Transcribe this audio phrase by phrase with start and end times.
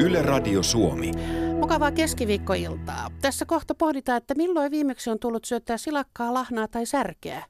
[0.00, 1.10] Yle Radio Suomi.
[1.58, 3.10] Mukavaa keskiviikkoiltaa.
[3.22, 7.44] Tässä kohta pohditaan, että milloin viimeksi on tullut syöttää silakkaa, lahnaa tai särkeä.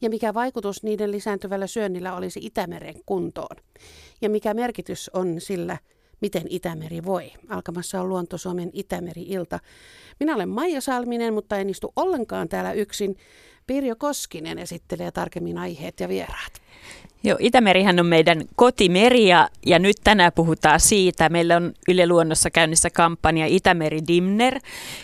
[0.00, 3.56] Ja mikä vaikutus niiden lisääntyvällä syönnillä olisi Itämeren kuntoon.
[4.22, 5.78] Ja mikä merkitys on sillä,
[6.20, 7.32] miten Itämeri voi.
[7.48, 9.58] Alkamassa on Luonto Suomen Itämeri-ilta.
[10.20, 13.16] Minä olen Maija Salminen, mutta en istu ollenkaan täällä yksin.
[13.66, 16.52] Pirjo Koskinen esittelee tarkemmin aiheet ja vieraat.
[17.26, 21.28] Joo, Itämerihän on meidän kotimeri ja, ja nyt tänään puhutaan siitä.
[21.28, 24.60] Meillä on Yle Luonnossa käynnissä kampanja Itämeri Dimner,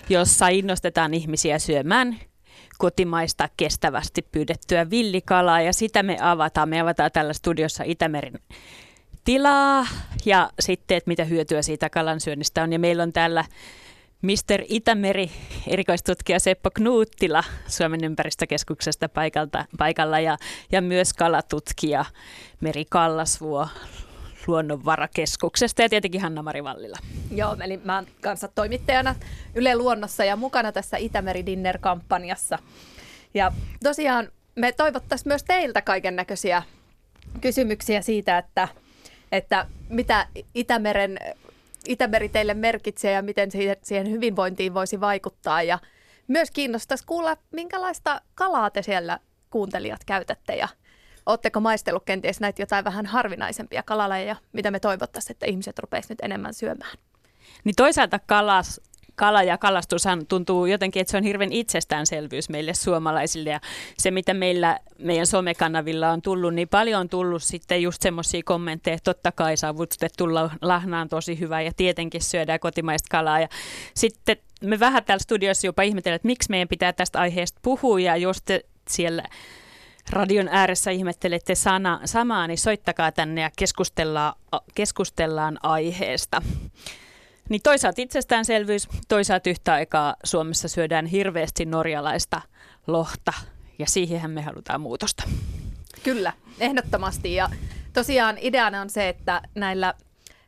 [0.09, 2.17] jossa innostetaan ihmisiä syömään
[2.79, 6.69] kotimaista kestävästi pyydettyä villikalaa ja sitä me avataan.
[6.69, 8.39] Me avataan tällä studiossa Itämeren
[9.25, 9.87] tilaa
[10.25, 12.73] ja sitten, että mitä hyötyä siitä kalansyönnistä on.
[12.73, 13.45] Ja meillä on täällä
[14.23, 15.31] Mister Itämeri,
[15.67, 20.37] erikoistutkija Seppo Knuuttila Suomen ympäristökeskuksesta paikalta, paikalla ja,
[20.73, 22.05] ja myös kalatutkija
[22.61, 23.69] Meri Kallasvuo
[24.47, 26.97] Luonnonvarakeskuksesta ja tietenkin Hanna-Mari Vallila.
[27.35, 29.15] Joo, eli mä oon kanssa toimittajana
[29.55, 32.59] Yle Luonnossa ja mukana tässä Itämeri Dinner-kampanjassa.
[33.35, 36.63] Ja tosiaan me toivottaisiin myös teiltä kaiken näköisiä
[37.41, 38.69] kysymyksiä siitä, että,
[39.33, 41.19] että mitä Itämeren
[41.91, 43.51] Itämeri teille merkitsee ja miten
[43.83, 45.63] siihen hyvinvointiin voisi vaikuttaa.
[45.63, 45.79] Ja
[46.29, 49.19] myös kiinnostaisi kuulla, minkälaista kalaa te siellä
[49.51, 50.69] kuuntelijat käytätte ja
[51.27, 56.25] Oletteko maistellut kenties näitä jotain vähän harvinaisempia kalalajeja, mitä me toivottaisiin, että ihmiset rupeisivat nyt
[56.25, 56.97] enemmän syömään?
[57.65, 58.81] Niin toisaalta kalas,
[59.21, 63.51] kala ja kalastushan tuntuu jotenkin, että se on hirveän itsestäänselvyys meille suomalaisille.
[63.51, 63.61] Ja
[63.99, 68.95] se, mitä meillä meidän somekanavilla on tullut, niin paljon on tullut sitten just semmoisia kommentteja,
[68.95, 70.25] että totta kai saavutettu
[70.63, 73.41] lahna on tosi hyvä ja tietenkin syödään kotimaista kalaa.
[73.41, 73.49] Ja
[73.95, 78.17] sitten me vähän täällä studiossa jopa ihmetellään, että miksi meidän pitää tästä aiheesta puhua ja
[78.17, 79.23] jos te siellä
[80.11, 84.35] radion ääressä ihmettelette sana, samaa, niin soittakaa tänne ja keskustellaan,
[84.75, 86.43] keskustellaan aiheesta.
[87.51, 92.41] Niin toisaalta itsestäänselvyys, toisaalta yhtä aikaa Suomessa syödään hirveästi norjalaista
[92.87, 93.33] lohta
[93.79, 95.23] ja siihen me halutaan muutosta.
[96.03, 97.51] Kyllä, ehdottomasti ja
[97.93, 99.95] tosiaan ideana on se, että näillä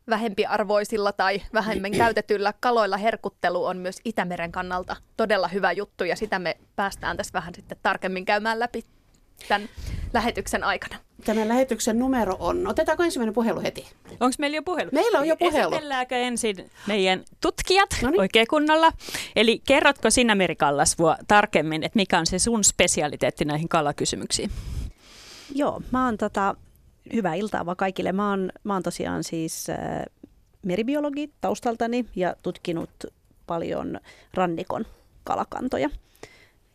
[0.08, 6.38] vähempiarvoisilla tai vähemmän käytetyillä kaloilla herkuttelu on myös Itämeren kannalta todella hyvä juttu ja sitä
[6.38, 8.84] me päästään tässä vähän sitten tarkemmin käymään läpi
[9.48, 9.68] tämän
[10.12, 10.96] lähetyksen aikana.
[11.24, 13.86] Tämän lähetyksen numero on, otetaanko ensimmäinen puhelu heti?
[14.10, 14.90] Onko meillä jo puhelu?
[14.92, 15.72] Meillä on jo puhelu.
[15.72, 18.20] Esitelläänkö ensin meidän tutkijat Noniin.
[18.20, 18.92] oikein kunnolla?
[19.36, 24.50] Eli kerrotko sinä Meri Kallasvuo tarkemmin, että mikä on se sun spesialiteetti näihin kalakysymyksiin?
[25.54, 26.54] Joo, mä oon tota,
[27.12, 28.12] hyvää iltaa vaan kaikille.
[28.12, 29.76] Mä oon, mä oon tosiaan siis äh,
[30.62, 32.90] meribiologi taustaltani ja tutkinut
[33.46, 34.00] paljon
[34.34, 34.84] rannikon
[35.24, 35.90] kalakantoja.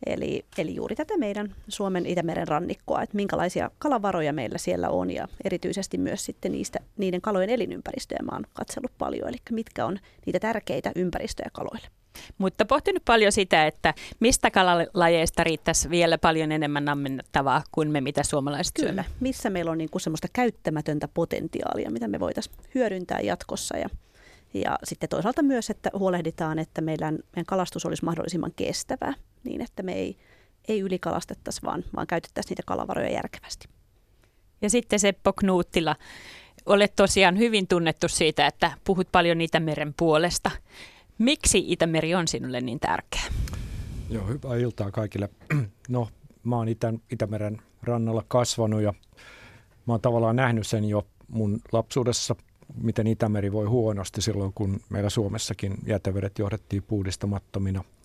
[0.06, 5.28] Eli, eli juuri tätä meidän Suomen Itämeren rannikkoa, että minkälaisia kalavaroja meillä siellä on ja
[5.44, 10.40] erityisesti myös sitten niistä, niiden kalojen elinympäristöjä mä oon katsellut paljon, eli mitkä on niitä
[10.40, 11.88] tärkeitä ympäristöjä kaloille.
[12.38, 18.22] Mutta pohtinut paljon sitä, että mistä kalalajeista riittäisi vielä paljon enemmän ammennettavaa kuin me, mitä
[18.22, 19.04] suomalaiset Kyllä, syömme.
[19.20, 23.76] missä meillä on niin kuin semmoista käyttämätöntä potentiaalia, mitä me voitaisiin hyödyntää jatkossa.
[23.76, 23.88] Ja,
[24.54, 29.14] ja sitten toisaalta myös, että huolehditaan, että meidän, meidän kalastus olisi mahdollisimman kestävää
[29.48, 30.16] niin, että me ei,
[30.68, 33.68] ei ylikalastettaisi, vaan, vaan käytettäisiin niitä kalavaroja järkevästi.
[34.62, 35.96] Ja sitten Seppo Knuuttila,
[36.66, 40.50] olet tosiaan hyvin tunnettu siitä, että puhut paljon Itämeren puolesta.
[41.18, 43.22] Miksi Itämeri on sinulle niin tärkeä?
[44.10, 45.28] Joo, hyvää iltaa kaikille.
[45.88, 46.08] No,
[46.44, 48.94] mä oon Itä, Itämeren rannalla kasvanut ja
[49.86, 52.36] mä oon tavallaan nähnyt sen jo mun lapsuudessa,
[52.82, 57.84] miten Itämeri voi huonosti silloin, kun meillä Suomessakin jätevedet johdettiin puhdistamattomina–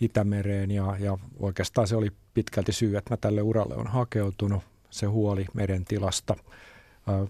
[0.00, 4.62] Itämereen ja, ja oikeastaan se oli pitkälti syy, että mä tälle uralle on hakeutunut.
[4.90, 6.36] Se huoli meren tilasta.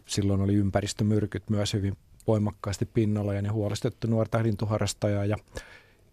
[0.06, 1.97] Silloin oli ympäristömyrkyt myös hyvin
[2.27, 5.25] voimakkaasti pinnalla ja ne huolestettu nuorta lintuharrastajaa.
[5.25, 5.37] Ja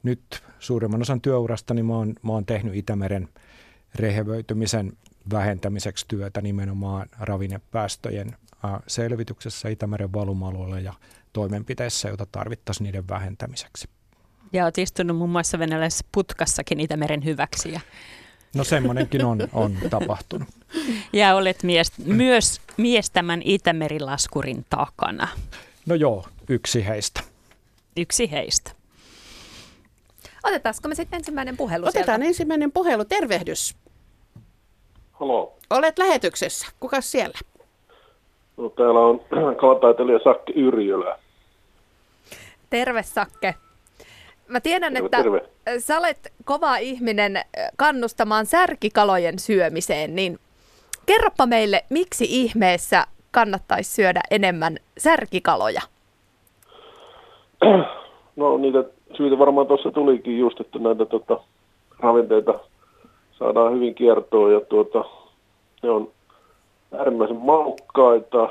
[0.04, 3.30] nyt suurimman osan työurastani mä oon, mä oon tehnyt Itämeren
[3.96, 4.94] rehevöitymisen
[5.32, 8.36] vähentämiseksi työtä nimenomaan ravinnepäästöjen
[8.88, 10.94] selvityksessä Itämeren valuma ja
[11.34, 13.90] toimenpiteissä, joita tarvittaisiin niiden vähentämiseksi.
[14.54, 17.72] Ja olet istunut muun muassa venäläisessä putkassakin Itämeren hyväksi.
[17.72, 17.80] Ja...
[18.56, 20.48] No semmoinenkin on, on tapahtunut.
[21.14, 25.28] Ja olet mies, myös mies tämän Itämerilaskurin takana.
[25.86, 27.22] No joo, yksi heistä.
[27.98, 28.72] Yksi heistä.
[30.44, 32.26] Otetaanko me sitten ensimmäinen puhelu Otetaan sieltä?
[32.28, 33.06] ensimmäinen puhelu.
[33.06, 33.76] Tervehdys.
[35.12, 35.58] Halo.
[35.70, 36.68] Olet lähetyksessä.
[36.80, 37.40] Kuka siellä?
[38.58, 39.20] No, täällä on
[39.62, 41.20] kalataiteilija Sakke Yrjölä.
[42.70, 43.56] Terve Sakke.
[44.48, 45.42] Mä tiedän, Terve, että terve.
[45.80, 47.42] sä olet kova ihminen
[47.78, 50.40] kannustamaan särkikalojen syömiseen, niin
[51.06, 55.82] kerropa meille, miksi ihmeessä kannattaisi syödä enemmän särkikaloja?
[58.36, 58.84] no niitä
[59.18, 61.40] syitä varmaan tuossa tulikin just, että näitä tota,
[62.00, 62.60] ravinteita
[63.40, 65.06] saadaan hyvin kiertoon ja tuota,
[65.84, 66.12] ne on
[66.98, 68.50] äärimmäisen maukkaita.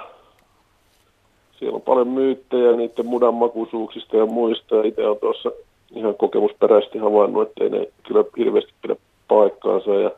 [1.58, 4.82] Siellä on paljon myyttejä niiden mudan makuisuuksista ja muista.
[4.84, 5.50] Itse olen tuossa
[5.94, 8.96] ihan kokemusperäisesti havainnut, että ei ne kyllä hirveästi pidä
[9.28, 9.94] paikkaansa.
[9.94, 10.10] Ja,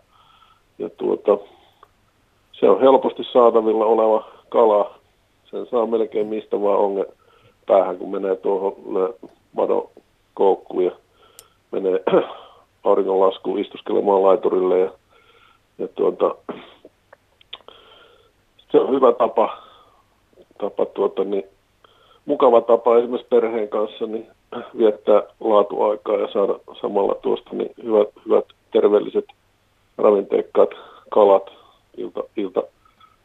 [0.78, 1.38] ja tuota,
[2.52, 4.94] se on helposti saatavilla oleva kala.
[5.50, 7.06] Sen saa melkein mistä vaan onge
[7.66, 8.74] päähän, kun menee tuohon
[9.52, 9.88] madon
[10.34, 10.90] koukkuun ja
[11.72, 12.02] menee
[12.84, 14.78] auringonlaskuun istuskelemaan laiturille.
[14.78, 14.90] Ja,
[15.78, 16.34] ja tuota,
[18.72, 19.62] se on hyvä tapa,
[20.58, 21.44] tapa tuota, niin,
[22.26, 24.35] mukava tapa esimerkiksi perheen kanssa niin
[24.78, 29.24] viettää laatuaikaa ja saada samalla tuosta niin hyvät, hyvät terveelliset
[29.98, 30.70] ravinteikkaat
[31.10, 31.50] kalat
[31.96, 32.62] ilta, ilta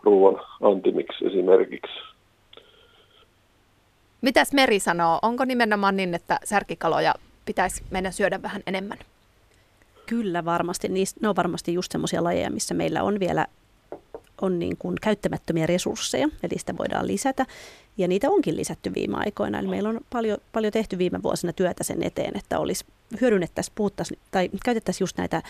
[0.03, 1.93] ruoan antimiksi esimerkiksi.
[4.21, 5.19] Mitäs Meri sanoo?
[5.21, 7.15] Onko nimenomaan niin, että särkikaloja
[7.45, 8.97] pitäisi mennä syödä vähän enemmän?
[10.05, 10.87] Kyllä varmasti.
[11.21, 13.47] ne on varmasti just semmoisia lajeja, missä meillä on vielä
[14.41, 17.45] on niin kuin käyttämättömiä resursseja, eli sitä voidaan lisätä.
[17.97, 19.59] Ja niitä onkin lisätty viime aikoina.
[19.59, 22.85] Eli meillä on paljon, paljon tehty viime vuosina työtä sen eteen, että olisi
[23.21, 25.41] hyödynnettäisiin, puhuttaisiin tai käytettäisiin just näitä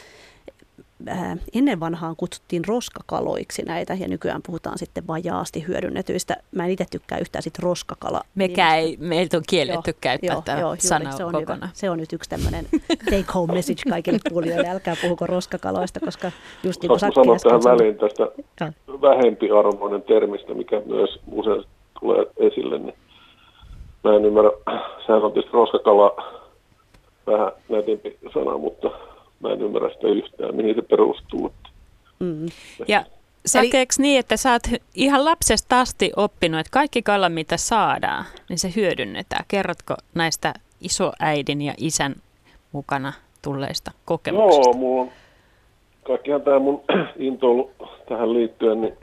[1.54, 6.38] ennen vanhaan kutsuttiin roskakaloiksi näitä ja nykyään puhutaan sitten vajaasti hyödynnetyistä.
[6.56, 8.22] Mä en itse tykkää yhtään sit roskakala.
[8.36, 11.58] Mekä ei, meiltä on kielletty joo, käyttää joo, tätä joo, sanaa se on kokonaan.
[11.58, 11.70] Hyvä.
[11.74, 12.66] Se on nyt yksi tämmöinen
[13.06, 14.70] take home message kaikille kuulijoille.
[14.70, 16.32] Älkää puhuko roskakaloista, koska
[16.64, 18.24] just niin kuin sanoa tähän väliin tästä
[18.88, 21.64] vähempiarvoinen termistä, mikä myös usein
[22.00, 22.96] tulee esille, niin
[24.04, 24.52] mä en ymmärrä,
[25.06, 26.16] sehän on tietysti roskakala
[27.28, 28.92] vähän nätimpi sana, mutta
[29.44, 31.54] mä en ymmärrä sitä yhtään, mihin se perustuu.
[32.20, 32.46] Mm.
[32.88, 33.06] Ja
[33.46, 34.64] sakeeko niin, että sä oot
[34.96, 39.46] ihan lapsesta asti oppinut, että kaikki kala, mitä saadaan, niin se hyödynnetään.
[39.48, 42.16] Kerrotko näistä isoäidin ja isän
[42.72, 44.70] mukana tulleista kokemuksista?
[44.70, 45.10] Joo, mulla on
[46.04, 46.84] kaikkihan tämä mun
[47.20, 47.72] intoilu
[48.10, 48.94] tähän liittyen niin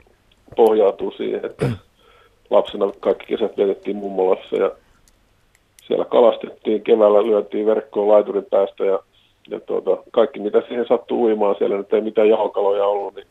[0.55, 1.69] pohjautuu siihen, että
[2.49, 4.71] lapsena kaikki kesät vietettiin mummolassa ja
[5.87, 8.99] siellä kalastettiin, keväällä lyötiin verkkoon laiturin päästä ja,
[9.47, 13.27] ja tuota, kaikki mitä siihen sattui uimaan, siellä nyt ei mitään jalkaloja ollut, niin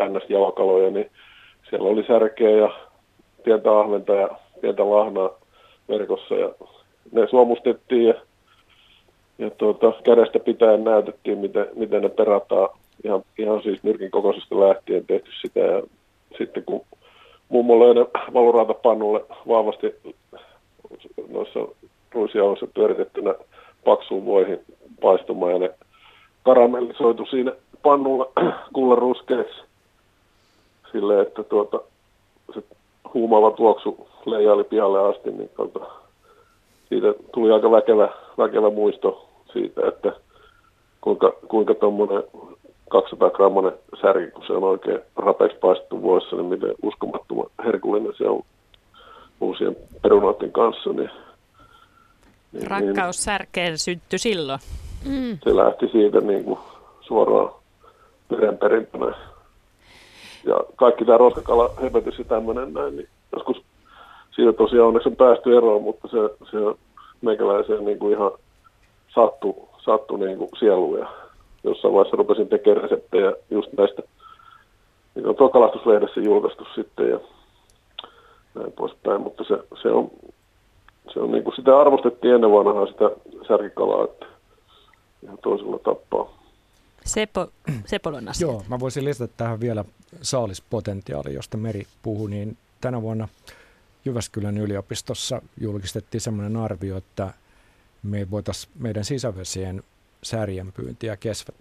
[0.00, 1.10] ns-jalkaloja, niin
[1.70, 2.70] siellä oli särkeä ja
[3.44, 4.28] pientä ahventa ja
[4.60, 5.30] pientä lahnaa
[5.88, 6.50] verkossa ja
[7.12, 8.14] ne suomustettiin ja,
[9.38, 12.68] ja tuota, kädestä pitäen näytettiin, miten, miten ne perataan.
[13.04, 15.82] Ihan, ihan siis nyrkin kokoisesta lähtien tehty sitä ja
[16.38, 16.84] sitten kun
[17.48, 19.94] mummo löi valuraatapannulle vahvasti
[21.28, 21.60] noissa
[22.12, 23.34] ruisjauhoissa pyöritettynä
[23.84, 24.60] paksuun voihin
[25.00, 25.74] paistumaan ja ne
[26.44, 27.52] karamellisoitu siinä
[27.82, 28.32] pannulla
[28.74, 29.60] kullan ruskeiksi
[30.92, 31.80] silleen, että tuota,
[32.54, 32.62] se
[33.14, 35.80] huumaava tuoksu leijaili pihalle asti, niin tuota,
[36.88, 38.08] siitä tuli aika väkevä,
[38.38, 40.12] väkevä muisto siitä, että
[41.00, 42.22] kuinka, kuinka tuommoinen
[42.90, 48.28] 200 grammanen särki, kun se on oikein rapeeksi paistettu vuossa, niin miten uskomattoman herkullinen se
[48.28, 48.42] on
[49.40, 50.90] uusien perunoiden kanssa.
[50.90, 51.10] Niin,
[52.52, 54.60] niin, Rakkaus särkeen syttyi silloin.
[55.08, 55.38] Mm.
[55.44, 56.58] Se lähti siitä niin kuin
[57.00, 57.50] suoraan
[58.60, 59.14] perintönä.
[60.44, 63.62] Ja kaikki tämä roskakala höpötys ja tämmöinen näin, niin joskus
[64.30, 66.16] siitä tosiaan onneksi on päästy eroon, mutta se,
[66.50, 66.78] se
[67.20, 68.30] meikäläiseen niin kuin ihan
[69.14, 71.06] sattu, sattu niin kuin sieluun ja
[71.64, 74.02] jossain vaiheessa rupesin tekemään reseptejä just näistä,
[75.14, 77.20] niin on tuo kalastuslehdessä julkaistu sitten ja
[78.54, 80.10] näin poispäin, mutta se, se on,
[81.12, 83.10] se on niin kuin sitä arvostettiin ennen vanhaa sitä
[83.48, 84.26] särkikalaa, että
[85.22, 86.36] ihan toisella tappaa.
[87.04, 87.52] Sepo,
[87.86, 88.46] Sepolon asia.
[88.46, 89.84] Joo, mä voisin lisätä tähän vielä
[90.22, 93.28] saalispotentiaali, josta Meri puhui, niin tänä vuonna
[94.04, 97.34] Jyväskylän yliopistossa julkistettiin sellainen arvio, että
[98.02, 99.82] me voitaisiin meidän sisävesien
[100.22, 101.16] särjenpyyntiä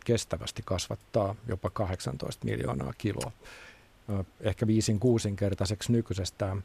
[0.05, 3.31] kestävästi kasvattaa jopa 18 miljoonaa kiloa,
[4.41, 6.63] ehkä viisin kuusinkertaiseksi nykyisestään.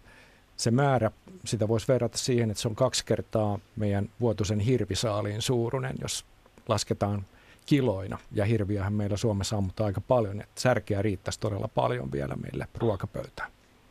[0.57, 1.11] Se määrä,
[1.45, 6.25] sitä voisi verrata siihen, että se on kaksi kertaa meidän vuotuisen hirvisaaliin suuruinen, jos
[6.71, 7.27] lasketaan
[7.67, 8.19] kiloina.
[8.33, 13.51] Ja hirviähän meillä Suomessa ammutaan aika paljon, että särkeä riittäisi todella paljon vielä meille ruokapöytään.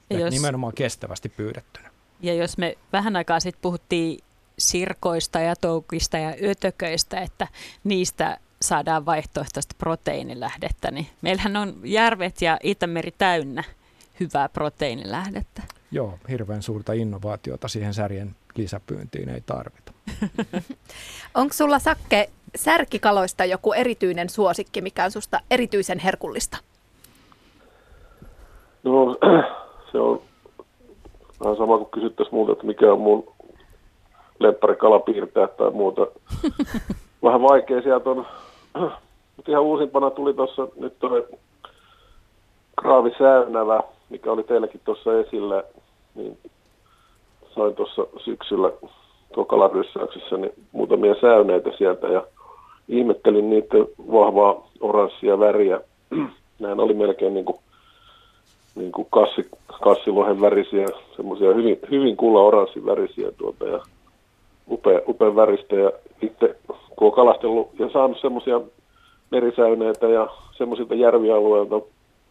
[0.09, 1.89] Ja jos, nimenomaan kestävästi pyydettynä.
[2.21, 4.19] Ja jos me vähän aikaa sitten puhuttiin
[4.59, 7.47] sirkoista ja toukista ja ötököistä, että
[7.83, 13.63] niistä saadaan vaihtoehtoista proteiinilähdettä, niin meillähän on järvet ja Itämeri täynnä
[14.19, 15.63] hyvää proteiinilähdettä.
[15.91, 19.93] Joo, hirveän suurta innovaatiota siihen särjen lisäpyyntiin ei tarvita.
[21.35, 26.57] Onko sulla Sakke särkikaloista joku erityinen suosikki, mikä on susta erityisen herkullista?
[28.83, 29.17] No
[29.91, 30.21] se on
[31.43, 33.33] vähän sama kuin kysyttäisiin multa, että mikä on mun
[34.39, 36.07] lepparikala piirtää tai muuta.
[37.23, 38.25] Vähän vaikea sieltä on.
[39.35, 41.09] Mutta ihan uusimpana tuli tuossa nyt tuo
[42.81, 45.63] kraavisäynävä, mikä oli teilläkin tuossa esillä,
[46.15, 46.37] niin
[47.55, 48.71] sain tuossa syksyllä
[49.33, 52.23] tuo kalaryssäyksessä niin muutamia säyneitä sieltä ja
[52.89, 55.81] ihmettelin niiden vahvaa oranssia väriä.
[56.59, 57.57] Näin oli melkein niin kuin,
[58.75, 59.49] niin kuin kassi,
[59.83, 63.79] kassilohen värisiä, semmoisia hyvin, hyvin kulla oranssin värisiä tuota ja
[64.69, 65.91] upea, upea väristä ja
[66.21, 66.55] itse
[66.95, 68.61] kun on kalastellut ja saanut semmoisia
[69.31, 70.27] merisäyneitä ja
[70.57, 71.81] semmoisilta järvialueilta,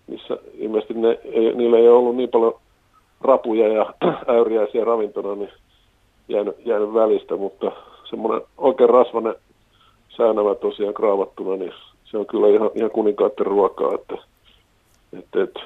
[0.06, 2.54] missä ilmeisesti ne, ei, niillä ei ollut niin paljon
[3.20, 3.94] rapuja ja
[4.36, 5.50] äyriäisiä ravintona, niin
[6.28, 7.72] jäänyt, jäänyt välistä, mutta
[8.10, 9.34] semmoinen oikein rasvainen
[10.18, 11.72] säynävä tosiaan kraavattuna, niin
[12.04, 14.14] se on kyllä ihan, ihan kuninkaiden ruokaa, että,
[15.18, 15.60] että, että.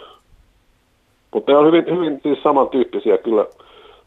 [1.34, 3.46] mutta ne on hyvin, hyvin siis samantyyppisiä kyllä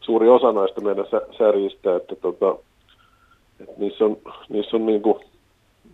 [0.00, 1.06] suuri osa näistä meidän
[1.38, 2.56] särjistä, että, tota,
[3.60, 4.16] että niissä on,
[4.48, 5.20] niissä on niin kuin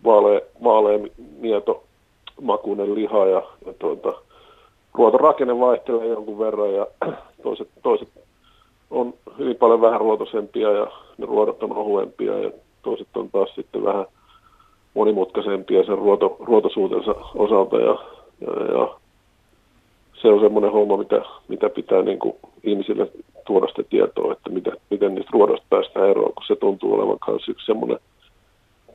[0.04, 0.98] vaalea, vaalea
[1.38, 1.84] mieto
[2.40, 4.12] makuinen liha ja, ja tuota,
[4.94, 6.86] ruotorakenne vaihtelee jonkun verran ja
[7.42, 8.08] toiset, toiset
[8.90, 10.86] on hyvin paljon vähän ruotoisempia ja
[11.18, 12.50] ne ruodot on ohuempia ja
[12.82, 14.06] toiset on taas sitten vähän
[14.94, 17.96] monimutkaisempia sen ruoto, ruotosuutensa osalta ja,
[18.40, 18.94] ja, ja
[20.22, 22.34] se on semmoinen homma, mitä, mitä pitää niin kuin
[22.64, 23.08] ihmisille
[23.46, 27.48] tuoda sitä tietoa, että miten, miten niistä ruodosta päästään eroon, kun se tuntuu olevan myös
[27.48, 27.98] yksi semmoinen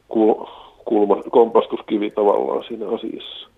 [0.07, 0.33] kul,
[0.85, 3.49] kulma, kompastuskivi tavallaan siinä asiassa.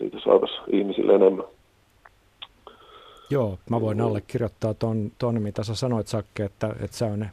[0.00, 1.44] Niitä saataisiin ihmisille enemmän.
[3.30, 7.26] Joo, mä voin allekirjoittaa ton, ton mitä sä sanoit Sakke, että, että se on,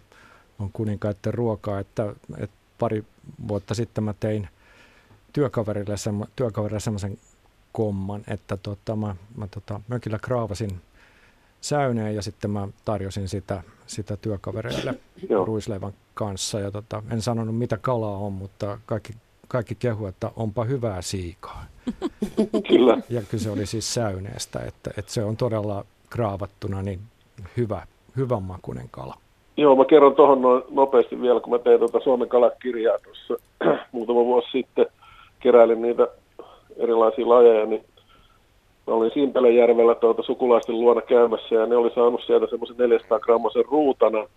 [0.59, 3.03] on kuninkaiden ruokaa, että, että pari
[3.47, 4.47] vuotta sitten mä tein
[5.33, 7.17] työkaverille, semmo, työkaverille semmoisen
[7.71, 10.81] komman, että tota, mä, mä tota, mökillä kraavasin
[11.61, 14.99] säyneen ja sitten mä tarjosin sitä, sitä työkavereille
[15.45, 16.59] ruisleivän kanssa.
[16.59, 19.13] Ja tota, en sanonut mitä kalaa on, mutta kaikki,
[19.47, 21.65] kaikki kehu, että onpa hyvää siikaa.
[22.69, 22.97] Kyllä.
[23.09, 27.01] Ja kyllä se oli siis säyneestä, että, että se on todella kraavattuna niin
[27.57, 29.20] hyvä, hyvän makuinen kala.
[29.57, 33.47] Joo, mä kerron tuohon noin nopeasti vielä, kun mä tein tuota Suomen kalakirjaa tuossa
[33.91, 34.85] muutama vuosi sitten,
[35.39, 36.07] keräilin niitä
[36.77, 37.83] erilaisia lajeja, niin
[38.87, 43.65] mä olin Simpelejärvellä tuota sukulaisten luona käymässä ja ne oli saanut sieltä semmoisen 400 grammasen
[43.65, 44.27] ruutana.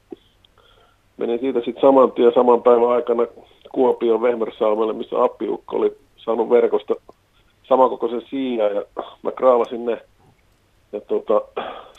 [1.17, 3.27] Menin siitä sitten saman tien saman päivän aikana
[3.73, 6.95] Kuopion Vehmersalmelle, missä appiukko oli saanut verkosta
[7.69, 8.85] samankokoisen siian ja
[9.23, 9.99] mä kraavasin ne
[10.93, 11.43] ja tuota,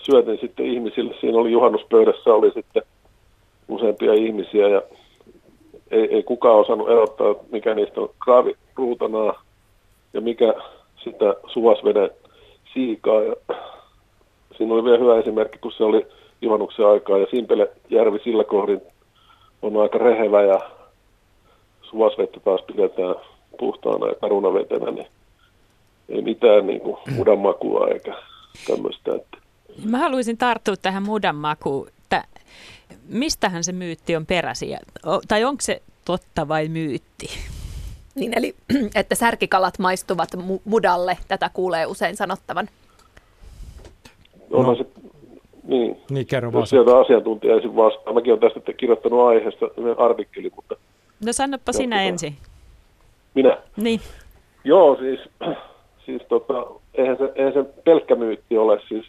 [0.02, 1.16] syötin sitten ihmisille.
[1.22, 2.84] Siinä oli juhannuspöydässä oli sitten
[3.68, 4.82] useampia ihmisiä ja
[5.92, 9.44] ei, ei kukaan osannut erottaa, mikä niistä on kraaviruutanaa
[10.14, 10.54] ja mikä
[11.04, 12.10] sitä suvasveden
[12.74, 13.22] siikaa.
[13.24, 13.36] Ja
[14.58, 16.08] siinä oli vielä hyvä esimerkki, kun se oli
[16.42, 18.82] juhannuksen aikaa ja Simpele järvi sillä kohdin
[19.62, 20.60] on aika rehevä ja
[21.82, 23.16] suvasvettä taas pidetään
[23.60, 25.08] puhtaana ja karunavetenä, niin
[26.10, 28.14] ei mitään niin kuin mudan makua eikä
[28.68, 29.16] tämmöistä.
[29.16, 29.38] Että.
[29.86, 31.95] Mä haluaisin tarttua tähän mudan makuun, että
[33.10, 34.76] mistähän se myytti on peräsi,
[35.28, 37.30] tai onko se totta vai myytti?
[38.16, 38.56] Niin, eli
[38.96, 42.70] että särkikalat maistuvat mu- mudalle, tätä kuulee usein sanottavan.
[44.50, 44.76] No.
[44.76, 44.86] se,
[45.64, 46.68] niin, niin kerro vaan.
[46.68, 48.14] Sieltä asiantuntija ensin vastaa.
[48.14, 50.76] Mäkin olen tästä kirjoittanut aiheesta yhden artikkeli, mutta...
[51.26, 52.36] No sanoppa sinä ensin.
[53.34, 53.58] Minä?
[53.78, 54.00] Niin.
[54.64, 55.20] Joo, siis,
[56.06, 58.82] siis tota, eihän, se, eihän se pelkkä myytti ole.
[58.88, 59.06] Siis,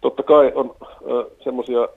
[0.00, 1.88] totta kai on äh, semmoisia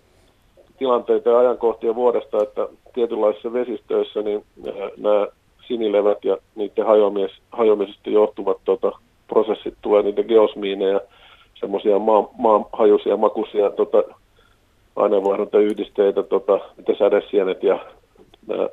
[0.80, 4.46] tilanteita ja ajankohtia vuodesta, että tietynlaisissa vesistöissä niin
[4.98, 5.28] nämä
[5.68, 8.92] sinilevät ja niiden hajoamis, hajoamisesta johtuvat tota,
[9.28, 11.02] prosessit tulee niitä geosmiineja,
[11.60, 14.04] semmoisia maan, maanhajuisia, makuisia tota,
[14.96, 17.80] aineenvaihduntayhdisteitä, tota, mitä sädesienet ja
[18.48, 18.70] nämä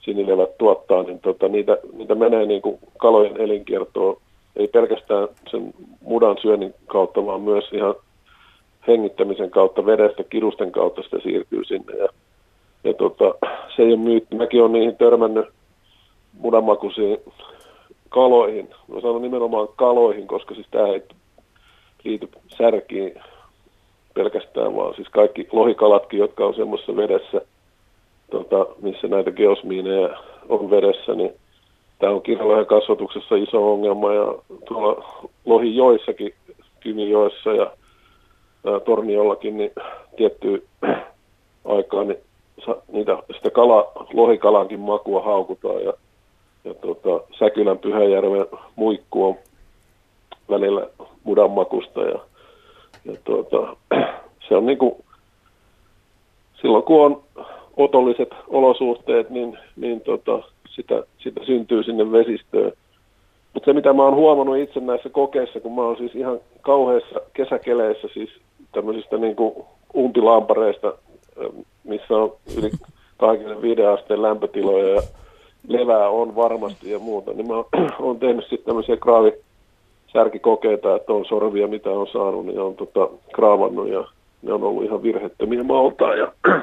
[0.00, 4.16] sinilevät tuottaa, niin tota, niitä, niitä menee niin kuin kalojen elinkiertoon,
[4.56, 7.94] ei pelkästään sen mudan syönnin kautta, vaan myös ihan
[8.88, 11.96] hengittämisen kautta, vedestä, kirusten kautta sitä siirtyy sinne.
[11.96, 12.08] Ja,
[12.84, 13.34] ja tota,
[13.76, 14.36] se ei ole myytti.
[14.36, 15.46] Mäkin olen niihin törmännyt
[16.38, 17.18] mudanmakuisiin
[18.08, 18.70] kaloihin.
[18.88, 21.02] Mä sanon nimenomaan kaloihin, koska siis tämä ei
[22.04, 23.14] liity särkiin
[24.14, 27.40] pelkästään, vaan siis kaikki lohikalatkin, jotka on semmoisessa vedessä,
[28.30, 30.08] tota, missä näitä geosmiineja
[30.48, 31.32] on vedessä, niin
[31.98, 34.34] tämä on kirjalohen kasvatuksessa iso ongelma ja
[34.68, 36.34] tuolla lohijoissakin,
[36.80, 37.70] Kymijoessa ja
[38.66, 39.70] ää, Torniollakin, niin
[40.16, 40.58] tiettyä
[41.64, 42.18] aikaa niin
[42.92, 45.92] niitä, sitä kala, lohikalankin makua haukutaan ja
[46.64, 49.36] ja tota, Säkylän Pyhäjärven muikku on
[50.50, 50.86] välillä
[51.24, 52.18] mudanmakusta ja,
[53.04, 53.76] ja tota,
[54.48, 55.04] se on niinku,
[56.60, 57.22] silloin kun on
[57.76, 62.72] otolliset olosuhteet, niin, niin tota, sitä, sitä syntyy sinne vesistöön.
[63.54, 67.20] Mutta se, mitä mä oon huomannut itse näissä kokeissa, kun mä oon siis ihan kauheissa
[67.32, 68.30] kesäkeleissä, siis
[68.74, 69.54] tämmöisistä niin kuin
[69.96, 70.92] umpilampareista,
[71.84, 72.70] missä on yli
[73.16, 75.02] 25 asteen lämpötiloja ja
[75.68, 77.54] levää on varmasti ja muuta, niin mä
[78.04, 83.88] oon tehnyt sitten tämmöisiä kraavisärkikokeita, että on sorvia, mitä on saanut, niin on tota, kraavannut
[83.88, 84.04] ja
[84.42, 86.32] ne on ollut ihan virheettömiä maalta ja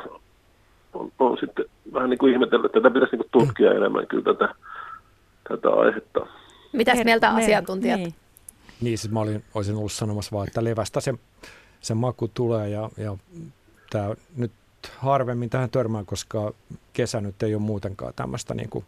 [0.94, 4.24] on, on sitten vähän niin kuin ihmetellyt, että tätä pitäisi niin kuin tutkia enemmän kyllä
[4.24, 4.56] tätä,
[5.50, 6.28] tätä aihetta.
[6.74, 8.00] Mitäs mieltä asiantuntijat?
[8.00, 8.14] Niin.
[8.82, 11.14] niin, siis mä olin, olisin ollut sanomassa vaan, että levästä se,
[11.82, 13.18] se maku tulee ja, ja
[13.90, 14.52] tämä nyt
[14.98, 16.54] harvemmin tähän törmään, koska
[16.94, 18.86] kesä nyt ei ole muutenkaan tämmöistä niin kuin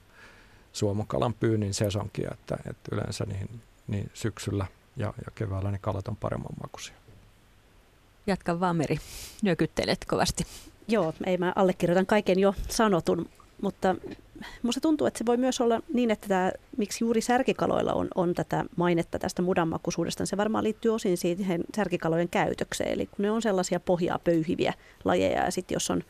[0.74, 4.66] suomokalan pyynnin sesonkia, että, että yleensä niin, niin syksyllä
[4.98, 6.96] ja, ja keväällä ne kalat on paremman makuisia.
[8.28, 8.98] Jatka vaan Meri,
[9.42, 10.44] nyökyttelet kovasti.
[10.88, 13.30] Joo, ei mä allekirjoitan kaiken jo sanotun,
[13.62, 13.96] mutta
[14.63, 18.34] musta tuntuu, että se voi myös olla niin, että tämä, miksi juuri särkikaloilla on, on
[18.34, 22.94] tätä mainetta tästä mudanmakuisuudesta, niin se varmaan liittyy osin siihen särkikalojen käytökseen.
[22.94, 24.74] Eli kun ne on sellaisia pohjaa pöyhiviä
[25.06, 26.04] lajeja ja sitten jos on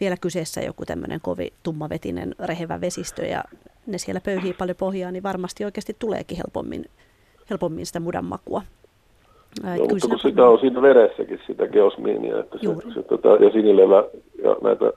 [0.00, 3.44] vielä kyseessä joku tämmöinen kovin tummavetinen rehevä vesistö ja
[3.86, 6.84] ne siellä pöyhii paljon pohjaa, niin varmasti oikeasti tuleekin helpommin,
[7.50, 8.62] helpommin sitä mudanmakua.
[9.76, 14.04] Joo, mutta kun sitä on siinä veressäkin, sitä geosmiinia, että se, se, tota, ja sinilevä
[14.42, 14.92] ja näitä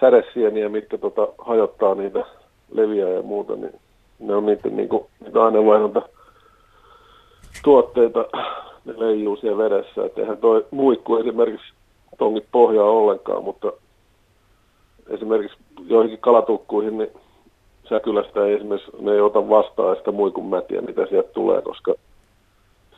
[0.00, 2.24] sädesieniä, mitkä tota, hajottaa niitä
[2.72, 3.74] leviä ja muuta, niin
[4.18, 6.02] ne on niiden, niin kuin, niitä aineenvaihdunta
[7.64, 8.24] tuotteita,
[8.84, 10.04] ne leijuu siellä vedessä.
[10.04, 11.72] Että eihän toi muikku esimerkiksi
[12.18, 13.72] tongit pohjaa ollenkaan, mutta
[15.08, 17.10] esimerkiksi joihinkin kalatukkuihin, niin
[17.88, 21.94] säkylästä ei esimerkiksi, ne ei ota vastaan sitä muikun mätiä, mitä sieltä tulee, koska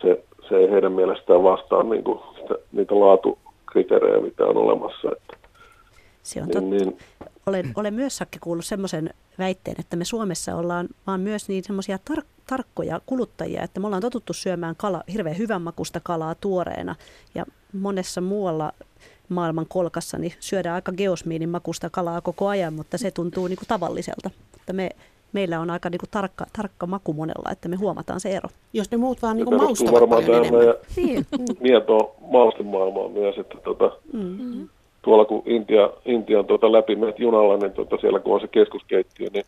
[0.02, 5.09] se, se ei heidän mielestään vastaa niin kuin sitä, niitä laatukriteerejä, mitä on olemassa.
[5.12, 5.37] Että
[6.22, 6.84] se on niin, totta.
[6.84, 6.99] Niin.
[7.47, 11.99] Olen, olen myös Sakke kuullut semmoisen väitteen, että me Suomessa ollaan vaan myös niin semmoisia
[12.10, 16.95] tar- tarkkoja kuluttajia, että me ollaan totuttu syömään kala, hirveän hyvän makusta kalaa tuoreena
[17.34, 18.73] ja monessa muualla
[19.28, 23.68] maailman kolkassa niin syödään aika geosmiinin makusta kalaa koko ajan, mutta se tuntuu niin kuin
[23.68, 24.30] tavalliselta.
[24.52, 24.90] Mutta me,
[25.32, 28.49] meillä on aika niin kuin tarkka, tarkka maku monella, että me huomataan se ero.
[28.73, 30.75] Jos ne muut vaan niin kuin maustavat paljon enemmän.
[30.97, 31.26] Niin.
[31.60, 34.68] Mietoa maustemaailmaa myös, että tota, mm-hmm
[35.02, 39.28] tuolla kun Intia, Intian tuota läpi menet junalla, niin tuota siellä kun on se keskuskeittiö,
[39.32, 39.45] niin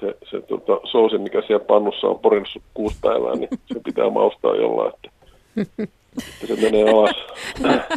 [0.00, 4.56] se, se tuota, soosi, mikä siellä pannussa on porinnut kuusi päivää, niin se pitää maustaa
[4.56, 5.10] jollain, että,
[6.42, 7.16] että se menee alas.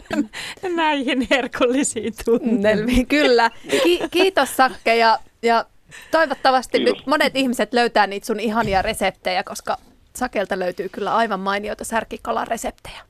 [0.75, 3.07] Näihin herkullisiin tunnelmiin.
[3.07, 3.51] Kyllä.
[3.83, 5.65] Ki- kiitos Sakke ja, ja
[6.11, 6.97] toivottavasti kiitos.
[6.97, 9.77] nyt monet ihmiset löytää niitä sun ihania reseptejä, koska
[10.15, 13.08] Sakelta löytyy kyllä aivan mainioita särkikalan reseptejä.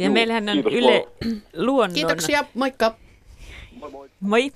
[0.00, 1.08] Ja Juu, meillähän on Yle
[1.66, 1.94] Luonnon...
[1.94, 2.96] Kiitoksia, moikka!
[3.80, 4.10] Moi moi!
[4.20, 4.52] Moi!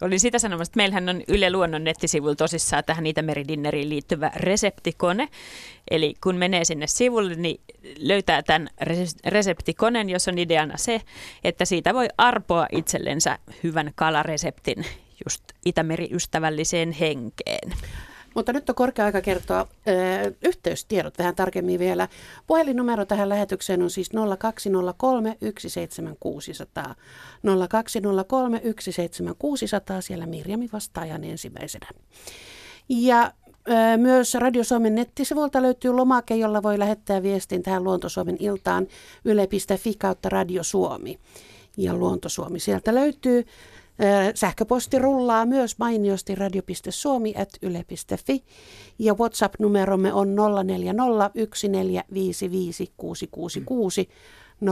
[0.00, 5.28] Olin sitä sanomassa, että meillähän on Yle Luonnon nettisivuilla tosissaan tähän Itämeridinneriin liittyvä reseptikone.
[5.90, 7.60] Eli kun menee sinne sivulle, niin
[7.98, 8.68] löytää tämän
[9.26, 11.00] reseptikonen, jossa on ideana se,
[11.44, 14.84] että siitä voi arpoa itsellensä hyvän kalareseptin
[15.24, 17.72] just Itämeri-ystävälliseen henkeen.
[18.38, 22.08] Mutta nyt on korkea aika kertoa ö, yhteystiedot vähän tarkemmin vielä.
[22.46, 26.94] Puhelinnumero tähän lähetykseen on siis 0203 17600.
[27.68, 31.88] 0203 17600, siellä Mirjami vastaajan ensimmäisenä.
[32.88, 33.32] Ja
[33.96, 38.86] myös Radio Suomen nettisivulta löytyy lomake, jolla voi lähettää viestin tähän Luontosuomen iltaan
[39.24, 41.18] yle.fi kautta Radio Suomi.
[41.76, 43.44] Ja Luontosuomi sieltä löytyy.
[44.34, 48.44] Sähköposti rullaa myös mainiosti radio.suomi.yle.fi
[48.98, 50.34] ja WhatsApp-numeromme on 0401455666
[54.64, 54.68] 0401455666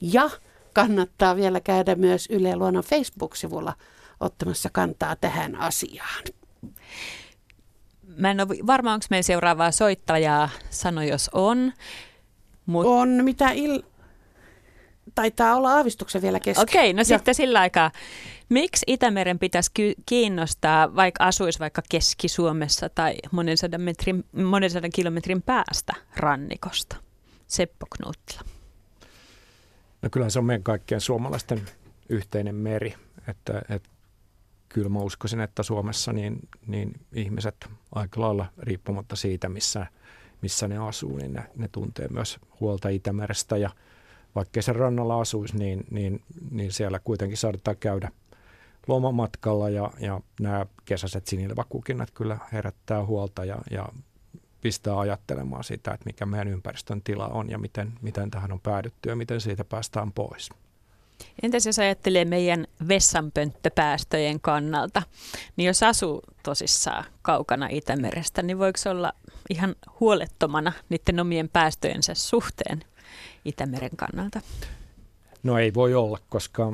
[0.00, 0.30] ja
[0.72, 3.72] kannattaa vielä käydä myös Yle Luonnon Facebook-sivulla
[4.20, 6.24] ottamassa kantaa tähän asiaan.
[8.16, 11.72] Mä en ole varma, onko meidän seuraavaa soittajaa, sano jos on.
[12.66, 12.86] Mut...
[12.86, 13.82] On, mitä il
[15.14, 16.62] taitaa olla aavistuksen vielä kesken.
[16.62, 17.90] Okei, no sitten sillä aikaa.
[18.48, 19.70] Miksi Itämeren pitäisi
[20.06, 26.96] kiinnostaa, vaikka asuisi vaikka Keski-Suomessa tai monen sadan, metrin, monen sadan kilometrin päästä rannikosta?
[27.46, 28.40] Seppo Knuuttila.
[30.02, 31.62] No kyllä se on meidän kaikkien suomalaisten
[32.08, 32.94] yhteinen meri.
[33.28, 33.88] Että, että
[34.68, 39.86] kyllä mä uskoisin, että Suomessa niin, niin ihmiset aika lailla riippumatta siitä, missä,
[40.42, 43.70] missä ne asuu, niin ne, ne tuntee myös huolta Itämerestä ja–
[44.36, 48.10] vaikkei se rannalla asuisi, niin, niin, niin siellä kuitenkin saadaan käydä
[48.86, 53.88] lomamatkalla ja, ja nämä kesäiset sinilevakukinnat kyllä herättää huolta ja, ja
[54.60, 59.08] pistää ajattelemaan sitä, että mikä meidän ympäristön tila on ja miten, miten tähän on päädytty
[59.08, 60.50] ja miten siitä päästään pois.
[61.42, 65.02] Entäs jos ajattelee meidän vessanpönttöpäästöjen kannalta,
[65.56, 69.12] niin jos asuu tosissaan kaukana Itämerestä, niin voiko olla
[69.50, 72.84] ihan huolettomana niiden omien päästöjensä suhteen
[73.44, 74.40] Itämeren kannalta?
[75.42, 76.72] No ei voi olla, koska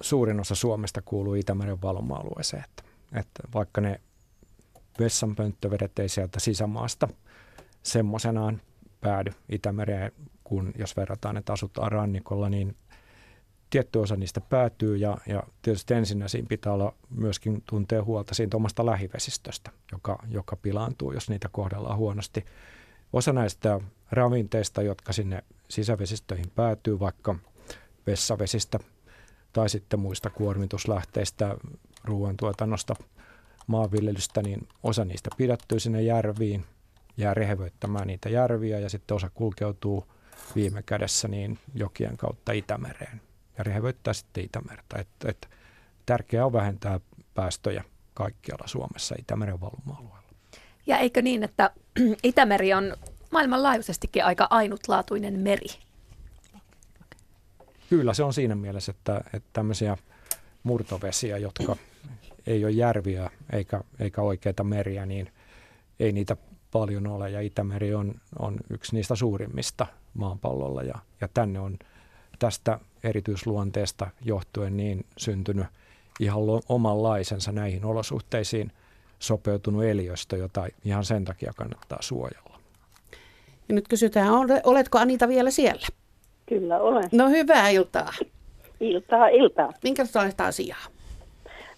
[0.00, 2.64] suurin osa Suomesta kuuluu Itämeren valuma-alueeseen.
[2.64, 2.82] Että,
[3.12, 4.00] että vaikka ne
[4.98, 7.08] vessanpönttövedet ei sieltä sisämaasta
[7.82, 8.60] semmoisenaan
[9.00, 10.12] päädy Itämereen,
[10.44, 12.76] kun jos verrataan, että asutaan rannikolla, niin
[13.70, 18.56] tietty osa niistä päätyy ja, ja tietysti ensinnä siinä pitää olla myöskin tuntea huolta siitä
[18.56, 22.44] omasta lähivesistöstä, joka, joka pilaantuu, jos niitä kohdellaan huonosti.
[23.12, 27.36] Osa näistä ravinteista, jotka sinne sisävesistöihin päätyy, vaikka
[28.06, 28.78] vessavesistä
[29.52, 31.56] tai sitten muista kuormituslähteistä,
[32.04, 32.94] ruoantuotannosta,
[33.66, 36.64] maanviljelystä, niin osa niistä pidättyy sinne järviin,
[37.16, 40.06] jää rehevöittämään niitä järviä ja sitten osa kulkeutuu
[40.54, 43.20] viime kädessä niin jokien kautta Itämereen
[43.58, 44.98] ja rehevöittää sitten Itämerta.
[44.98, 45.48] Et, et,
[46.06, 47.00] tärkeää on vähentää
[47.34, 50.19] päästöjä kaikkialla Suomessa Itämeren valuma-alueella.
[50.90, 51.70] Ja eikö niin, että
[52.22, 52.96] Itämeri on
[53.30, 55.66] maailmanlaajuisestikin aika ainutlaatuinen meri?
[57.90, 59.96] Kyllä se on siinä mielessä, että, että tämmöisiä
[60.62, 61.76] murtovesiä, jotka
[62.46, 65.32] ei ole järviä eikä, eikä oikeita meriä, niin
[66.00, 66.36] ei niitä
[66.70, 67.30] paljon ole.
[67.30, 71.78] Ja Itämeri on, on yksi niistä suurimmista maapallolla ja, ja tänne on
[72.38, 75.66] tästä erityisluonteesta johtuen niin syntynyt
[76.20, 78.72] ihan omanlaisensa näihin olosuhteisiin
[79.20, 82.58] sopeutunut eliöstö, jota ihan sen takia kannattaa suojella.
[83.68, 84.28] Ja nyt kysytään,
[84.64, 85.86] oletko Anita vielä siellä?
[86.46, 87.08] Kyllä olen.
[87.12, 88.12] No hyvää iltaa.
[88.80, 89.72] Iltaa, iltaa.
[89.82, 90.86] Minkälaista asiaa?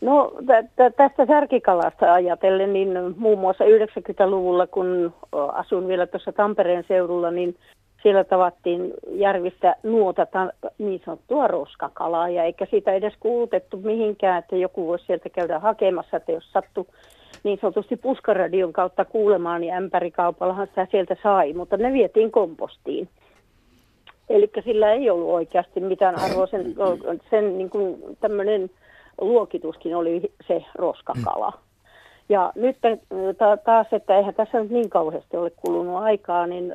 [0.01, 5.15] No t- tästä särkikalasta ajatellen, niin muun muassa 90-luvulla, kun
[5.53, 7.57] asun vielä tuossa Tampereen seudulla, niin
[8.03, 14.87] siellä tavattiin järvistä nuotata niin sanottua roskakalaa, ja eikä sitä edes kuulutettu mihinkään, että joku
[14.87, 16.87] voisi sieltä käydä hakemassa, että jos sattui
[17.45, 23.09] niin sanotusti puskaradion kautta kuulemaan, niin ämpärikaupallahan sitä sieltä sai, mutta ne vietiin kompostiin.
[24.29, 26.75] Eli sillä ei ollut oikeasti mitään arvoa, sen,
[27.31, 28.71] sen niin kuin tämmöinen
[29.21, 31.53] luokituskin oli se roskakala.
[32.29, 32.77] Ja nyt
[33.65, 36.75] taas, että eihän tässä nyt niin kauheasti ole kulunut aikaa, niin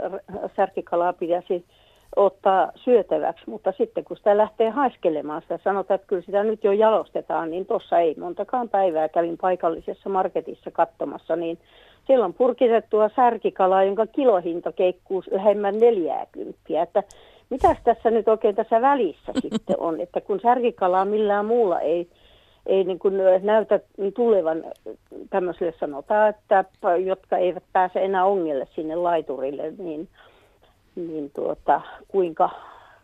[0.56, 1.66] särkikalaa pitäisi
[2.16, 6.72] ottaa syötäväksi, mutta sitten kun sitä lähtee haiskelemaan, sitä sanotaan, että kyllä sitä nyt jo
[6.72, 11.60] jalostetaan, niin tuossa ei montakaan päivää kävin paikallisessa marketissa katsomassa, niin
[12.08, 16.60] siellä on purkitettua särkikalaa, jonka kilohinta keikkuu lähemmän 40.
[16.84, 17.04] Että
[17.50, 22.08] mitäs tässä nyt oikein tässä välissä sitten on, että kun särkikalaa millään muulla ei
[22.68, 23.80] ei niin kuin näytä
[24.16, 24.64] tulevan
[25.30, 26.66] tämmöiselle sanotaan, että
[27.06, 30.08] jotka eivät pääse enää ongelle sinne laiturille, niin,
[30.98, 32.50] niin tuota, kuinka,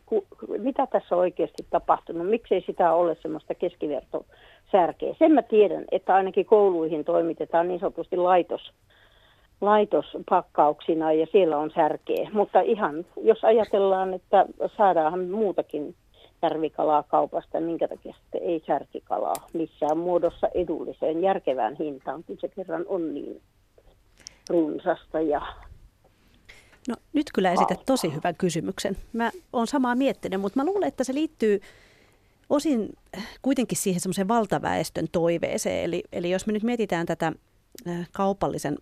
[0.06, 0.26] ku,
[0.58, 5.16] mitä tässä on oikeasti tapahtunut, miksei sitä ole semmoista keskivertosärkeä.
[5.20, 8.72] Sen mä tiedän, että ainakin kouluihin toimitetaan niin sanotusti laitos,
[9.62, 12.30] laitospakkauksina ja siellä on särkeä.
[12.34, 14.46] Mutta ihan, jos ajatellaan, että
[14.78, 15.96] saadaan muutakin
[16.42, 22.86] järvikalaa kaupasta, minkä takia sitten ei särkikalaa missään muodossa edulliseen järkevään hintaan, kun se kerran
[22.88, 23.42] on niin
[24.50, 25.42] runsasta ja
[26.88, 28.98] No nyt kyllä esität tosi hyvän kysymyksen.
[29.14, 31.62] Mä oon samaa miettinyt, mutta mä luulen, että se liittyy
[32.50, 32.90] osin
[33.42, 35.84] kuitenkin siihen semmoiseen valtaväestön toiveeseen.
[35.84, 37.32] Eli, eli jos me nyt mietitään tätä
[38.12, 38.78] kaupallisen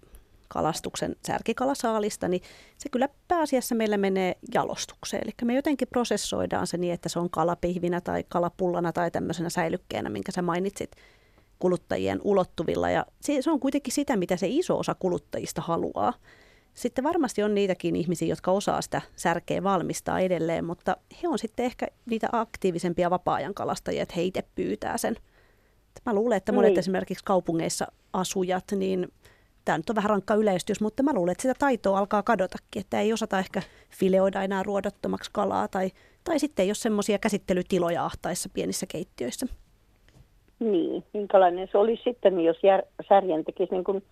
[0.47, 2.41] kalastuksen särkikalasaalista, niin
[2.77, 5.23] se kyllä pääasiassa meillä menee jalostukseen.
[5.23, 10.09] Eli me jotenkin prosessoidaan se niin, että se on kalapihvinä tai kalapullana tai tämmöisenä säilykkeenä,
[10.09, 10.91] minkä sä mainitsit
[11.59, 12.89] kuluttajien ulottuvilla.
[12.89, 16.13] Ja se on kuitenkin sitä, mitä se iso osa kuluttajista haluaa.
[16.73, 21.65] Sitten varmasti on niitäkin ihmisiä, jotka osaa sitä särkeä valmistaa edelleen, mutta he on sitten
[21.65, 25.15] ehkä niitä aktiivisempia vapaa-ajan kalastajia, että he itse pyytää sen.
[26.05, 26.79] Mä luulen, että monet niin.
[26.79, 29.07] esimerkiksi kaupungeissa asujat, niin
[29.65, 32.99] tämä nyt on vähän rankka yleistys, mutta mä luulen, että sitä taitoa alkaa kadotakin, että
[32.99, 35.91] ei osata ehkä fileoida enää ruodottomaksi kalaa tai,
[36.23, 39.45] tai sitten ei ole semmoisia käsittelytiloja ahtaissa pienissä keittiöissä.
[40.60, 44.03] Niin, minkälainen se olisi sitten, jos jär, särjen tekisi niin kuin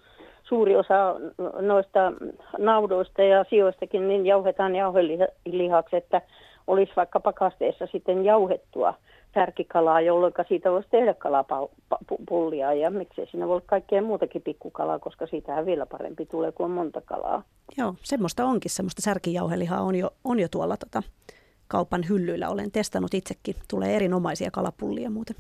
[0.50, 1.16] suuri osa
[1.62, 2.14] noista
[2.58, 6.22] naudoista ja sijoistakin, niin jauhetaan jauhelihaksi, että
[6.68, 8.94] olisi vaikka pakasteessa sitten jauhettua
[9.34, 15.28] särkikalaa, jolloin siitä voisi tehdä kalapullia ja miksei siinä voi olla kaikkea muutakin pikkukalaa, koska
[15.28, 17.44] siitähän vielä parempi tulee kuin monta kalaa.
[17.78, 21.04] Joo, semmoista onkin, semmoista särkijauhelihaa on jo, on jo tuolla tota,
[21.68, 22.50] kaupan hyllyillä.
[22.50, 25.36] Olen testannut itsekin, tulee erinomaisia kalapullia muuten.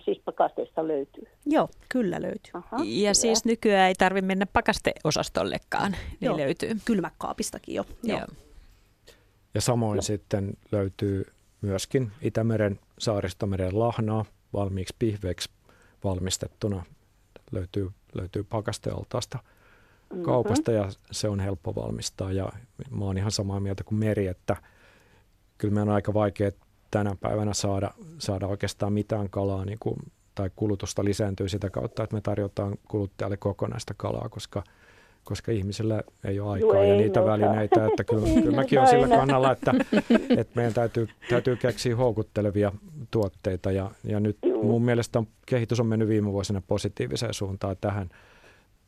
[0.00, 1.24] Siis pakasteista löytyy.
[1.46, 2.50] Joo, kyllä löytyy.
[2.54, 3.14] Aha, ja hyvä.
[3.14, 6.70] siis nykyään ei tarvitse mennä pakasteosastollekaan, ne Joo, löytyy.
[6.84, 7.86] Kylmäkaapistakin jo.
[8.02, 8.18] Joo.
[8.18, 8.28] Joo.
[9.54, 10.02] Ja samoin Joo.
[10.02, 11.24] sitten löytyy
[11.60, 15.50] myöskin Itämeren saaristomeren lahnaa valmiiksi pihveiksi
[16.04, 16.84] valmistettuna.
[17.52, 20.24] Löytyy, löytyy pakastealtaasta mm-hmm.
[20.24, 22.32] kaupasta ja se on helppo valmistaa.
[22.32, 22.52] Ja
[22.90, 24.56] mä oon ihan samaa mieltä kuin Meri, että
[25.58, 26.50] kyllä meidän on aika vaikea
[26.98, 29.96] tänä päivänä saada, saada oikeastaan mitään kalaa niin kuin,
[30.34, 34.62] tai kulutusta lisääntyy sitä kautta, että me tarjotaan kuluttajalle kokonaista kalaa, koska–
[35.26, 37.32] koska ihmisillä ei ole aikaa Joo, ja niitä noita.
[37.32, 37.86] välineitä.
[37.86, 39.74] Että kyllä, kyllä mäkin olen sillä kannalla, että,
[40.40, 42.72] että meidän täytyy, täytyy keksiä houkuttelevia
[43.10, 43.72] tuotteita.
[43.72, 44.62] Ja, ja nyt Joo.
[44.62, 48.10] mun mielestä on, kehitys on mennyt viime vuosina positiiviseen suuntaan tähän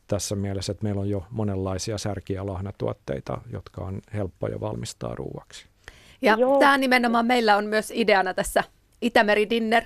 [0.07, 5.66] tässä mielessä, että meillä on jo monenlaisia särki- ja lahnatuotteita, jotka on helppoja valmistaa ruuaksi.
[6.22, 6.59] Ja Joo.
[6.59, 8.64] tämä nimenomaan meillä on myös ideana tässä
[9.02, 9.85] Itämeri Dinner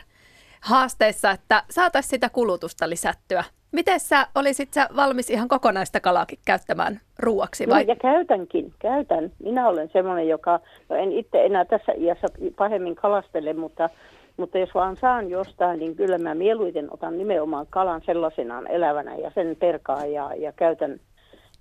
[0.61, 7.01] haasteessa, että saataisiin sitä kulutusta lisättyä Miten sä olisit sä valmis ihan kokonaista kalaakin käyttämään
[7.19, 7.69] ruuaksi?
[7.69, 7.85] Vai?
[7.85, 9.33] No, ja käytänkin, käytän.
[9.45, 13.89] Minä olen semmoinen, joka, no en itse enää tässä iässä pahemmin kalastele, mutta,
[14.37, 19.31] mutta jos vaan saan jostain, niin kyllä mä mieluiten otan nimenomaan kalan sellaisenaan elävänä ja
[19.35, 21.01] sen perkaan ja, ja käytän,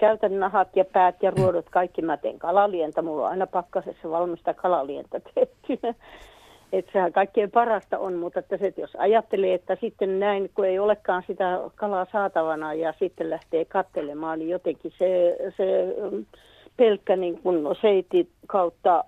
[0.01, 3.01] käytän nahat ja päät ja ruodot, kaikki mä teen kalalientä.
[3.01, 5.93] Mulla on aina pakkasessa valmista kalalientä tehtynä
[6.73, 10.65] että sehän kaikkein parasta on, mutta että se, että jos ajattelee, että sitten näin, kun
[10.65, 16.25] ei olekaan sitä kalaa saatavana ja sitten lähtee kattelemaan, niin jotenkin se, se mm,
[16.77, 19.03] pelkkä niin kuin seiti kautta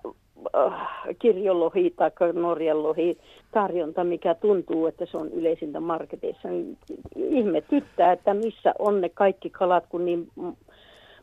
[0.56, 0.72] äh,
[1.18, 3.18] kirjolohi tai norjalohi
[3.52, 6.78] tarjonta, mikä tuntuu, että se on yleisintä marketeissa, niin
[7.16, 10.28] ihmetyttää, että missä on ne kaikki kalat, kun niin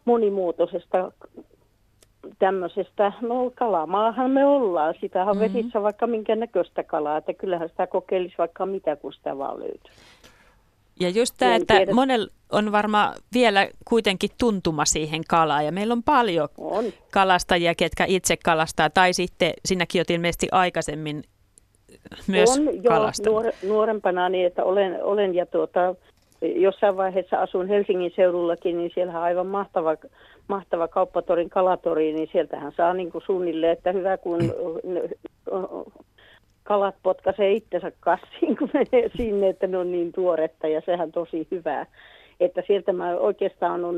[0.06, 1.12] monimuotoisesta
[2.40, 4.96] tämmöisestä, no kalamaahan me ollaan.
[5.02, 5.54] Sitä on mm-hmm.
[5.54, 9.94] vesissä vaikka minkä näköistä kalaa, että kyllähän sitä kokeilisi vaikka mitä, kun sitä vaan löytyy.
[11.00, 11.94] Ja just tämä, että tiedä.
[11.94, 15.66] monella on varmaan vielä kuitenkin tuntuma siihen kalaan.
[15.66, 16.86] Ja meillä on paljon on.
[17.12, 18.90] kalastajia, ketkä itse kalastaa.
[18.90, 21.24] Tai sitten sinäkin otin ilmeisesti aikaisemmin
[22.28, 25.96] myös on, joo, nuor, nuorempana niin, että olen, olen ja tuota,
[26.42, 29.96] jossain vaiheessa asun Helsingin seudullakin, niin siellä on aivan mahtava,
[30.48, 34.40] mahtava kauppatorin kalatori, niin sieltähän saa niin kuin suunnilleen, että hyvä kun
[36.64, 41.48] kalat potkaisee itsensä kassiin, kun menee sinne, että ne on niin tuoretta ja sehän tosi
[41.52, 41.86] hyvää.
[42.40, 43.96] Että sieltä mä oikeastaan on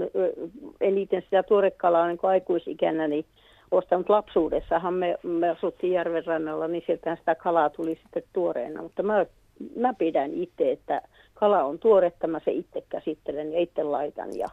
[0.81, 3.25] eniten sitä tuorekalaa niin aikuisikänä, niin
[3.71, 8.81] ostanut lapsuudessahan me, me asuttiin järven rannalla, niin sieltä sitä kalaa tuli sitten tuoreena.
[8.81, 9.25] Mutta mä,
[9.75, 11.01] mä pidän itse, että
[11.43, 14.47] kala on tuoretta, mä se itse käsittelen ja itse laitan ja,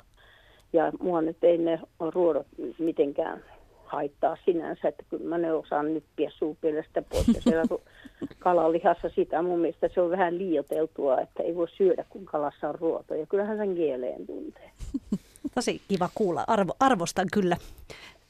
[0.73, 1.81] ja mua nyt ei ne
[2.15, 2.47] ruodot
[2.79, 3.45] mitenkään
[3.85, 7.29] haittaa sinänsä, että kyllä mä ne osaan nyppiä suupielestä pois.
[7.29, 7.65] Ja siellä
[8.39, 12.75] kalalihassa sitä mun mielestä se on vähän liioteltua, että ei voi syödä kun kalassa on
[12.75, 13.15] ruoto.
[13.15, 14.71] Ja kyllähän sen kieleen tuntee.
[15.55, 17.57] Tosi kiva kuulla, Arvo, arvostan kyllä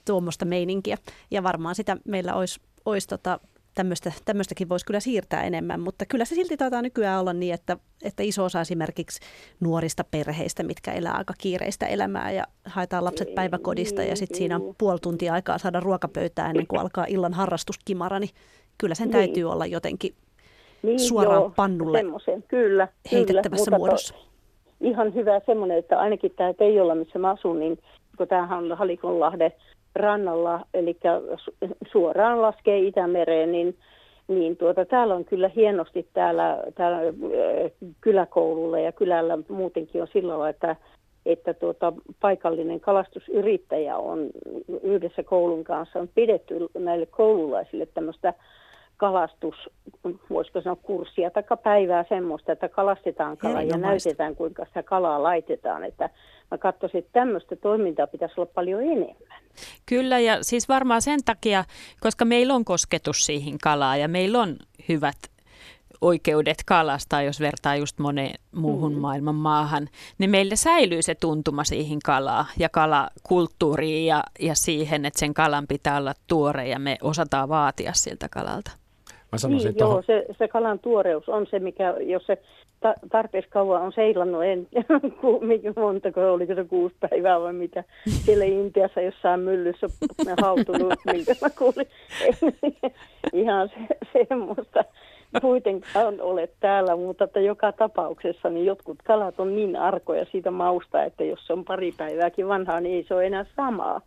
[0.04, 0.98] tuommoista meininkiä.
[1.30, 3.40] Ja varmaan sitä meillä olisi, olisi tota
[3.74, 7.76] tämmöistä, tämmöistäkin voisi kyllä siirtää enemmän, mutta kyllä se silti taitaa nykyään olla niin, että,
[8.04, 9.20] että iso osa esimerkiksi
[9.60, 14.74] nuorista perheistä, mitkä elää aika kiireistä elämää ja haetaan lapset päiväkodista ja sitten siinä on
[14.78, 18.30] puoli tuntia aikaa saada ruokapöytää ennen kuin alkaa illan harrastuskimara, niin
[18.78, 19.12] kyllä sen niin.
[19.12, 20.14] täytyy olla jotenkin
[20.82, 22.04] niin, suoraan joo, pannulle
[22.48, 24.14] kyllä, heitettävässä kyllä, muodossa.
[24.14, 24.30] To,
[24.80, 27.78] ihan hyvä semmoinen, että ainakin tämä Teijola, missä mä asun, niin
[28.16, 29.52] kun tämähän on Halikonlahden
[29.94, 30.96] rannalla, eli
[31.92, 33.76] suoraan laskee Itämereen, niin,
[34.28, 37.00] niin tuota, täällä on kyllä hienosti täällä, täällä
[38.00, 40.76] kyläkoululla ja kylällä muutenkin on sillä tavalla, että,
[41.26, 44.30] että tuota, paikallinen kalastusyrittäjä on
[44.82, 48.34] yhdessä koulun kanssa on pidetty näille koululaisille tämmöistä
[49.00, 49.54] kalastus,
[50.30, 55.84] voisiko sanoa kurssia tai päivää semmoista, että kalastetaan kalaa ja näytetään kuinka sitä kalaa laitetaan.
[55.84, 56.10] Että
[56.50, 59.40] mä katsoisin, että tämmöistä toimintaa pitäisi olla paljon enemmän.
[59.86, 61.64] Kyllä ja siis varmaan sen takia,
[62.00, 64.56] koska meillä on kosketus siihen kalaa ja meillä on
[64.88, 65.16] hyvät
[66.00, 69.00] oikeudet kalastaa, jos vertaa just moneen muuhun mm.
[69.00, 75.20] maailman maahan, niin meillä säilyy se tuntuma siihen kalaa ja kalakulttuuriin ja, ja siihen, että
[75.20, 78.70] sen kalan pitää olla tuore ja me osataan vaatia siltä kalalta.
[79.32, 82.38] Mä sanoisin, niin, joo, se, se kalan tuoreus on se, mikä, jos se
[82.80, 84.68] ta- tarpeeksi kauan on seilannut, en
[85.82, 89.86] montako, oliko se kuusi päivää vai mitä, siellä Intiassa jossain myllyssä
[90.40, 91.86] hautunut, minkä mä kuulin.
[93.42, 93.96] Ihan se,
[94.28, 94.84] semmoista
[95.40, 101.04] kuitenkaan ole täällä, mutta että joka tapauksessa niin jotkut kalat on niin arkoja siitä mausta,
[101.04, 104.00] että jos se on pari päivääkin vanhaa, niin ei se ole enää samaa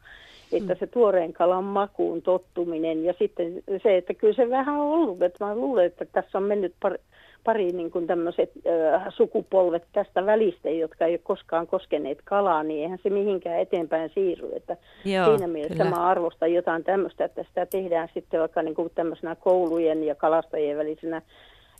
[0.57, 5.21] että se tuoreen kalan makuun tottuminen ja sitten se, että kyllä se vähän on ollut,
[5.21, 6.97] että mä luulen, että tässä on mennyt pari,
[7.43, 12.83] pari niin kuin tämmöiset äh, sukupolvet tästä välistä, jotka ei ole koskaan koskeneet kalaa, niin
[12.83, 14.49] eihän se mihinkään eteenpäin siirry.
[14.55, 15.95] Että Joo, siinä mielessä kyllä.
[15.95, 20.77] mä arvostan jotain tämmöistä, että sitä tehdään sitten vaikka niin kuin tämmöisenä koulujen ja kalastajien
[20.77, 21.21] välisenä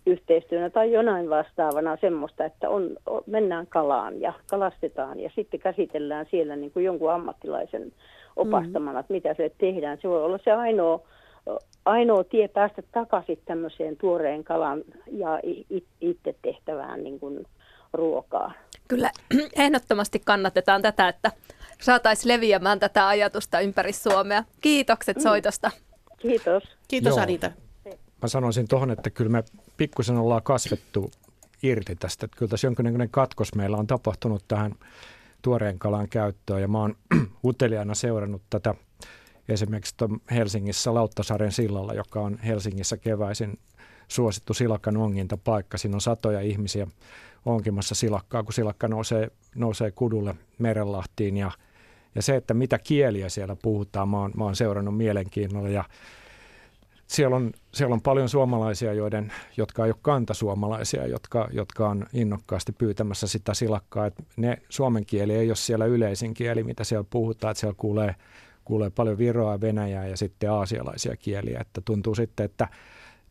[0.05, 2.89] yhteistyönä tai jonain vastaavana semmoista, että on,
[3.25, 7.91] mennään kalaan ja kalastetaan ja sitten käsitellään siellä niin kuin jonkun ammattilaisen
[8.35, 8.99] opastamana, mm.
[8.99, 9.97] että mitä se tehdään.
[10.01, 11.01] Se voi olla se ainoa,
[11.85, 15.39] ainoa tie päästä takaisin tämmöiseen tuoreen kalan ja
[16.01, 17.45] itse tehtävään niin kuin
[17.93, 18.53] ruokaa.
[18.87, 19.11] Kyllä
[19.55, 21.31] ehdottomasti kannatetaan tätä, että
[21.81, 24.43] saataisiin leviämään tätä ajatusta ympäri Suomea.
[24.61, 25.23] Kiitokset mm.
[25.23, 25.71] soitosta.
[26.17, 26.63] Kiitos.
[26.87, 27.23] Kiitos Joo.
[27.23, 27.51] Anita.
[28.21, 29.43] Mä sanoisin tuohon, että kyllä me
[29.77, 31.11] pikkusen ollaan kasvettu
[31.63, 32.25] irti tästä.
[32.25, 34.75] Että kyllä tässä jonkinlainen katkos meillä on tapahtunut tähän
[35.41, 36.95] tuoreen kalan käyttöön ja mä oon
[37.45, 38.75] uteliaana seurannut tätä
[39.49, 39.95] esimerkiksi
[40.31, 43.59] Helsingissä Lauttasaaren sillalla, joka on Helsingissä keväisin
[44.07, 45.77] suosittu silakan ongintapaikka.
[45.77, 46.87] Siinä on satoja ihmisiä
[47.45, 51.51] onkimassa silakkaa, kun silakka nousee, nousee kudulle Merenlahtiin ja,
[52.15, 55.83] ja se, että mitä kieliä siellä puhutaan, mä oon, mä oon seurannut mielenkiinnolla ja
[57.07, 62.71] siellä on, siellä on paljon suomalaisia, joiden, jotka ei ole kantasuomalaisia, jotka, jotka on innokkaasti
[62.71, 64.05] pyytämässä sitä silakkaa.
[64.05, 68.15] Et ne suomen kieli ei ole siellä yleisin kieli, mitä siellä puhutaan, että siellä kuulee,
[68.65, 71.59] kuulee paljon viroa, venäjää ja sitten aasialaisia kieliä.
[71.61, 72.67] Että tuntuu sitten, että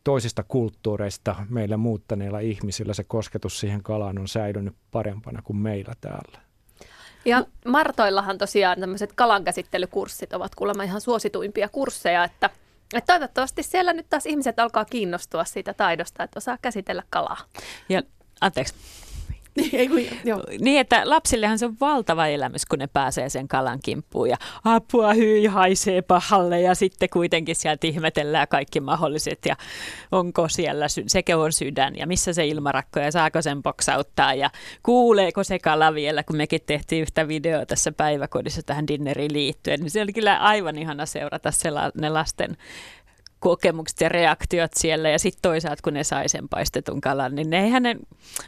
[0.03, 6.39] toisista kulttuureista meillä muuttaneilla ihmisillä se kosketus siihen kalaan on säilynyt parempana kuin meillä täällä.
[7.25, 12.49] Ja Martoillahan tosiaan tämmöiset kalankäsittelykurssit ovat kuulemma ihan suosituimpia kursseja, että–
[12.93, 17.37] et toivottavasti siellä nyt taas ihmiset alkaa kiinnostua siitä taidosta, että osaa käsitellä kalaa.
[17.89, 18.01] Ja
[18.41, 18.73] anteeksi,
[20.25, 20.43] joo.
[20.59, 25.13] niin, että lapsillehan se on valtava elämys, kun ne pääsee sen kalan kimppuun ja apua
[25.13, 29.55] hyi haisee pahalle ja sitten kuitenkin sieltä ihmetellään kaikki mahdolliset ja
[30.11, 34.49] onko siellä, sekä on sydän ja missä se ilmarakko ja saako sen boksauttaa ja
[34.83, 39.91] kuuleeko se kala vielä, kun mekin tehtiin yhtä videoa tässä päiväkodissa tähän dinneriin liittyen, niin
[39.91, 42.57] se oli kyllä aivan ihana seurata se, ne lasten
[43.43, 47.63] kokemukset ja reaktiot siellä ja sitten toisaalta kun ne sai sen paistetun kalan, niin ne
[47.63, 47.95] eihän ne,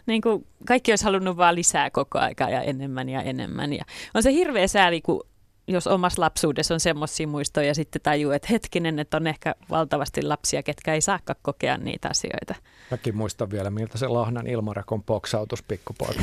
[0.06, 3.74] niin kuin, kaikki olisi halunnut vaan lisää koko aika ja enemmän ja enemmän.
[3.74, 5.24] Ja on se hirveä sääli, kun
[5.68, 10.22] jos omassa lapsuudessa on semmoisia muistoja ja sitten tajuu, että hetkinen, että on ehkä valtavasti
[10.22, 12.56] lapsia, ketkä ei saakka kokea niitä asioita.
[12.92, 16.22] Mäkin muistan vielä, miltä se Lahnan ilmarakon poksautus pikkupoika.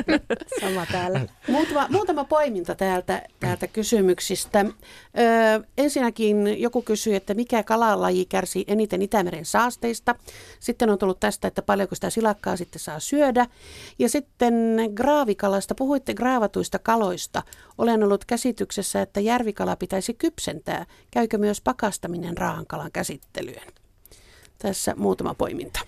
[0.60, 1.20] Sama täällä.
[1.48, 4.60] Muutama, muutama poiminta täältä, täältä kysymyksistä.
[4.60, 10.14] Ö, ensinnäkin joku kysyi, että mikä kalalaji kärsii eniten Itämeren saasteista.
[10.60, 13.46] Sitten on tullut tästä, että paljonko sitä silakkaa sitten saa syödä.
[13.98, 17.42] Ja sitten graavikalasta, puhuitte graavatuista kaloista.
[17.78, 18.24] Olen ollut
[18.68, 20.86] käsityksessä, että järvikala pitäisi kypsentää.
[21.10, 23.72] Käykö myös pakastaminen raahankalan käsittelyyn?
[24.58, 25.80] Tässä muutama poiminta.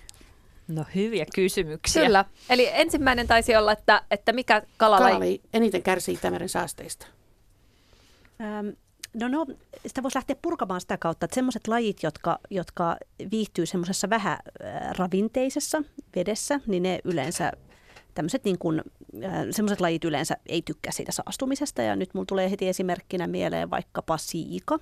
[0.67, 2.03] No hyviä kysymyksiä.
[2.03, 2.25] Kyllä.
[2.49, 5.11] Eli ensimmäinen taisi olla, että, että mikä kalalaji...
[5.11, 7.07] Kalalaji eniten kärsii Itämeren saasteista.
[8.41, 8.67] Ähm,
[9.13, 9.45] no, no,
[9.87, 12.97] sitä voisi lähteä purkamaan sitä kautta, että sellaiset lajit, jotka, jotka
[13.31, 14.37] viihtyy semmoisessa vähän
[14.97, 15.83] ravinteisessa
[16.15, 17.51] vedessä, niin ne yleensä
[18.13, 18.81] tämmöiset niin kuin,
[19.51, 21.81] semmoiset lajit yleensä ei tykkää siitä saastumisesta.
[21.81, 24.79] Ja nyt mulla tulee heti esimerkkinä mieleen vaikkapa siika,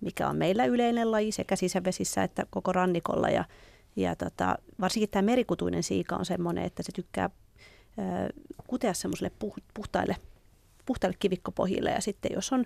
[0.00, 3.28] mikä on meillä yleinen laji sekä sisävesissä että koko rannikolla.
[3.28, 3.44] Ja,
[3.96, 8.28] ja tota, varsinkin tämä merikutuinen siika on semmoinen, että se tykkää äh,
[8.66, 9.32] kutea semmoiselle
[9.74, 10.16] puhtaille,
[10.86, 11.90] puhtaille kivikkopohjille.
[11.90, 12.64] Ja sitten jos on,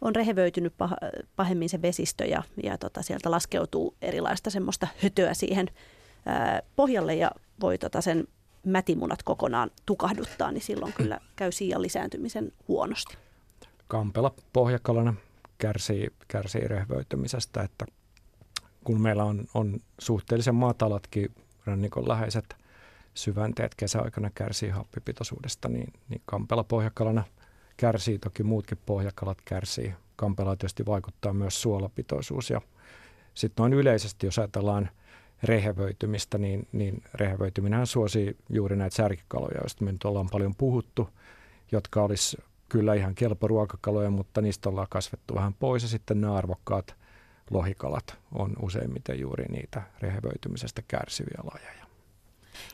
[0.00, 0.92] on rehevöitynyt pah,
[1.36, 5.68] pahemmin se vesistö ja, ja tota, sieltä laskeutuu erilaista semmoista hötöä siihen
[6.28, 8.28] äh, pohjalle ja voi tota sen
[8.66, 13.16] mätimunat kokonaan tukahduttaa, niin silloin kyllä käy siian lisääntymisen huonosti.
[13.88, 15.14] Kampela pohjakalana
[15.58, 17.86] kärsii, kärsii rehvöitymisestä, että
[18.84, 22.56] kun meillä on, on suhteellisen matalatkin rannikon läheiset
[23.14, 27.24] syvänteet kesäaikana kärsii happipitoisuudesta, niin, niin kampela pohjakalana
[27.76, 29.94] kärsii, toki muutkin pohjakalat kärsii.
[30.16, 32.60] Kampela tietysti vaikuttaa myös suolapitoisuus ja
[33.34, 34.90] sitten noin yleisesti, jos ajatellaan
[35.42, 41.08] rehevöitymistä, niin, niin rehevöityminen suosii juuri näitä särkikaloja, joista me nyt ollaan paljon puhuttu,
[41.72, 42.36] jotka olisi
[42.68, 46.94] kyllä ihan kelpo ruokakaloja, mutta niistä ollaan kasvettu vähän pois ja sitten nämä arvokkaat
[47.50, 51.86] lohikalat on useimmiten juuri niitä rehevöitymisestä kärsiviä lajeja.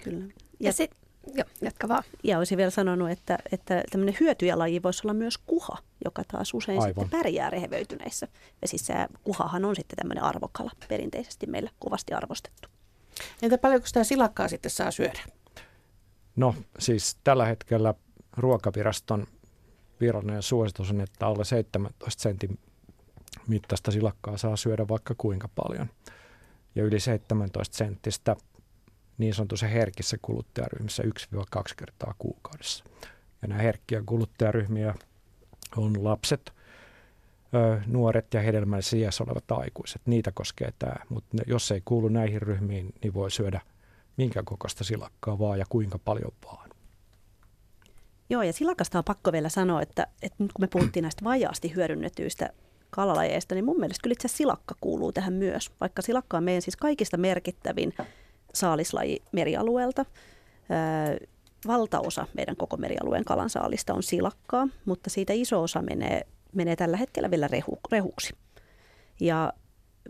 [0.04, 0.24] Kyllä.
[0.24, 2.02] Ja, ja sitten Joo, jatka vaan.
[2.24, 6.80] Ja olisin vielä sanonut, että, että tämmöinen hyötyjälaji voisi olla myös kuha, joka taas usein
[6.80, 7.04] Aivan.
[7.04, 8.28] sitten pärjää rehevöityneissä
[8.62, 8.92] vesissä.
[8.92, 12.68] Ja kuhahan on sitten tämmöinen arvokala perinteisesti meillä kovasti arvostettu.
[13.42, 15.20] Entä paljonko sitä silakkaa sitten saa syödä?
[16.36, 17.94] No siis tällä hetkellä
[18.36, 19.26] ruokaviraston
[20.00, 22.58] virallinen suositus on, että alle 17 sentin
[23.46, 25.86] mittaista silakkaa saa syödä vaikka kuinka paljon.
[26.74, 28.36] Ja yli 17 senttistä
[29.18, 31.06] niin sanotussa herkissä kuluttajaryhmissä 1-2
[31.76, 32.84] kertaa kuukaudessa.
[33.42, 34.94] Ja nämä herkkiä kuluttajaryhmiä
[35.76, 36.52] on lapset,
[37.86, 40.02] nuoret ja hedelmällisiä iässä olevat aikuiset.
[40.06, 43.60] Niitä koskee tämä, mutta jos ei kuulu näihin ryhmiin, niin voi syödä
[44.16, 46.70] minkä kokoista silakkaa vaan ja kuinka paljon vaan.
[48.30, 51.74] Joo, ja silakasta on pakko vielä sanoa, että, että nyt kun me puhuttiin näistä vajaasti
[51.74, 52.50] hyödynnetyistä
[52.90, 56.76] kalalajeista, niin mun mielestä kyllä itse silakka kuuluu tähän myös, vaikka silakka on meidän siis
[56.76, 57.94] kaikista merkittävin
[58.56, 60.04] saalislaji merialueelta.
[60.70, 61.26] Öö,
[61.66, 67.30] valtaosa meidän koko merialueen kalansaalista on silakkaa, mutta siitä iso osa menee, menee tällä hetkellä
[67.30, 68.34] vielä rehu, rehuksi.
[69.20, 69.52] Ja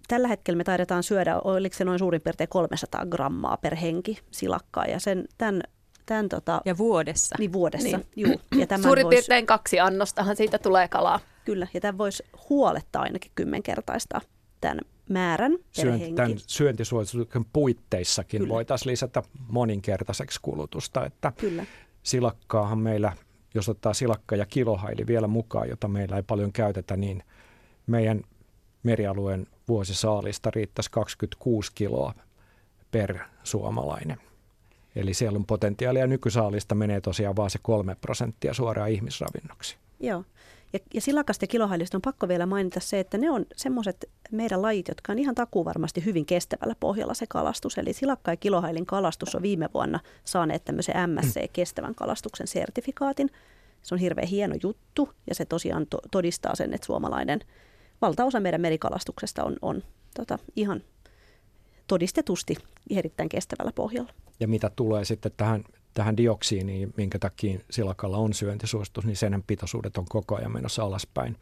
[0.08, 4.84] tällä hetkellä me taidetaan syödä, oliko se noin suurin piirtein 300 grammaa per henki silakkaa,
[4.84, 5.62] ja sen, tämän
[6.06, 7.36] Tämän, tota, ja vuodessa.
[7.38, 8.06] Niin vuodessa, niin.
[8.16, 8.40] juu.
[8.58, 11.20] Ja tämän Suurin vois, piirtein kaksi annostahan siitä tulee kalaa.
[11.44, 14.20] Kyllä, ja tämän voisi huoletta ainakin kymmenkertaista
[14.60, 18.54] tämän määrän Syön, Tämän syöntisuosituksen puitteissakin Kyllä.
[18.54, 21.06] voitaisiin lisätä moninkertaiseksi kulutusta.
[21.06, 21.66] Että Kyllä.
[22.02, 23.12] Silakkaahan meillä,
[23.54, 27.22] jos ottaa silakka ja kilohaili vielä mukaan, jota meillä ei paljon käytetä, niin
[27.86, 28.22] meidän
[28.82, 32.14] merialueen vuosisaalista riittäisi 26 kiloa
[32.90, 34.18] per suomalainen.
[34.96, 39.76] Eli siellä on potentiaalia nykysaalista menee tosiaan vain se kolme prosenttia suoraan ihmisravinnoksi.
[40.00, 40.24] Joo.
[40.72, 44.62] Ja, ja silakasta ja kilohailista on pakko vielä mainita se, että ne on semmoiset meidän
[44.62, 47.78] lajit, jotka on ihan takuu varmasti hyvin kestävällä pohjalla se kalastus.
[47.78, 53.30] Eli silakka ja kilohailin kalastus on viime vuonna saaneet tämmöisen MSC-kestävän kalastuksen sertifikaatin.
[53.82, 57.40] Se on hirveän hieno juttu ja se tosiaan to- todistaa sen, että suomalainen
[58.00, 59.82] valtaosa meidän merikalastuksesta on, on
[60.16, 60.82] tota, ihan
[61.86, 62.56] todistetusti
[62.90, 64.12] erittäin kestävällä pohjalla.
[64.40, 65.64] Ja mitä tulee sitten tähän,
[65.96, 71.36] tähän dioksiiniin, minkä takia silakalla on syöntisuositus, niin sen pitoisuudet on koko ajan menossa alaspäin.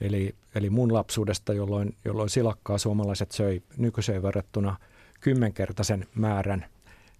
[0.00, 4.76] Eli, eli mun lapsuudesta, jolloin, jolloin silakkaa suomalaiset söi nykyiseen verrattuna
[5.20, 6.64] kymmenkertaisen määrän,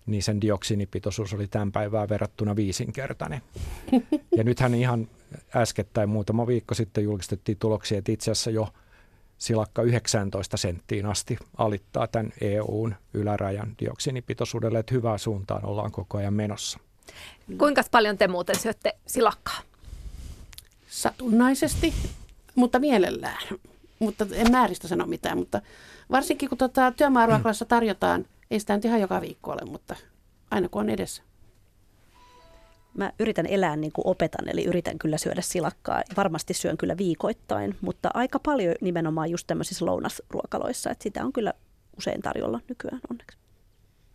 [0.07, 3.43] niin sen dioksiinipitoisuus oli tämän päivään verrattuna viisinkertainen.
[4.37, 5.09] Ja nythän ihan
[5.57, 8.69] äskettäin muutama viikko sitten julkistettiin tuloksia, että itse asiassa jo–
[9.43, 16.35] silakka 19 senttiin asti alittaa tämän EUn ylärajan dioksiinipitoisuudelle, että hyvään suuntaan ollaan koko ajan
[16.35, 16.79] menossa.
[17.59, 19.61] Kuinka paljon te muuten syötte silakkaa?
[20.89, 21.95] Satunnaisesti,
[22.55, 23.43] mutta mielellään.
[23.99, 25.61] Mutta en määristä sano mitään, mutta
[26.11, 29.97] varsinkin kun tota työmaaruokalassa tarjotaan, ei sitä nyt ihan joka viikko ole, mutta
[30.51, 31.23] aina kun on edessä
[32.95, 36.03] mä yritän elää niin kuin opetan, eli yritän kyllä syödä silakkaa.
[36.17, 41.55] Varmasti syön kyllä viikoittain, mutta aika paljon nimenomaan just tämmöisissä lounasruokaloissa, että sitä on kyllä
[41.99, 43.39] usein tarjolla nykyään onneksi.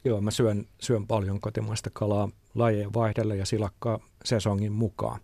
[0.05, 5.19] Joo, mä syön, syön paljon kotimaista kalaa lajien vaihdella ja silakkaa sesongin mukaan,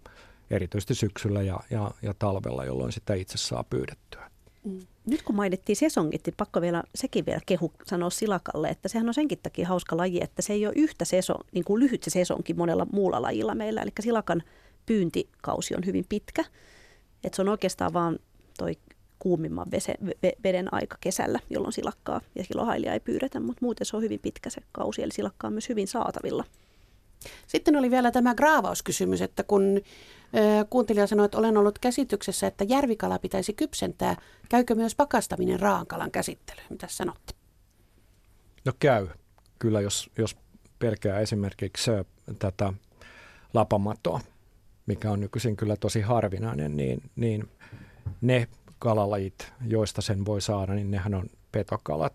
[0.51, 4.32] erityisesti syksyllä ja, ja, ja talvella, jolloin sitä itse saa pyydettyä.
[4.64, 4.80] Mm.
[5.06, 9.14] Nyt kun mainittiin sesongit, niin pakko vielä sekin vielä kehu sanoa silakalle, että sehän on
[9.14, 12.54] senkin takia hauska laji, että se ei ole yhtä seson, niin kuin lyhyt se sesonki
[12.54, 13.82] monella muulla lajilla meillä.
[13.82, 14.43] Eli silakan
[14.86, 16.45] pyyntikausi on hyvin pitkä.
[17.24, 18.20] Että se on oikeastaan vaan
[18.58, 18.74] toi
[19.20, 19.95] kuumimman vese,
[20.43, 24.49] veden aika kesällä, jolloin silakkaa ja kilohailia ei pyydetä, mutta muuten se on hyvin pitkä
[24.49, 26.43] se kausi, eli silakkaa on myös hyvin saatavilla.
[27.47, 29.82] Sitten oli vielä tämä graavauskysymys, että kun
[30.69, 34.15] kuuntelija sanoi, että olen ollut käsityksessä, että järvikala pitäisi kypsentää.
[34.49, 36.67] Käykö myös pakastaminen raankalan käsittelyyn?
[36.69, 37.34] Mitä sanotte?
[38.65, 39.07] No käy.
[39.59, 40.38] Kyllä, jos, jos
[40.79, 41.91] pelkää esimerkiksi
[42.39, 42.73] tätä
[43.53, 44.19] lapamatoa,
[44.86, 47.49] mikä on nykyisin kyllä tosi harvinainen, niin, niin
[48.21, 48.47] ne
[48.79, 52.13] kalalajit, joista sen voi saada, niin nehän on petokalat,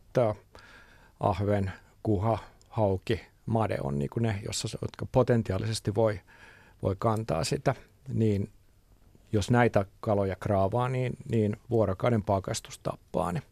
[1.20, 2.38] ahven, kuha,
[2.68, 6.20] hauki, made on niin ne, jossa, jotka potentiaalisesti voi,
[6.82, 7.74] voi kantaa sitä
[8.12, 8.50] niin
[9.32, 13.42] jos näitä kaloja kraavaa, niin, niin vuorokauden pakastus tappaa ne.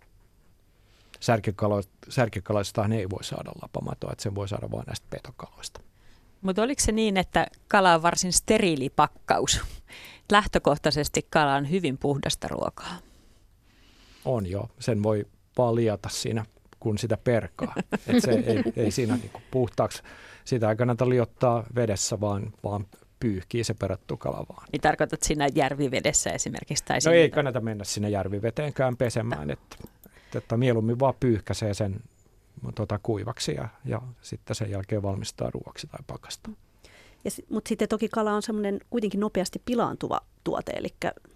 [2.09, 5.80] Särkikaloistahan ei voi saada lapamatoa, että sen voi saada vain näistä petokaloista.
[6.42, 9.61] Mutta oliko se niin, että kala on varsin steriilipakkaus?
[10.32, 12.96] Lähtökohtaisesti kala on hyvin puhdasta ruokaa.
[14.24, 14.70] On jo.
[14.78, 15.26] Sen voi
[15.59, 16.44] vaan liata siinä,
[16.80, 17.74] kun sitä perkaa.
[18.07, 20.02] Et se ei, ei siinä niinku puhtaaksi.
[20.44, 22.86] Sitä ei kannata liottaa vedessä, vaan, vaan
[23.20, 24.68] pyyhkii se perättukala vaan.
[24.72, 26.84] Niin tarkoitat siinä järvivedessä esimerkiksi?
[26.84, 29.76] Tai no ei kannata mennä sinne järviveteenkään pesemään, että,
[30.34, 32.00] että mieluummin vaan pyyhkäsee sen
[32.74, 36.50] tota, kuivaksi ja, ja sitten sen jälkeen valmistaa ruoaksi tai pakasta.
[37.24, 40.88] Ja, mutta sitten toki kala on semmoinen kuitenkin nopeasti pilaantuva tuote, eli,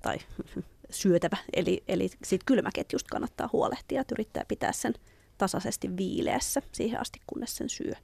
[0.02, 0.18] tai
[0.90, 4.94] syötävä, eli, eli siitä kylmäketjusta kannattaa huolehtia, että yrittää pitää sen
[5.38, 7.94] tasaisesti viileässä siihen asti, kunnes sen syö.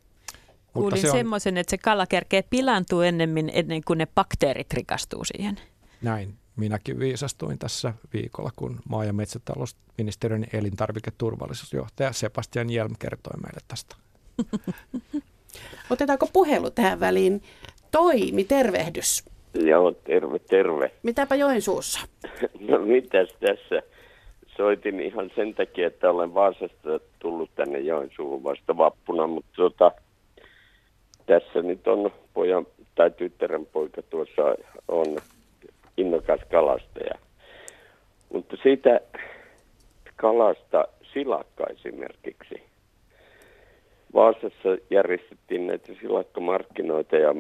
[0.77, 1.17] Kuulin se on...
[1.17, 5.61] semmoisen, että se kala kerkee pilantua ennemmin ennen kuin ne bakteerit rikastuu siihen.
[6.03, 6.35] Näin.
[6.57, 13.97] Minäkin viisastuin tässä viikolla, kun maa- ja metsätalousministeriön elintarviketurvallisuusjohtaja Sebastian Jelm kertoi meille tästä
[15.91, 17.43] Otetaanko puhelu tähän väliin?
[17.91, 19.25] Toimi, tervehdys.
[19.55, 20.91] Joo, terve, terve.
[21.03, 22.01] Mitäpä Joensuussa?
[22.69, 23.83] No mitäs tässä?
[24.57, 29.93] Soitin ihan sen takia, että olen Vaasasta tullut tänne Joensuuhun vasta vappuna, mutta tota,
[31.27, 34.43] tässä nyt on pojan tai tyttären poika tuossa
[34.89, 35.17] on
[35.97, 37.15] innokas kalastaja.
[38.33, 39.01] Mutta siitä
[40.17, 42.63] kalasta silakka esimerkiksi.
[44.15, 47.35] Vaasassa järjestettiin näitä silakkamarkkinoita ja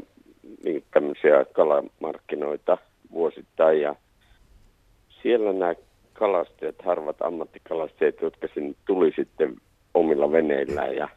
[0.64, 2.78] niin tämmöisiä kalamarkkinoita
[3.12, 3.95] vuosittain ja
[5.22, 5.74] siellä nämä
[6.12, 9.57] kalastajat, harvat ammattikalastajat, jotka sinne tuli sitten
[9.95, 11.09] omilla veneillään ja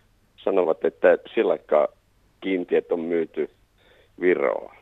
[0.43, 1.88] sanovat, että silakka
[2.42, 3.50] kiintiöt on myyty
[4.22, 4.76] Viroa.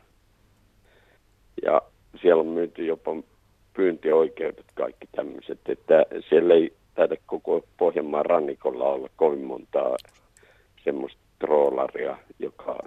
[1.62, 1.82] Ja
[2.22, 3.10] siellä on myyty jopa
[3.74, 9.96] pyyntioikeudet, kaikki tämmöiset, että siellä ei taida koko Pohjanmaan rannikolla olla kovin montaa
[10.84, 12.78] semmoista troolaria, joka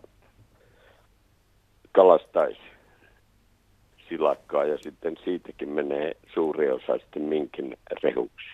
[1.92, 2.62] kalastaisi
[4.10, 8.48] silakkaa ja sitten siitäkin menee suuri osa sitten minkin rehuksi.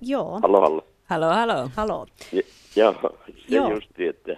[0.00, 0.40] Joo.
[0.42, 0.89] Halo, halo.
[1.10, 1.70] Halo, halo.
[1.76, 2.06] Halo.
[2.32, 2.42] Ja,
[2.76, 2.94] ja
[3.48, 3.70] se Joo.
[3.70, 4.36] justi, että,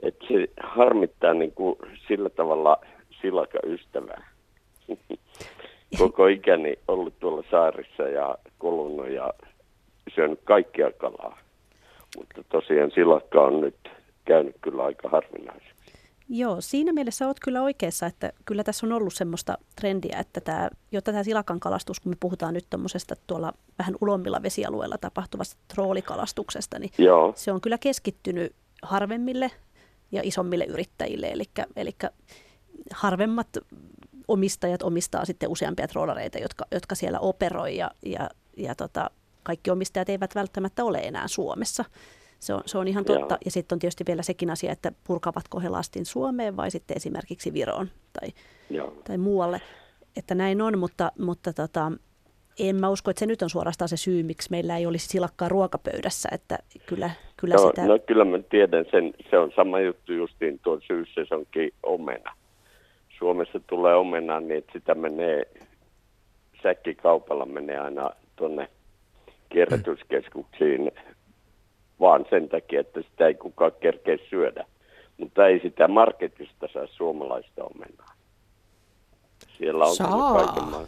[0.00, 1.76] että se harmittaa niin kuin
[2.08, 2.76] sillä tavalla
[3.22, 4.28] silakaystävää.
[5.98, 9.32] Koko ikäni ollut tuolla saarissa ja kolunut ja
[10.14, 11.38] syönyt kaikkia kalaa.
[12.16, 13.90] Mutta tosiaan silakka on nyt
[14.24, 15.71] käynyt kyllä aika harvinaiseksi.
[16.34, 20.70] Joo, siinä mielessä olet kyllä oikeassa, että kyllä tässä on ollut semmoista trendiä, että tämä,
[20.92, 26.78] jotta tämä silakan kalastus, kun me puhutaan nyt tuommoisesta tuolla vähän ulommilla vesialueilla tapahtuvasta troolikalastuksesta,
[26.78, 29.50] niin Joo, se on kyllä keskittynyt harvemmille
[30.12, 31.44] ja isommille yrittäjille, eli,
[31.76, 31.96] eli
[32.90, 33.48] harvemmat
[34.28, 39.10] omistajat omistaa sitten useampia troolareita, jotka, jotka siellä operoi ja, ja, ja tota,
[39.42, 41.84] kaikki omistajat eivät välttämättä ole enää Suomessa.
[42.42, 43.34] Se on, se on ihan totta.
[43.34, 43.38] Joo.
[43.44, 47.52] Ja sitten on tietysti vielä sekin asia, että purkavatko he lastin Suomeen vai sitten esimerkiksi
[47.52, 47.88] Viroon
[48.20, 48.28] tai,
[48.70, 48.92] joo.
[49.04, 49.60] tai muualle.
[50.16, 51.92] Että näin on, mutta, mutta tota,
[52.58, 55.48] en mä usko, että se nyt on suorastaan se syy, miksi meillä ei olisi silakkaa
[55.48, 56.28] ruokapöydässä.
[56.32, 57.86] Että kyllä, kyllä No, sitä...
[57.86, 59.14] no kyllä mä tiedän sen.
[59.30, 62.36] Se on sama juttu justiin tuo syyssesonkin omena.
[63.18, 65.42] Suomessa tulee omena niin, että sitä menee,
[66.62, 68.68] säkkikaupalla menee aina tuonne
[69.48, 70.92] kierrätyskeskuksiin
[72.02, 74.64] vaan sen takia, että sitä ei kukaan kerkeä syödä.
[75.16, 78.12] Mutta ei sitä marketista saa suomalaista omenaa.
[79.58, 80.34] Siellä on Saa.
[80.44, 80.86] kaiken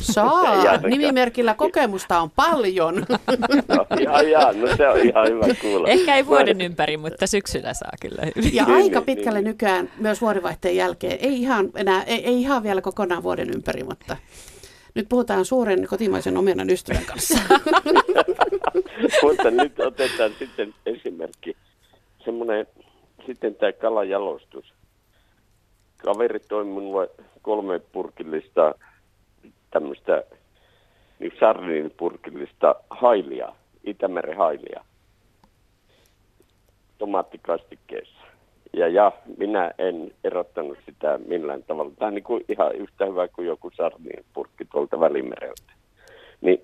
[0.00, 0.76] Saa.
[0.88, 2.94] Nimimerkillä kokemusta on paljon.
[3.68, 5.88] No, jaa, jaa, no se on ihan hyvä kuulla.
[5.88, 8.22] Ehkä ei Mä- vuoden ympäri, mutta syksyllä saa kyllä.
[8.52, 9.44] Ja Niin, aika niin, pitkälle niin.
[9.48, 11.18] nykyään myös vuodenvaihteen jälkeen.
[11.20, 14.16] Ei ihan, enää, ei, ei ihan vielä kokonaan vuoden ympäri, mutta
[14.94, 17.38] nyt puhutaan suuren kotimaisen omenan ystävän kanssa.
[19.22, 21.56] Mutta nyt otetaan sitten esimerkki.
[22.24, 22.66] Semmoinen,
[23.26, 24.74] sitten tämä kalajalostus.
[25.96, 27.10] Kaveri toi minulle
[27.42, 28.74] kolme purkillista
[29.70, 30.24] tämmöistä
[31.18, 33.52] niin sardiinipurkillista hailia,
[33.84, 34.84] Itämeren hailia,
[36.98, 38.13] tomaattikastikkeessa.
[38.76, 41.92] Ja, ja minä en erottanut sitä millään tavalla.
[41.98, 45.72] Tämä on niin kuin ihan yhtä hyvä kuin joku sardiinipurkki tuolta Välimereltä.
[46.40, 46.60] Niin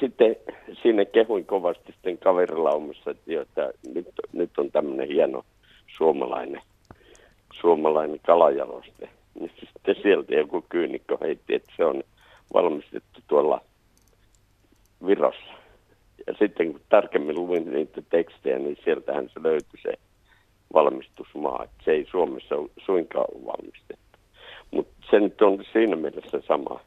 [0.00, 0.36] sitten
[0.82, 5.42] siinä kehuin kovasti sitten kaverilaumassa, että nyt, nyt on tämmöinen hieno
[5.96, 6.62] suomalainen,
[7.60, 9.08] suomalainen kalajaloste.
[9.40, 12.02] Niin sitten sieltä joku kyynikko heitti, että se on
[12.54, 13.60] valmistettu tuolla
[15.06, 15.52] Virossa.
[16.26, 19.92] Ja sitten kun tarkemmin luin niitä tekstejä, niin sieltähän se löytyi se
[20.74, 21.64] valmistusmaa.
[21.64, 22.54] Että se ei Suomessa
[22.84, 24.18] suinkaan ole valmistettu.
[24.70, 26.80] Mutta se nyt on siinä mielessä sama.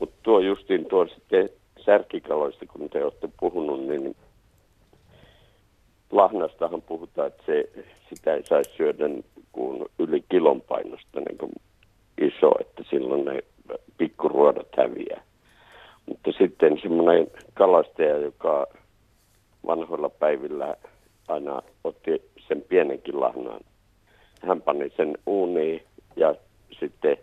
[0.00, 1.50] Mutta tuo justiin tuo sitten
[1.84, 4.16] särkikaloista, kun te olette puhunut, niin
[6.10, 7.70] lahnastahan puhutaan, että se,
[8.08, 9.04] sitä ei saisi syödä
[9.52, 11.52] kuin yli kilon painosta niin kuin
[12.20, 13.42] iso, että silloin ne
[13.98, 15.22] pikkuruodot häviää.
[16.06, 18.66] Mutta sitten semmoinen kalastaja, joka
[19.66, 20.76] vanhoilla päivillä
[21.28, 23.60] aina otti sen pienenkin lahnan.
[24.42, 24.62] Hän
[24.96, 25.82] sen uuniin
[26.16, 26.34] ja
[26.80, 27.16] sitten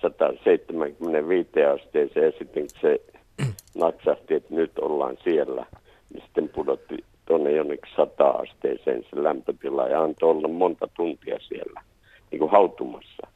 [0.00, 3.00] 175 asteeseen ja sitten kun se
[3.84, 5.66] naksahti, että nyt ollaan siellä,
[6.12, 11.82] niin sitten pudotti tuonne jonnekin 100 asteeseen se lämpötila ja antoi olla monta tuntia siellä
[12.30, 13.26] niin kuin hautumassa.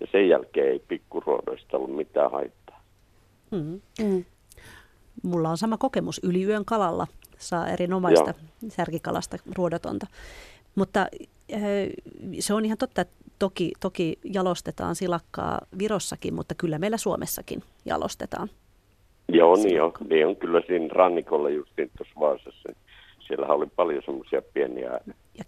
[0.00, 2.82] Ja sen jälkeen ei pikkuruodoista ollut mitään haittaa.
[3.50, 3.80] Mm.
[4.02, 4.24] Mm.
[5.22, 7.06] Mulla on sama kokemus yli yön kalalla.
[7.42, 8.34] Saa erinomaista
[8.68, 10.06] särkikalasta ruodotonta.
[10.74, 11.06] Mutta
[12.40, 18.48] se on ihan totta, että toki, toki jalostetaan silakkaa Virossakin, mutta kyllä meillä Suomessakin jalostetaan.
[19.28, 19.92] Joo, niin on.
[20.08, 22.72] Niin on kyllä siinä rannikolla justiin tuossa Vaasassa.
[23.26, 25.00] siellä oli paljon semmoisia pieniä,
[25.38, 25.44] Ja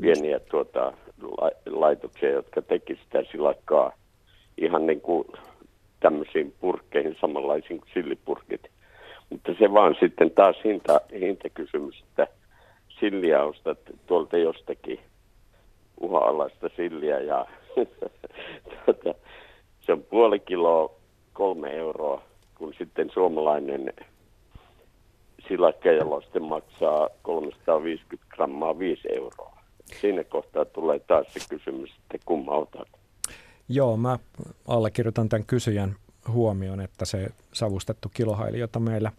[0.00, 0.92] pieniä tuota,
[1.22, 3.92] la, laitoksia, jotka teki sitä silakkaa
[4.58, 5.26] ihan niin kuin
[6.00, 8.60] tämmöisiin purkkeihin, samanlaisiin kuin sillipurkit.
[9.30, 12.26] Mutta se vaan sitten taas hinta, hintakysymys, että
[13.00, 15.00] silliä ostat tuolta jostakin
[16.00, 17.46] uha-alaista silliä ja
[18.84, 19.14] tuota,
[19.80, 20.94] se on puoli kiloa
[21.32, 22.22] kolme euroa,
[22.54, 23.92] kun sitten suomalainen
[25.48, 29.56] silakkajaloste maksaa 350 grammaa 5 euroa.
[30.00, 32.88] Siinä kohtaa tulee taas se kysymys, että kumma otat.
[33.68, 34.18] Joo, mä
[34.68, 35.96] allekirjoitan tämän kysyjän
[36.28, 39.12] huomioon, että se savustettu kilohaili, jota meillä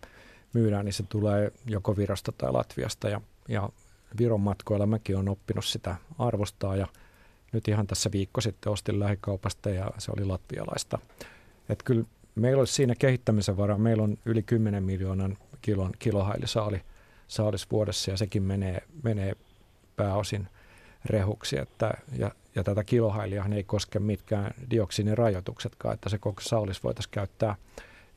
[0.53, 3.69] myydään, niin se tulee joko Virosta tai Latviasta ja, ja
[4.19, 6.87] Viron matkoilla mäkin olen oppinut sitä arvostaa ja
[7.51, 10.99] nyt ihan tässä viikko sitten ostin lähikaupasta ja se oli latvialaista.
[11.69, 12.03] Että kyllä
[12.35, 13.77] meillä olisi siinä kehittämisen varaa.
[13.77, 16.81] Meillä on yli 10 miljoonan kilon kilohailisaali
[17.27, 19.35] saalis vuodessa ja sekin menee, menee
[19.95, 20.47] pääosin
[21.05, 21.57] rehuksi.
[21.57, 27.55] Että, ja, ja tätä kilohailiahan ei koske mitkään dioksinirajoituksetkaan, että se koko saalis voitaisiin käyttää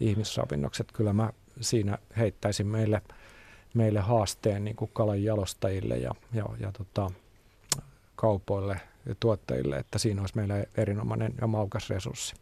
[0.01, 0.93] ihmisravinnokset.
[0.93, 1.31] Kyllä mä
[1.61, 3.03] siinä heittäisin meille,
[3.75, 7.11] meille haasteen niin kuin kalan jalostajille ja, ja, ja tota,
[8.17, 8.77] kaupoille
[9.07, 12.35] ja tuottajille, että siinä olisi meille erinomainen ja maukas resurssi.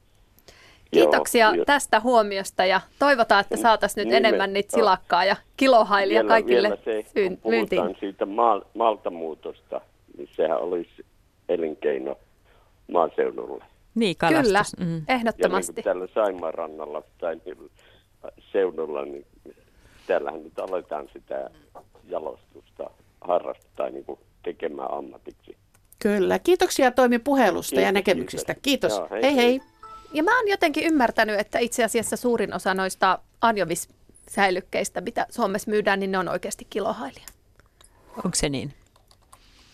[0.90, 5.36] Kiitoksia Joo, tästä huomiosta ja toivotaan, että saataisiin nyt Niin me- enemmän niitä silakkaa ja
[5.56, 8.00] kilohailia vielä, kaikille vielä se, kun puhutaan myyntiin.
[8.00, 9.80] siitä maa, maaltamuutosta,
[10.16, 11.04] niin sehän olisi
[11.48, 12.18] elinkeino
[12.92, 13.64] maaseudulle.
[13.94, 14.46] Niin, kalastus.
[14.46, 14.92] Kyllä, Mm.
[14.92, 15.82] Ja niin ehdottomasti.
[15.82, 17.70] täällä Saimaan rannalla tai niin
[18.52, 19.26] seudulla, niin
[20.06, 21.50] täällähän nyt aletaan sitä
[22.08, 22.90] jalostusta
[23.20, 25.56] harrastaa niin kuin tekemään ammatiksi.
[26.02, 26.38] Kyllä.
[26.38, 28.54] Kiitoksia Toimi puhelusta ja Kiitos, näkemyksistä.
[28.62, 28.92] kiitos.
[28.92, 28.98] Kiitos.
[28.98, 29.44] Joo, hei, hei hei.
[29.46, 29.60] hei.
[30.12, 36.00] Ja mä oon jotenkin ymmärtänyt, että itse asiassa suurin osa noista anjovissäilykkeistä, mitä Suomessa myydään,
[36.00, 37.26] niin ne on oikeasti kilohailia.
[38.16, 38.74] Onko se niin?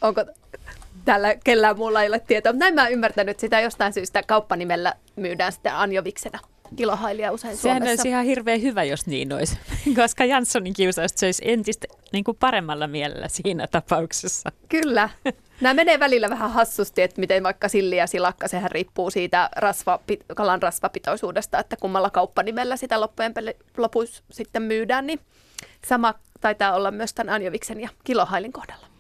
[0.01, 0.25] Onko
[1.05, 2.53] tällä kellään muulla ei ole tietoa?
[2.53, 6.39] Mutta näin mä oon ymmärtänyt sitä jostain syystä kauppanimellä myydään sitä anjoviksena.
[6.77, 7.91] Kilohailia usein Sehän Suomessa.
[8.03, 9.59] olisi ihan hirveän hyvä, jos niin olisi,
[10.01, 14.53] koska Janssonin kiusausta se olisi entistä niin kuin paremmalla mielellä siinä tapauksessa.
[14.69, 15.09] Kyllä.
[15.61, 20.01] Nämä menee välillä vähän hassusti, että miten vaikka silli ja silakka, sehän riippuu siitä rasva,
[20.37, 23.35] kalan rasvapitoisuudesta, että kummalla kauppanimellä sitä loppujen
[23.77, 25.21] lopussa sitten myydään, niin
[25.87, 28.94] sama taitaa olla myös tämän anjoviksen ja kilohailin kohdalla.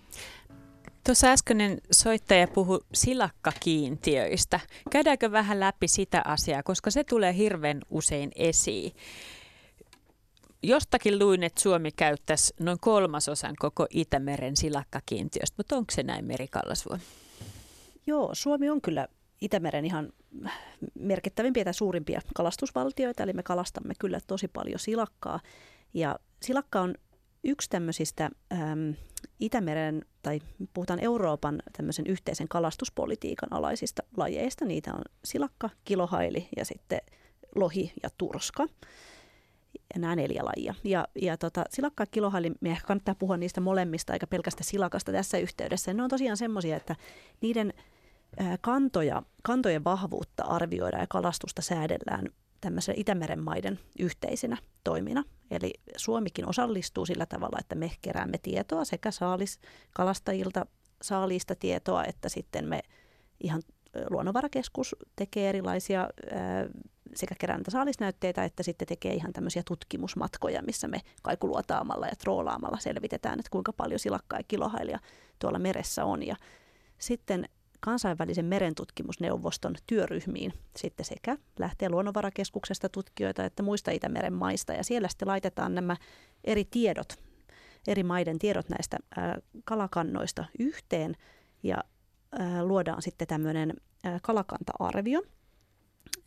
[1.06, 4.60] Tuossa äskeinen soittaja puhui silakkakiintiöistä.
[4.90, 8.92] Käydäänkö vähän läpi sitä asiaa, koska se tulee hirveän usein esiin.
[10.62, 16.98] Jostakin luin, että Suomi käyttäisi noin kolmasosan koko Itämeren silakkakiintiöstä, mutta onko se näin Merikallasvuo?
[18.06, 19.08] Joo, Suomi on kyllä
[19.40, 20.12] Itämeren ihan
[20.94, 25.40] merkittävimpiä tai suurimpia kalastusvaltioita, eli me kalastamme kyllä tosi paljon silakkaa.
[25.94, 26.94] Ja silakka on
[27.44, 28.94] yksi tämmöisistä äm,
[29.40, 30.40] Itämeren, tai
[30.74, 34.64] puhutaan Euroopan tämmöisen yhteisen kalastuspolitiikan alaisista lajeista.
[34.64, 37.00] Niitä on silakka, kilohaili ja sitten
[37.54, 38.66] lohi ja turska.
[39.94, 40.74] Ja nämä neljä lajia.
[40.84, 45.12] Ja, ja tota, silakka ja kilohaili, me ehkä kannattaa puhua niistä molemmista, eikä pelkästään silakasta
[45.12, 45.94] tässä yhteydessä.
[45.94, 46.96] Ne on tosiaan semmoisia, että
[47.40, 47.72] niiden
[48.60, 52.28] kantoja, kantojen vahvuutta arvioidaan ja kalastusta säädellään
[52.64, 55.24] tämmöisen Itämeren maiden yhteisinä toimina.
[55.50, 60.66] Eli Suomikin osallistuu sillä tavalla, että me keräämme tietoa sekä saaliskalastajilta
[61.02, 62.80] saaliista tietoa, että sitten me
[63.40, 63.62] ihan
[64.10, 66.08] Luonnonvarakeskus tekee erilaisia ää,
[67.14, 72.78] sekä kerää näitä saalisnäytteitä, että sitten tekee ihan tämmöisiä tutkimusmatkoja, missä me kaikuluotaamalla ja troolaamalla
[72.78, 74.98] selvitetään, että kuinka paljon silakkaa ja kilohailia
[75.38, 76.26] tuolla meressä on.
[76.26, 76.36] Ja
[76.98, 77.48] sitten
[77.84, 84.72] kansainvälisen merentutkimusneuvoston työryhmiin sitten sekä lähtee Luonnonvarakeskuksesta tutkijoita että muista Itämeren maista.
[84.72, 85.96] Ja siellä sitten laitetaan nämä
[86.44, 87.16] eri tiedot,
[87.86, 88.96] eri maiden tiedot näistä
[89.64, 91.16] kalakannoista yhteen
[91.62, 91.76] ja
[92.62, 93.72] luodaan sitten tämmöinen
[94.22, 95.22] kalakanta-arvio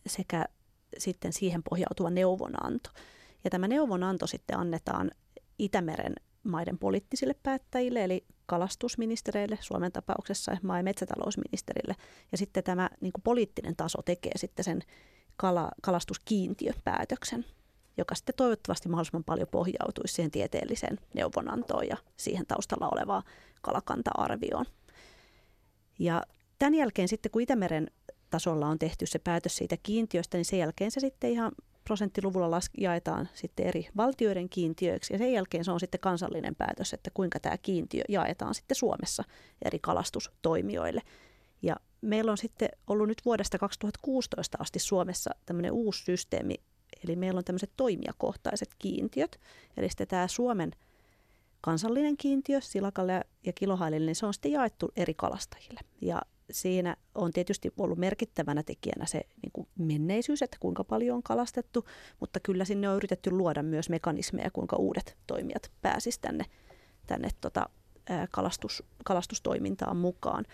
[0.07, 0.45] sekä
[0.97, 2.89] sitten siihen pohjautuva neuvonanto.
[3.43, 5.11] Ja tämä neuvonanto sitten annetaan
[5.59, 6.13] Itämeren
[6.49, 11.95] maiden poliittisille päättäjille, eli kalastusministereille, Suomen tapauksessa maa- ja metsätalousministerille.
[12.31, 14.81] Ja sitten tämä niin kuin poliittinen taso tekee sitten sen
[15.37, 17.45] kala, kalastuskiintiöpäätöksen,
[17.97, 23.23] joka sitten toivottavasti mahdollisimman paljon pohjautuisi siihen tieteelliseen neuvonantoon ja siihen taustalla olevaan
[23.61, 24.65] kalakanta-arvioon.
[25.99, 26.23] Ja
[26.59, 27.87] tämän jälkeen sitten, kun Itämeren
[28.29, 31.51] tasolla on tehty se päätös siitä kiintiöstä, niin sen jälkeen se sitten ihan
[31.87, 36.93] prosenttiluvulla las- jaetaan sitten eri valtioiden kiintiöiksi ja sen jälkeen se on sitten kansallinen päätös,
[36.93, 39.23] että kuinka tämä kiintiö jaetaan sitten Suomessa
[39.65, 41.01] eri kalastustoimijoille.
[41.61, 46.55] Ja meillä on sitten ollut nyt vuodesta 2016 asti Suomessa tämmöinen uusi systeemi,
[47.03, 49.39] eli meillä on tämmöiset toimijakohtaiset kiintiöt,
[49.77, 50.71] eli sitten tämä Suomen
[51.61, 55.79] kansallinen kiintiö silakalle ja kilohailille, niin se on sitten jaettu eri kalastajille.
[56.01, 56.21] Ja
[56.51, 61.85] siinä on tietysti ollut merkittävänä tekijänä se niin kuin menneisyys, että kuinka paljon on kalastettu,
[62.19, 66.45] mutta kyllä sinne on yritetty luoda myös mekanismeja, kuinka uudet toimijat pääsisivät tänne,
[67.07, 67.69] tänne tota,
[68.31, 70.45] kalastus, kalastustoimintaan mukaan.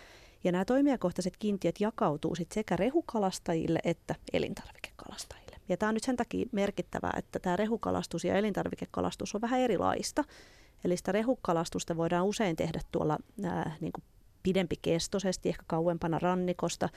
[0.43, 5.55] Ja nämä toimijakohtaiset kiintiöt jakautuu sit sekä rehukalastajille että elintarvikekalastajille.
[5.69, 10.23] Ja tämä on nyt sen takia merkittävää, että tämä rehukalastus ja elintarvikekalastus on vähän erilaista.
[10.83, 14.03] Eli sitä rehukalastusta voidaan usein tehdä tuolla ää, niin kuin
[14.43, 16.89] pidempikestoisesti, ehkä kauempana rannikosta,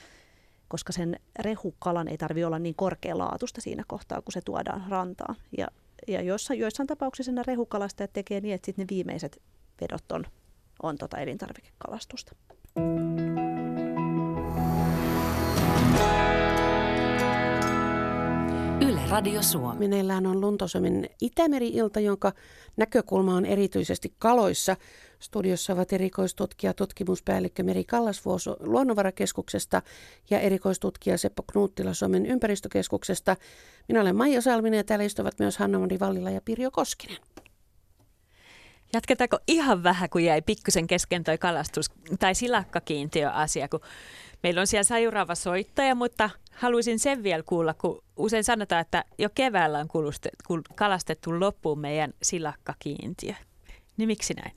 [0.67, 5.35] koska sen rehukalan ei tarvitse olla niin korkealaatusta siinä kohtaa, kun se tuodaan rantaan.
[5.57, 5.67] Ja,
[6.07, 9.41] ja joissain, joissain tapauksissa nämä rehukalastajat tekee niin, että sitten ne viimeiset
[9.81, 10.25] vedot on,
[10.83, 12.35] on tota elintarvikekalastusta.
[12.77, 13.26] Yle
[19.09, 19.79] Radio Suomi.
[19.79, 22.31] Meneillään on Luntosomin Itämeri-ilta, jonka
[22.77, 24.75] näkökulma on erityisesti kaloissa.
[25.19, 29.81] Studiossa ovat erikoistutkija, tutkimuspäällikkö Meri Kallasvuoso Luonnonvarakeskuksesta
[30.29, 33.35] ja erikoistutkija Seppo Knuuttila Suomen ympäristökeskuksesta.
[33.87, 37.17] Minä olen Maija Salminen ja täällä istuvat myös Hanna-Mari Vallila ja Pirjo Koskinen.
[38.93, 43.79] Jatketaanko ihan vähän, kun jäi pikkusen kesken toi kalastus- tai silakkakiintiöasia, kun
[44.43, 49.29] meillä on siellä sajuraava soittaja, mutta haluaisin sen vielä kuulla, kun usein sanotaan, että jo
[49.35, 49.87] keväällä on
[50.75, 53.33] kalastettu loppuun meidän silakkakiintiö.
[53.97, 54.51] Niin miksi näin?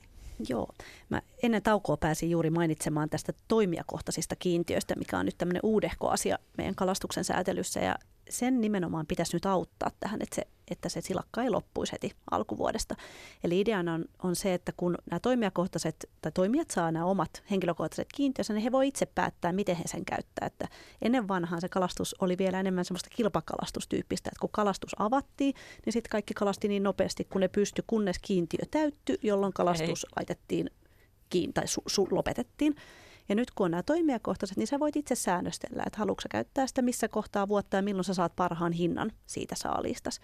[0.49, 0.67] Joo.
[1.09, 6.39] Mä ennen taukoa pääsin juuri mainitsemaan tästä toimijakohtaisista kiintiöistä, mikä on nyt tämmöinen uudehko asia
[6.57, 7.79] meidän kalastuksen säätelyssä.
[7.79, 7.95] Ja
[8.29, 12.95] sen nimenomaan pitäisi nyt auttaa tähän, että se, että se silakka ei loppuisi heti alkuvuodesta.
[13.43, 18.07] Eli ideana on, on se, että kun nämä toimijakohtaiset tai toimijat saa nämä omat henkilökohtaiset
[18.15, 20.47] kiintiönsä, niin he voi itse päättää, miten he sen käyttää.
[20.47, 20.67] Että
[21.01, 25.55] ennen vanhaan se kalastus oli vielä enemmän semmoista kilpakalastustyyppistä, että kun kalastus avattiin,
[25.85, 30.11] niin sitten kaikki kalasti niin nopeasti, kun ne pystyi, kunnes kiintiö täyttyi, jolloin kalastus ei.
[30.15, 30.69] laitettiin
[31.29, 32.75] kiinni tai su- su- lopetettiin.
[33.31, 36.81] Ja nyt kun on nämä toimijakohtaiset, niin sä voit itse säännöstellä, että haluatko käyttää sitä
[36.81, 40.19] missä kohtaa vuotta ja milloin sä saat parhaan hinnan siitä saalistas.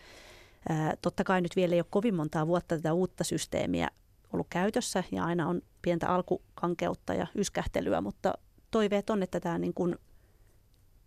[0.70, 3.88] Ää, totta kai nyt vielä ei ole kovin montaa vuotta tätä uutta systeemiä
[4.34, 8.34] ollut käytössä ja aina on pientä alkukankeutta ja yskähtelyä, mutta
[8.72, 9.96] toiveet on, että tämä niin kuin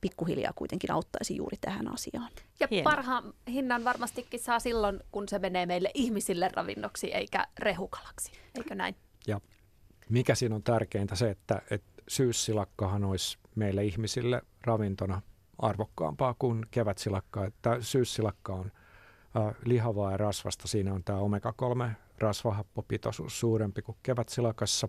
[0.01, 2.31] pikkuhiljaa kuitenkin auttaisi juuri tähän asiaan.
[2.61, 2.91] Ja Hieno.
[2.91, 8.95] parhaan hinnan varmastikin saa silloin, kun se menee meille ihmisille ravinnoksi eikä rehukalaksi, eikö näin?
[9.27, 9.41] Ja
[10.11, 15.23] mikä siinä on tärkeintä se, että, että syyssilakkahan olisi meille ihmisille ravintona
[15.59, 17.45] arvokkaampaa kuin kevätsilakka.
[17.45, 18.73] Että syyssilakka on
[19.37, 20.69] äh, lihavaa ja rasvasta.
[20.69, 24.89] Siinä on tämä omega-3 rasvahappopitoisuus suurempi kuin kevätsilakassa.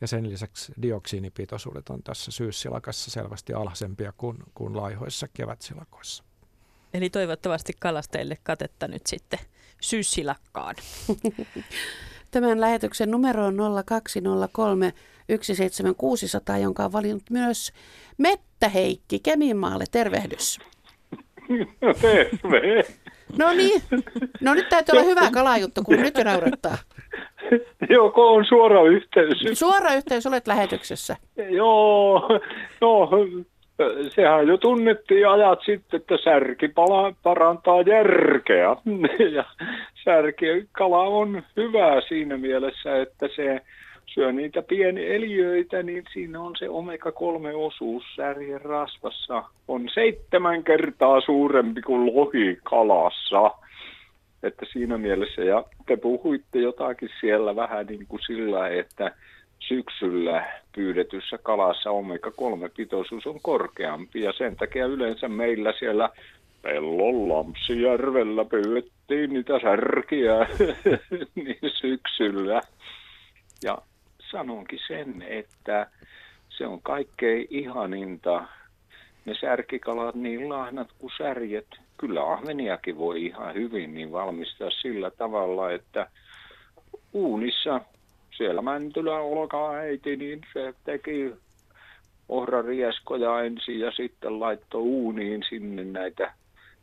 [0.00, 6.24] Ja sen lisäksi dioksiinipitoisuudet on tässä syyssilakassa selvästi alhaisempia kuin, kuin laihoissa kevätsilakoissa.
[6.94, 9.38] Eli toivottavasti kalastajille katetta nyt sitten
[9.80, 10.76] syyssilakkaan.
[12.30, 14.94] Tämän lähetyksen numero on 0203
[15.30, 17.72] 17600, jonka on valinnut myös
[18.18, 19.84] Mettä Heikki Keminmaalle.
[19.92, 20.58] Tervehdys.
[21.80, 22.84] No terve.
[23.38, 23.82] No niin.
[24.40, 26.78] No nyt täytyy olla hyvä kalajuttu, kun nyt jo naurattaa.
[27.90, 29.58] Joko on suora yhteys?
[29.58, 31.16] Suora yhteys, olet lähetyksessä.
[31.50, 32.28] Joo,
[32.80, 33.10] no
[34.14, 38.76] sehän jo tunnettiin ajat sitten, että särki pala, parantaa järkeä.
[39.34, 39.44] Ja
[40.04, 43.60] särkikala on hyvä siinä mielessä, että se
[44.14, 49.44] syö niitä pieni eliöitä, niin siinä on se omega-3-osuus särjen rasvassa.
[49.68, 53.50] On seitsemän kertaa suurempi kuin lohikalassa.
[54.42, 59.14] Että siinä mielessä, ja te puhuitte jotakin siellä vähän niin kuin sillä, että
[59.58, 66.10] syksyllä pyydetyssä kalassa omega-3-pitoisuus on korkeampi ja sen takia yleensä meillä siellä
[66.62, 70.34] Pellon Lampsijärvellä pyydettiin niitä särkiä
[71.34, 72.60] niin syksyllä.
[73.64, 73.78] Ja
[74.30, 75.86] sanonkin sen, että
[76.48, 78.44] se on kaikkein ihaninta.
[79.24, 81.66] Ne särkikalat, niin lahnat kuin särjet,
[81.98, 86.10] kyllä ahveniakin voi ihan hyvin niin valmistaa sillä tavalla, että
[87.12, 87.80] uunissa
[88.36, 91.34] siellä Mäntylä olkaäiti, niin se teki
[92.28, 96.32] ohrarieskoja ensin ja sitten laittoi uuniin sinne näitä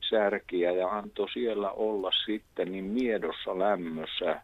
[0.09, 4.41] särkiä ja antoi siellä olla sitten niin miedossa lämmössä.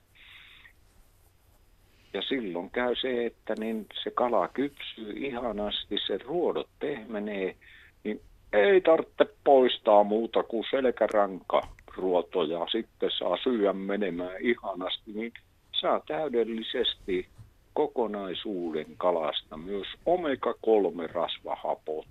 [2.13, 7.55] Ja silloin käy se, että niin se kala kypsyy ihanasti, se ruodot pehmenee,
[8.03, 8.21] niin
[8.53, 11.61] ei tarvitse poistaa muuta kuin selkäranka
[11.97, 12.67] ruotoja.
[12.71, 15.33] Sitten saa syödä menemään ihanasti, niin
[15.71, 17.27] saa täydellisesti
[17.73, 22.07] kokonaisuuden kalasta, myös omega-3 rasvahapot.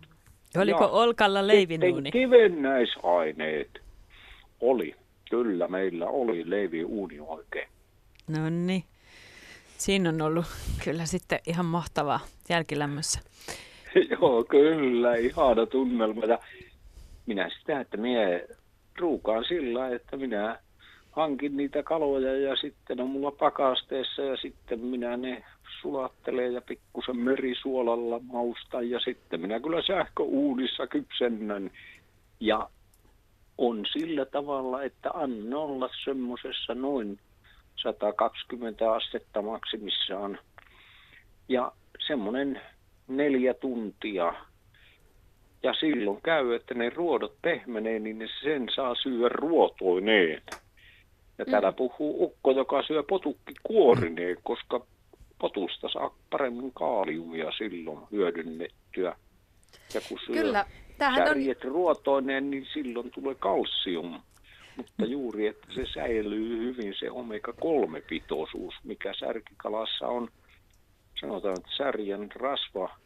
[0.57, 2.11] Oliko ja Olkalla leivinuuni?
[2.11, 3.71] kivennäisaineet
[4.61, 4.95] oli.
[5.31, 7.69] Kyllä, meillä oli leiviuuni oikein.
[8.29, 8.85] No niin.
[9.83, 10.47] Siinä on ollut
[10.85, 13.20] kyllä sitten ihan mahtavaa jälkilämmössä.
[14.11, 16.24] Joo, kyllä, ihana tunnelma.
[16.24, 16.39] Ja
[17.26, 18.20] minä sitä, että minä
[18.99, 20.59] ruukaan sillä, että minä
[21.11, 25.45] hankin niitä kaloja ja sitten on mulla pakasteessa ja sitten minä ne
[25.80, 31.70] sulattelee ja pikkusen merisuolalla maustan ja sitten minä kyllä sähköuunissa kypsennän.
[32.41, 32.70] Ja
[33.59, 37.18] on sillä tavalla, että anna olla semmoisessa noin
[37.77, 40.39] 120 astetta maksimissaan.
[41.49, 41.73] Ja
[42.07, 42.61] semmoinen
[43.09, 44.35] neljä tuntia.
[45.62, 50.43] Ja silloin käy, että ne ruodot pehmenee, niin ne sen saa syödä ruotoineen.
[51.39, 51.77] Ja täällä mm.
[51.77, 54.87] puhuu ukko, joka syö potukki kuorineen, koska
[55.39, 59.16] potusta saa paremmin kaaliumia silloin hyödynnettyä.
[59.95, 60.66] Ja kun syö Kyllä,
[60.99, 61.70] särjet on...
[61.73, 64.20] ruotoineen, niin silloin tulee kalsium.
[64.77, 70.29] Mutta juuri, että se säilyy hyvin se omega-3-pitoisuus, mikä särkikalassa on.
[71.20, 72.97] Sanotaan, että särjen rasva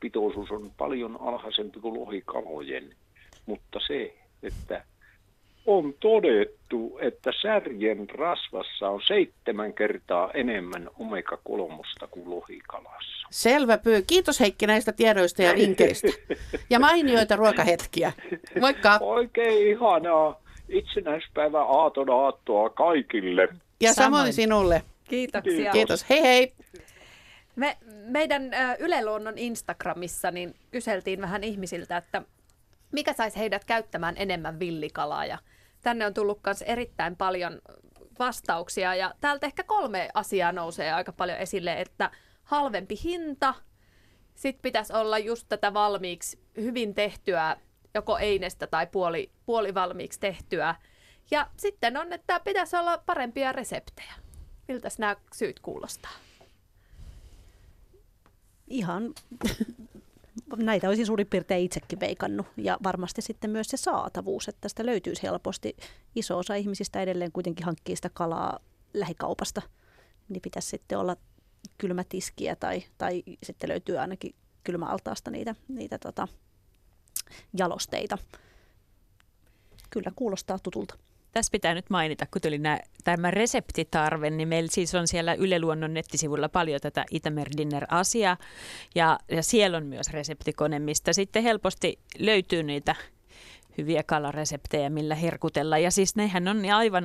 [0.00, 2.94] pitoisuus on paljon alhaisempi kuin lohikalojen,
[3.46, 4.84] mutta se, että
[5.66, 13.28] on todettu, että särjen rasvassa on seitsemän kertaa enemmän omega-kolmosta kuin lohikalassa.
[13.30, 14.02] Selvä pyy.
[14.02, 16.08] Kiitos Heikki näistä tiedoista ja vinkkeistä.
[16.70, 18.12] Ja mainioita ruokahetkiä.
[18.60, 18.98] Moikka.
[19.00, 23.48] Oikein ihanaa itsenäispäivä aaton aattoa kaikille.
[23.80, 24.82] Ja samoin, samoin sinulle.
[25.04, 25.72] Kiitoksia.
[25.72, 26.10] Kiitos.
[26.10, 26.52] Hei hei.
[27.56, 28.42] Me, meidän
[28.78, 32.22] Yle Luonnon Instagramissa niin kyseltiin vähän ihmisiltä, että
[32.92, 35.26] mikä saisi heidät käyttämään enemmän villikalaa.
[35.26, 35.38] Ja
[35.82, 37.58] tänne on tullut myös erittäin paljon
[38.18, 42.10] vastauksia ja täältä ehkä kolme asiaa nousee aika paljon esille, että
[42.44, 43.54] halvempi hinta,
[44.34, 47.56] sitten pitäisi olla just tätä valmiiksi hyvin tehtyä,
[47.96, 50.74] joko einestä tai puoli, puoli valmiiksi tehtyä.
[51.30, 54.14] Ja sitten on, että pitäisi olla parempia reseptejä.
[54.68, 56.10] Miltä nämä syyt kuulostaa?
[58.68, 59.14] Ihan
[60.56, 65.22] näitä olisin suurin piirtein itsekin veikannut ja varmasti sitten myös se saatavuus, että tästä löytyisi
[65.22, 65.76] helposti.
[66.14, 68.58] Iso osa ihmisistä edelleen kuitenkin hankkii sitä kalaa
[68.94, 69.62] lähikaupasta,
[70.28, 71.16] niin pitäisi sitten olla
[71.78, 74.34] kylmätiskiä tai, tai sitten löytyy ainakin
[74.64, 76.28] kylmäaltaasta niitä, niitä tota,
[77.58, 78.18] jalosteita.
[79.90, 80.98] Kyllä kuulostaa tutulta.
[81.32, 85.60] Tässä pitää nyt mainita, kun tuli nää, tämä reseptitarve, niin meillä siis on siellä Yle
[85.60, 88.36] Luonnon nettisivulla paljon tätä Itämer Dinner-asiaa.
[88.94, 92.94] Ja, ja siellä on myös reseptikone, mistä sitten helposti löytyy niitä
[93.78, 95.78] hyviä kalareseptejä, millä herkutella.
[95.78, 97.04] Ja siis nehän on aivan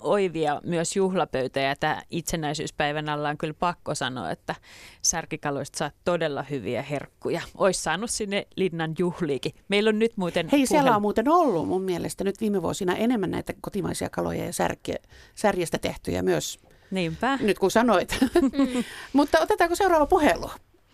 [0.00, 4.54] oivia myös juhlapöytä ja tämä itsenäisyyspäivän alla on kyllä pakko sanoa, että
[5.02, 7.40] särkikaloista saa todella hyviä herkkuja.
[7.56, 9.52] Ois saanut sinne linnan juhliikin.
[9.68, 10.48] Meillä on nyt muuten...
[10.52, 14.52] Hei, siellä on muuten ollut mun mielestä nyt viime vuosina enemmän näitä kotimaisia kaloja ja
[14.52, 14.94] särke,
[15.34, 16.58] särjestä tehtyjä myös.
[16.90, 17.38] Niinpä.
[17.40, 18.18] Nyt kun sanoit.
[18.42, 18.84] Mm.
[19.12, 20.50] Mutta otetaanko seuraava puhelu?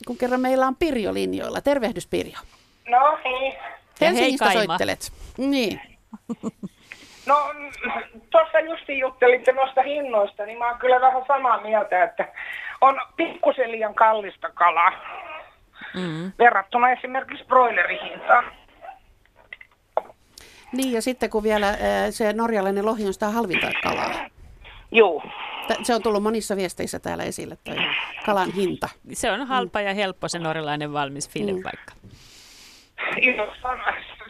[0.06, 1.60] Kun kerran meillä on Pirjo linjoilla.
[1.60, 2.38] Tervehdys Pirjo.
[2.88, 3.58] No hei.
[4.00, 5.12] Helsingistä hei soittelet.
[5.38, 5.80] Niin.
[7.26, 7.36] No
[8.30, 12.28] tuossa justi juttelitte noista hinnoista, niin mä oon kyllä vähän samaa mieltä, että
[12.80, 14.92] on pikkusen liian kallista kalaa
[15.94, 16.32] mm.
[16.38, 18.44] verrattuna esimerkiksi broilerihintaan.
[20.72, 21.66] Niin ja sitten kun vielä
[22.10, 24.14] se norjalainen lohi on sitä halvinta kalaa.
[24.92, 25.22] Joo.
[25.82, 27.76] Se on tullut monissa viesteissä täällä esille, toi
[28.26, 28.88] kalan hinta.
[29.12, 31.62] Se on halpa ja helppo se norjalainen valmis file mm.
[31.64, 31.92] vaikka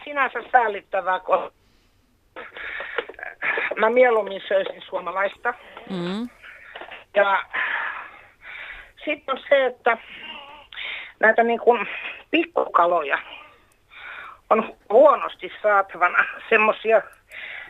[0.05, 1.53] sinänsä säällittävää, kun
[3.77, 5.55] mä mieluummin söisin suomalaista.
[5.91, 6.29] Mm.
[7.14, 7.45] Ja
[9.05, 9.99] sitten on se, että
[11.21, 11.89] näitä niin kuin
[12.31, 13.18] pikkukaloja
[14.51, 17.03] on huonosti saatavana semmoisia,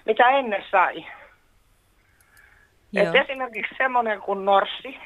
[0.04, 1.06] mitä ennen sai.
[2.96, 5.00] Et esimerkiksi semmoinen kuin norssi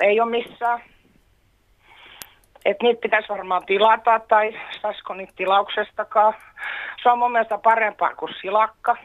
[0.00, 0.82] ei ole missään
[2.70, 6.34] että niitä pitäisi varmaan tilata tai saisiko niitä tilauksestakaan.
[7.02, 8.96] Se on mun mielestä parempaa kuin silakka.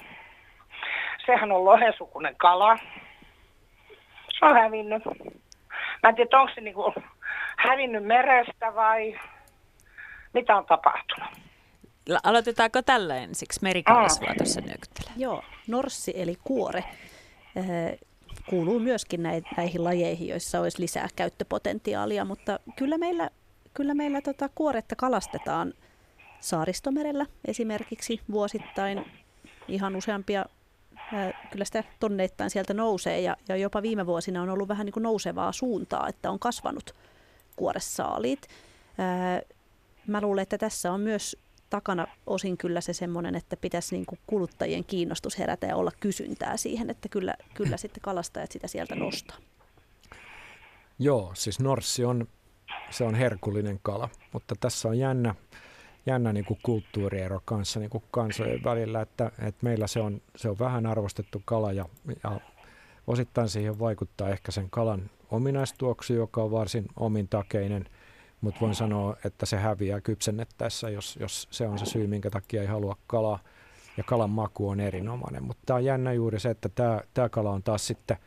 [1.25, 2.77] Sehän on lohensukunen kala.
[4.39, 5.03] Se on hävinnyt.
[6.03, 6.93] Mä en tiedä, onko se niinku
[7.57, 9.19] hävinnyt merestä vai
[10.33, 11.29] mitä on tapahtunut.
[12.23, 13.59] Aloitetaanko tällä ensiksi?
[13.63, 14.37] Merikalasvaa mm.
[14.37, 15.13] tuossa nyökyttelee.
[15.17, 16.83] Joo, norssi eli kuore
[18.49, 19.23] kuuluu myöskin
[19.57, 23.29] näihin lajeihin, joissa olisi lisää käyttöpotentiaalia, mutta kyllä meillä
[23.73, 25.73] kyllä meillä tota kuoretta kalastetaan
[26.39, 29.05] saaristomerellä esimerkiksi vuosittain
[29.67, 30.45] ihan useampia
[31.51, 35.03] kyllä sitä tonneittain sieltä nousee ja, ja jopa viime vuosina on ollut vähän niin kuin
[35.03, 36.95] nousevaa suuntaa, että on kasvanut
[37.55, 38.47] kuoressaaliit.
[40.07, 41.37] Mä luulen, että tässä on myös
[41.69, 46.57] takana osin kyllä se semmoinen, että pitäisi niin kuin kuluttajien kiinnostus herätä ja olla kysyntää
[46.57, 49.37] siihen, että kyllä, kyllä sitten kalastajat sitä sieltä nostaa.
[50.99, 52.27] Joo, siis norssi on,
[52.93, 55.35] se on herkullinen kala, mutta tässä on jännä,
[56.05, 60.49] jännä niin kuin kulttuuriero kanssa niin kuin kansojen välillä, että, että meillä se on, se
[60.49, 61.85] on vähän arvostettu kala ja,
[62.23, 62.39] ja
[63.07, 67.85] osittain siihen vaikuttaa ehkä sen kalan ominaistuoksu, joka on varsin omintakeinen,
[68.41, 72.61] mutta voin sanoa, että se häviää kypsennettäessä, jos, jos se on se syy, minkä takia
[72.61, 73.39] ei halua kalaa.
[73.97, 76.69] Ja kalan maku on erinomainen, mutta tämä on jännä juuri se, että
[77.13, 78.17] tämä, kala on taas sitten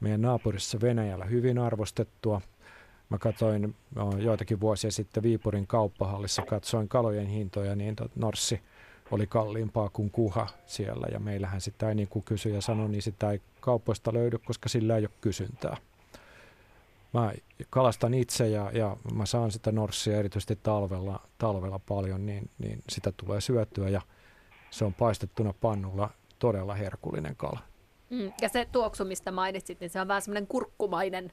[0.00, 2.40] meidän naapurissa Venäjällä hyvin arvostettua.
[3.08, 3.76] Mä katsoin
[4.18, 8.60] joitakin vuosia sitten Viipurin kauppahallissa, katsoin kalojen hintoja, niin norssi
[9.10, 11.06] oli kalliimpaa kuin kuha siellä.
[11.12, 14.96] Ja meillähän sitä ei, niin kuin kysyjä sanoi, niin sitä ei kaupoista löydy, koska sillä
[14.96, 15.76] ei ole kysyntää.
[17.12, 17.32] Mä
[17.70, 23.12] kalastan itse ja, ja mä saan sitä norssia erityisesti talvella, talvella paljon, niin, niin sitä
[23.16, 24.02] tulee syötyä ja
[24.70, 27.58] se on paistettuna pannulla todella herkullinen kala.
[28.10, 31.32] Mm, ja se tuoksu, mistä mainitsit, niin se on vähän semmoinen kurkkumainen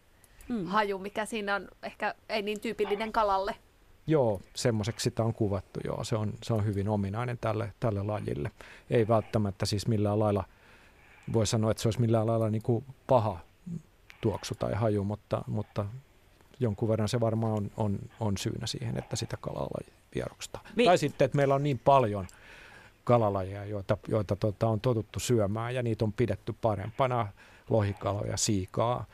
[0.49, 0.65] mm.
[0.65, 3.55] haju, mikä siinä on ehkä ei niin tyypillinen kalalle.
[4.07, 6.03] Joo, semmoiseksi sitä on kuvattu, joo.
[6.03, 8.51] Se on, se on hyvin ominainen tälle, tälle lajille.
[8.89, 10.43] Ei välttämättä siis millään lailla,
[11.33, 13.39] voi sanoa, että se olisi millään lailla niin kuin paha
[14.21, 15.85] tuoksu tai haju, mutta, mutta
[16.59, 19.67] jonkun verran se varmaan on, on, on syynä siihen, että sitä kalaa
[20.15, 20.59] vieroksta.
[20.75, 22.27] Mi- tai sitten, että meillä on niin paljon
[23.03, 27.27] kalalajeja, joita, joita tota, on totuttu syömään ja niitä on pidetty parempana,
[27.69, 29.05] lohikaloja, siikaa,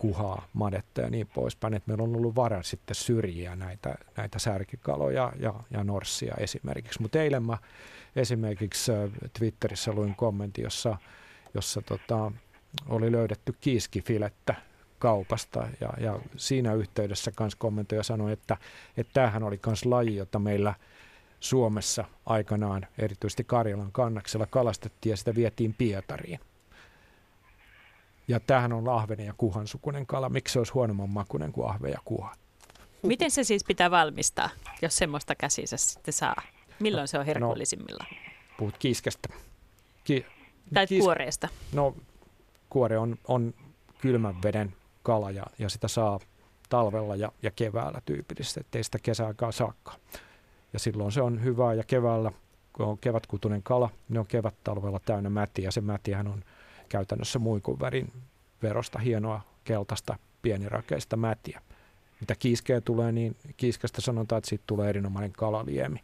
[0.00, 1.74] kuhaa, madetta ja niin poispäin.
[1.74, 7.02] että meillä on ollut vara sitten syrjiä näitä, näitä särkikaloja ja, ja norssia esimerkiksi.
[7.02, 7.58] Mutta eilen mä
[8.16, 10.96] esimerkiksi äh, Twitterissä luin kommentti, jossa,
[11.54, 12.32] jossa tota,
[12.88, 14.54] oli löydetty kiiskifilettä
[14.98, 18.56] kaupasta ja, ja siinä yhteydessä kans kommentoija sanoi, että,
[18.96, 20.74] että tämähän oli myös laji, jota meillä
[21.40, 26.40] Suomessa aikanaan, erityisesti Karjalan kannaksella kalastettiin ja sitä vietiin Pietariin.
[28.30, 30.28] Ja tämähän on ahvenen ja kuhan sukunen kala.
[30.28, 32.34] Miksi se olisi huonomman makunen kuin ahve ja kuha?
[33.02, 34.50] Miten se siis pitää valmistaa,
[34.82, 36.42] jos semmoista käsissä sitten saa?
[36.80, 38.04] Milloin se on herkullisimmilla?
[38.10, 38.16] No,
[38.58, 39.28] puhut kiiskestä.
[40.04, 40.26] Ki-
[40.74, 41.48] tai kiis- kuoreesta.
[41.72, 41.96] No
[42.70, 43.54] kuore on, on
[44.00, 46.20] kylmän veden kala ja, ja sitä saa
[46.68, 49.92] talvella ja, ja keväällä tyypillisesti, ettei sitä kesäaikaa saakka.
[50.72, 52.32] Ja silloin se on hyvää ja keväällä,
[52.72, 56.44] kun on kevätkutunen kala, ne on kevät-talvella täynnä mätiä ja se mätihän on
[56.90, 58.12] käytännössä muikun värin
[58.62, 61.60] verosta hienoa keltaista pienirakeista mätiä.
[62.20, 66.00] Mitä kiiskeä tulee, niin kiiskestä sanotaan, että siitä tulee erinomainen kalaliemi.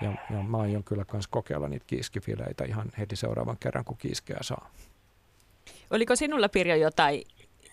[0.00, 4.38] Ja, ja mä aion kyllä myös kokeilla niitä kiiskifileitä ihan heti seuraavan kerran, kun kiiskeä
[4.40, 4.70] saa.
[5.90, 7.22] Oliko sinulla Pirjo jotain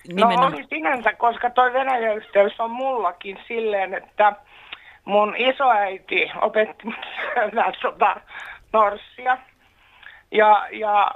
[0.08, 0.52] nimenomaan?
[0.52, 4.34] No oli sinänsä, koska toi Venäjän yhteys on mullakin silleen, että
[5.06, 6.88] mun isoäiti opetti
[7.34, 8.22] syömään sota
[8.74, 9.38] norssia.
[10.32, 11.12] Ja, ja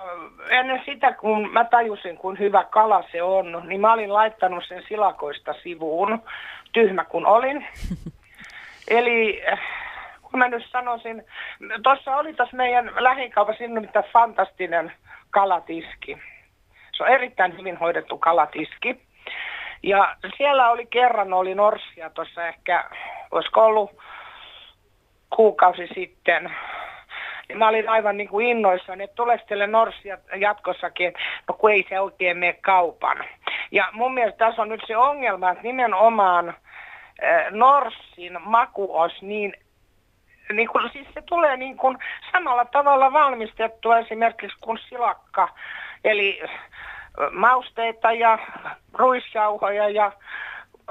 [0.49, 4.83] ennen sitä, kun mä tajusin, kun hyvä kala se on, niin mä olin laittanut sen
[4.87, 6.21] silakoista sivuun,
[6.71, 7.67] tyhmä kun olin.
[8.87, 9.43] Eli
[10.21, 11.23] kun mä nyt sanoisin,
[11.83, 14.91] tuossa oli tuossa meidän lähikaupassa mitä fantastinen
[15.29, 16.17] kalatiski.
[16.97, 19.01] Se on erittäin hyvin hoidettu kalatiski.
[19.83, 22.89] Ja siellä oli kerran, oli Norsia tuossa ehkä,
[23.31, 23.91] olisiko ollut
[25.35, 26.51] kuukausi sitten.
[27.49, 31.13] Ja mä olin aivan niin kuin innoissani, että tuleeko teille Norsia jatkossakin,
[31.47, 33.17] no kun ei se oikein mene kaupan.
[33.71, 39.53] Ja mun mielestä tässä on nyt se ongelma, että nimenomaan äh, Norsin maku olisi niin
[40.53, 41.97] niin kuin, siis se tulee niin kuin
[42.31, 45.49] samalla tavalla valmistettua esimerkiksi kuin silakka.
[46.03, 46.41] Eli
[47.31, 48.39] mausteita ja
[48.93, 50.11] ruissauhoja ja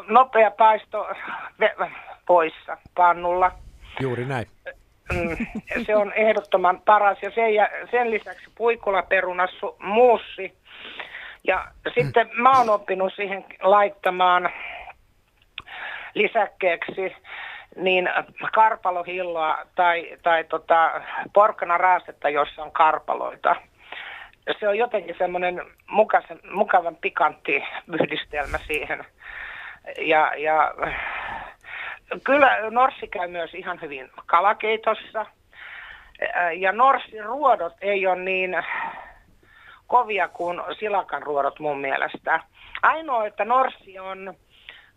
[0.08, 1.08] nopea paisto
[2.26, 3.52] poissa pannulla.
[4.00, 4.46] Juuri näin.
[5.12, 5.46] Mm,
[5.86, 10.54] se on ehdottoman paras ja sen, ja sen lisäksi puikulaperunassu muussi.
[11.44, 14.50] Ja sitten mä oon oppinut siihen laittamaan
[16.14, 17.16] lisäkkeeksi
[17.76, 18.08] niin
[18.52, 21.02] karpalohilloa tai, tai tota,
[21.32, 23.56] porkana raastetta, jossa on karpaloita
[24.60, 25.62] se on jotenkin semmoinen
[26.52, 29.04] mukavan pikantti yhdistelmä siihen.
[29.98, 30.74] Ja, ja
[32.24, 35.26] kyllä Norssi käy myös ihan hyvin kalakeitossa.
[36.56, 38.56] Ja Norssin ruodot ei ole niin
[39.86, 42.40] kovia kuin silakan ruodot mun mielestä.
[42.82, 44.34] Ainoa, että Norssi on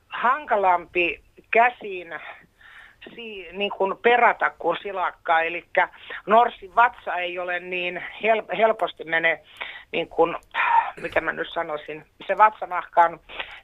[0.07, 2.19] hankalampi käsin
[3.15, 5.41] si, niin kuin perata kuin silakkaa.
[5.41, 5.65] Eli
[6.25, 9.39] norsin vatsa ei ole niin hel, helposti mene,
[9.91, 10.35] niin kuin,
[11.01, 13.19] mitä mä nyt sanoisin, se vatsanahka on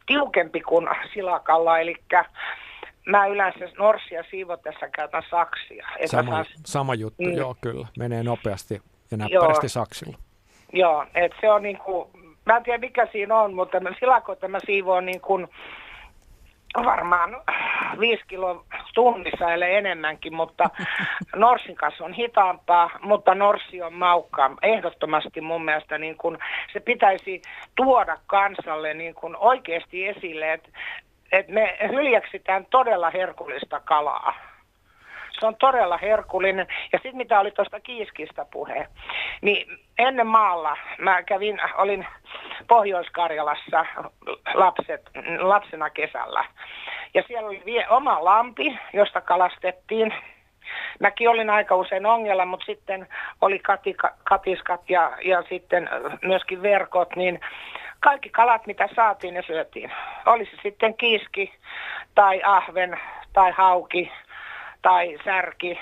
[0.05, 1.79] tiukempi kuin silakalla.
[1.79, 1.95] Eli
[3.05, 5.87] mä yleensä norsia siivotessa käytän saksia.
[6.05, 6.47] Sama, saas...
[6.65, 7.33] sama juttu, mm.
[7.33, 7.87] joo kyllä.
[7.97, 8.81] Menee nopeasti
[9.11, 9.69] ja näppärästi joo.
[9.69, 10.17] saksilla.
[10.73, 12.09] Joo, että se on niin kuin,
[12.45, 15.47] mä en tiedä mikä siinä on, mutta mä silakoita mä siivoon niin kuin
[16.85, 17.41] varmaan
[17.99, 20.69] viisi kiloa tunnissa eli enemmänkin, mutta
[21.35, 24.55] Norsin kanssa on hitaampaa, mutta Norsi on maukkaa.
[24.61, 26.37] Ehdottomasti mun mielestä niin kun
[26.73, 27.41] se pitäisi
[27.75, 30.69] tuoda kansalle niin kun oikeasti esille, että
[31.31, 34.33] et me hyljeksitään todella herkullista kalaa.
[35.39, 36.67] Se on todella herkullinen.
[36.93, 38.87] Ja sitten mitä oli tuosta kiiskistä puhe,
[39.41, 42.07] niin ennen maalla mä kävin, olin
[42.67, 43.85] Pohjois-Karjalassa
[44.53, 45.09] lapset,
[45.39, 46.45] lapsena kesällä.
[47.13, 50.13] Ja siellä oli vie oma lampi, josta kalastettiin.
[50.99, 53.07] Mäkin olin aika usein ongella, mutta sitten
[53.41, 55.89] oli katika, katiskat ja, ja sitten
[56.21, 57.39] myöskin verkot, niin
[58.01, 59.91] kaikki kalat, mitä saatiin, ne syötiin.
[60.25, 61.53] Oli se sitten kiiski
[62.15, 62.99] tai ahven
[63.33, 64.11] tai hauki
[64.81, 65.79] tai särki.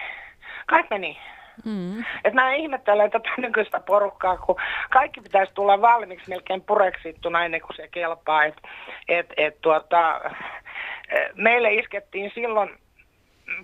[0.66, 1.18] Kaikki meni.
[1.66, 2.06] Mm.
[2.24, 4.56] Et mä ihmettelen tätä nykyistä porukkaa, kun
[4.90, 8.46] kaikki pitäisi tulla valmiiksi melkein pureksittuna ennen kuin se kelpaa.
[8.46, 8.58] Et,
[9.08, 10.22] et, et tuota,
[11.36, 12.78] meille iskettiin silloin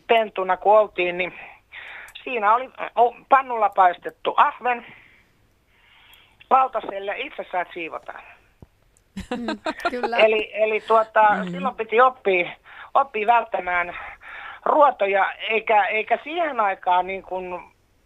[0.08, 1.34] pentuna, kun oltiin, niin
[2.24, 2.70] siinä oli
[3.30, 4.86] pannulla paistettu ahven,
[6.50, 8.14] lautaselle itse saat siivota.
[9.38, 9.60] Mm,
[9.90, 10.18] kyllä.
[10.18, 11.52] eli eli tuota, mm.
[11.52, 12.52] silloin piti oppia,
[12.94, 13.96] oppia välttämään
[14.66, 17.60] ruotoja, eikä, eikä siihen aikaan niin kuin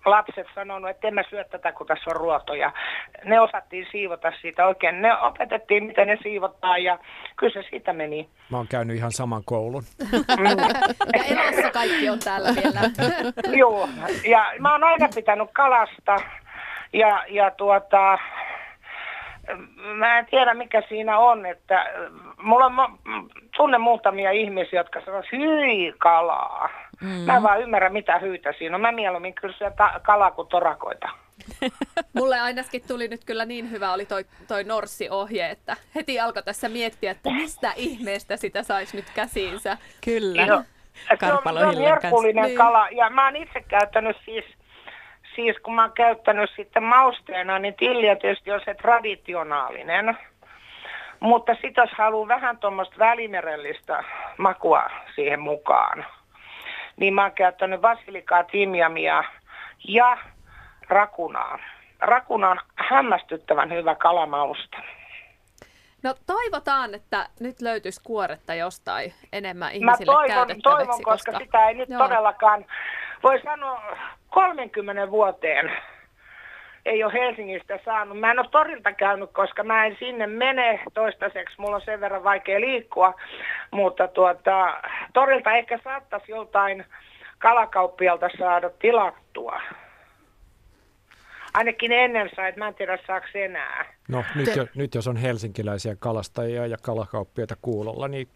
[0.06, 2.72] lapset sanonut, että en mä syö tätä, kun tässä on ruotoja.
[3.24, 5.02] Ne osattiin siivota siitä oikein.
[5.02, 7.00] Ne opetettiin, miten ne siivotaan ja
[7.38, 8.30] kyllä se siitä meni.
[8.50, 9.84] Mä oon käynyt ihan saman koulun.
[11.16, 12.82] ja elossa kaikki on täällä vielä.
[13.62, 13.90] Joo,
[14.30, 16.16] ja mä oon aina pitänyt kalasta
[16.94, 18.18] ja, ja tuota,
[19.96, 21.86] mä en tiedä mikä siinä on, että
[22.38, 23.00] mulla on,
[23.58, 26.70] tunne muutamia ihmisiä, jotka sanoo, hyi kalaa.
[27.02, 27.08] Mm.
[27.08, 28.82] Mä en vaan ymmärrä mitä hyytä siinä on.
[28.82, 31.10] Mä mieluummin kyllä syön ta- kalaa kuin torakoita.
[32.18, 36.70] Mulle ainakin tuli nyt kyllä niin hyvä oli toi, toi Norssi-ohje, että heti alkoi tässä
[36.70, 39.78] miettiä, että mistä ihmeestä sitä saisi nyt käsiinsä.
[40.06, 40.46] Kyllä.
[40.46, 40.64] No,
[41.20, 42.58] se on, se on herkullinen niin.
[42.58, 44.46] kala ja mä oon itse käyttänyt siis
[45.36, 50.18] siis kun mä oon käyttänyt sitten mausteena, niin tilliä tietysti on se traditionaalinen.
[51.20, 54.04] Mutta sitten jos haluaa vähän tuommoista välimerellistä
[54.38, 56.06] makua siihen mukaan,
[56.98, 59.24] niin mä oon käyttänyt basilikaa, timjamia
[59.88, 60.18] ja
[60.90, 61.60] rakunaa.
[62.00, 64.78] Rakuna on hämmästyttävän hyvä kalamauste.
[66.04, 71.68] No toivotaan, että nyt löytyisi kuoretta jostain enemmän ihmisille Mä toivon, toivon koska, koska sitä
[71.68, 72.08] ei nyt Joo.
[72.08, 72.66] todellakaan,
[73.24, 73.98] voi sanoa
[74.30, 75.72] 30 vuoteen
[76.86, 78.20] ei ole Helsingistä saanut.
[78.20, 81.56] Mä en ole torilta käynyt, koska mä en sinne mene toistaiseksi.
[81.58, 83.14] Mulla on sen verran vaikea liikkua,
[83.72, 84.82] mutta tuota,
[85.14, 86.86] torilta ehkä saattaisi joltain
[87.38, 89.62] kalakauppialta saada tilattua.
[91.54, 93.86] Ainakin ennen sai, että mä en tiedä saako enää.
[94.08, 98.28] No nyt, jo, nyt jos on helsinkiläisiä kalastajia ja kalakauppiaita kuulolla, niin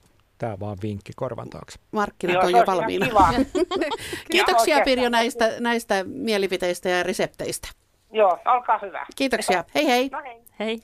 [0.43, 1.79] tämä vaan vinkki korvan taakse.
[1.91, 3.07] Markkinat Joo, on jo valmiina.
[4.31, 7.67] Kiitoksia Pirjo näistä, näistä mielipiteistä ja resepteistä.
[8.11, 9.05] Joo, olkaa hyvä.
[9.15, 9.63] Kiitoksia.
[9.75, 10.09] Hei hei.
[10.09, 10.41] No hei.
[10.59, 10.81] hei.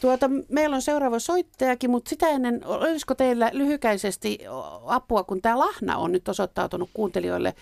[0.00, 4.38] Tuota, meillä on seuraava soittajakin, mutta sitä ennen, olisiko teillä lyhykäisesti
[4.86, 7.54] apua, kun tämä lahna on nyt osoittautunut kuuntelijoille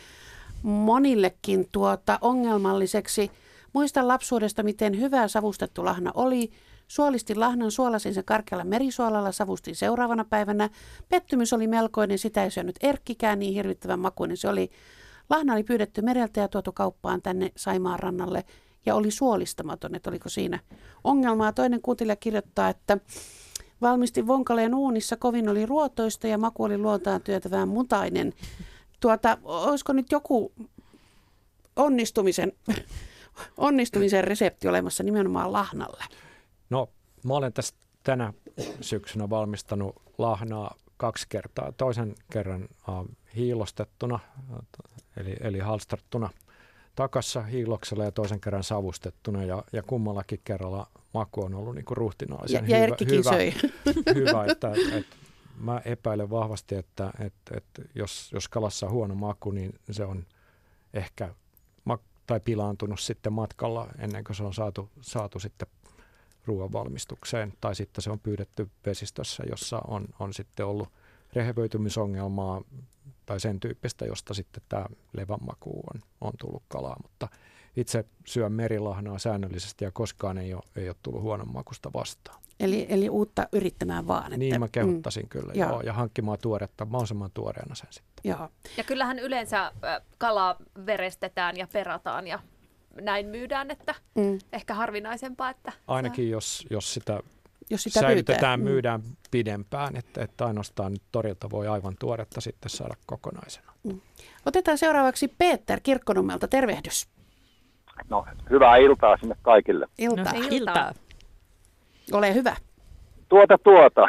[0.63, 3.31] monillekin tuota, ongelmalliseksi.
[3.73, 6.51] Muistan lapsuudesta, miten hyvä savustettu lahna oli.
[6.89, 10.71] Suolistin lahnan, suolasin sen karkealla merisuolalla, savustin seuraavana päivänä.
[11.09, 14.71] Pettymys oli melkoinen, sitä ei syönyt erkkikään, niin hirvittävän makuinen se oli.
[15.31, 18.45] Lahna oli pyydetty mereltä ja tuotu kauppaan tänne Saimaan rannalle
[18.87, 20.59] ja oli suolistamaton, että oliko siinä
[21.05, 21.53] ongelmaa.
[21.53, 22.99] Toinen kuuntelija kirjoittaa, että
[23.81, 28.33] valmistin vonkaleen uunissa, kovin oli ruotoista ja maku oli luontaan työtävään mutainen.
[29.01, 30.53] Tuota, olisiko nyt joku
[31.77, 32.53] onnistumisen,
[33.57, 36.05] onnistumisen resepti olemassa nimenomaan lahnalle?
[36.71, 36.89] No,
[37.25, 38.33] mä olen tässä tänä
[38.81, 41.73] syksynä valmistanut lahnaa kaksi kertaa.
[41.73, 44.19] Toisen kerran uh, hiilostettuna,
[45.17, 46.31] eli, eli halstrattuna
[46.95, 49.45] takassa hiiloksella ja toisen kerran savustettuna.
[49.45, 52.97] Ja, ja kummallakin kerralla maku on ollut niin ruhtinaisen ja, ja hyvä.
[53.11, 53.55] hyvä, söi.
[54.15, 55.17] hyvä että, että
[55.61, 60.27] mä epäilen vahvasti, että, että, että jos, jos kalassa on huono maku, niin se on
[60.95, 61.35] ehkä
[62.27, 65.69] tai pilaantunut sitten matkalla ennen kuin se on saatu, saatu sitten
[66.47, 70.89] ruoan valmistukseen, tai sitten se on pyydetty vesistössä, jossa on, on sitten ollut
[71.33, 72.63] rehevöitymisongelmaa
[73.27, 77.29] tai sen tyyppistä, josta sitten tämä levänmaku on, on tullut kalaa, mutta
[77.77, 82.41] itse syön merilahnaa säännöllisesti ja koskaan ei ole, ei ole tullut huonon makusta vastaan.
[82.61, 84.25] Eli, eli uutta yrittämään vaan.
[84.25, 85.71] Että, niin mä kehottaisin mm, kyllä joo.
[85.71, 88.31] Joo, ja hankkimaan tuoretta mahdollisimman tuoreena sen sitten.
[88.31, 88.49] Joo.
[88.77, 89.73] Ja kyllähän yleensä
[90.19, 90.57] kalaa
[90.87, 92.39] verestetään ja perataan ja
[93.01, 94.39] näin myydään, että mm.
[94.53, 95.51] ehkä harvinaisempaa.
[95.51, 97.21] Että Ainakin jos, jos sitä
[97.71, 98.73] jos sitä säilytetään, pyytää.
[98.73, 99.17] myydään mm.
[99.31, 103.73] pidempään, että, että ainoastaan nyt torilta voi aivan tuoretta sitten saada kokonaisena.
[103.83, 104.01] Mm.
[104.47, 107.09] Otetaan seuraavaksi Peter Kirkkonummelta, tervehdys.
[108.09, 109.87] No, hyvää iltaa sinne kaikille.
[109.99, 110.33] Iltaa.
[110.33, 110.93] No, iltaa.
[112.13, 112.57] Ole hyvä.
[113.29, 114.09] Tuota tuota.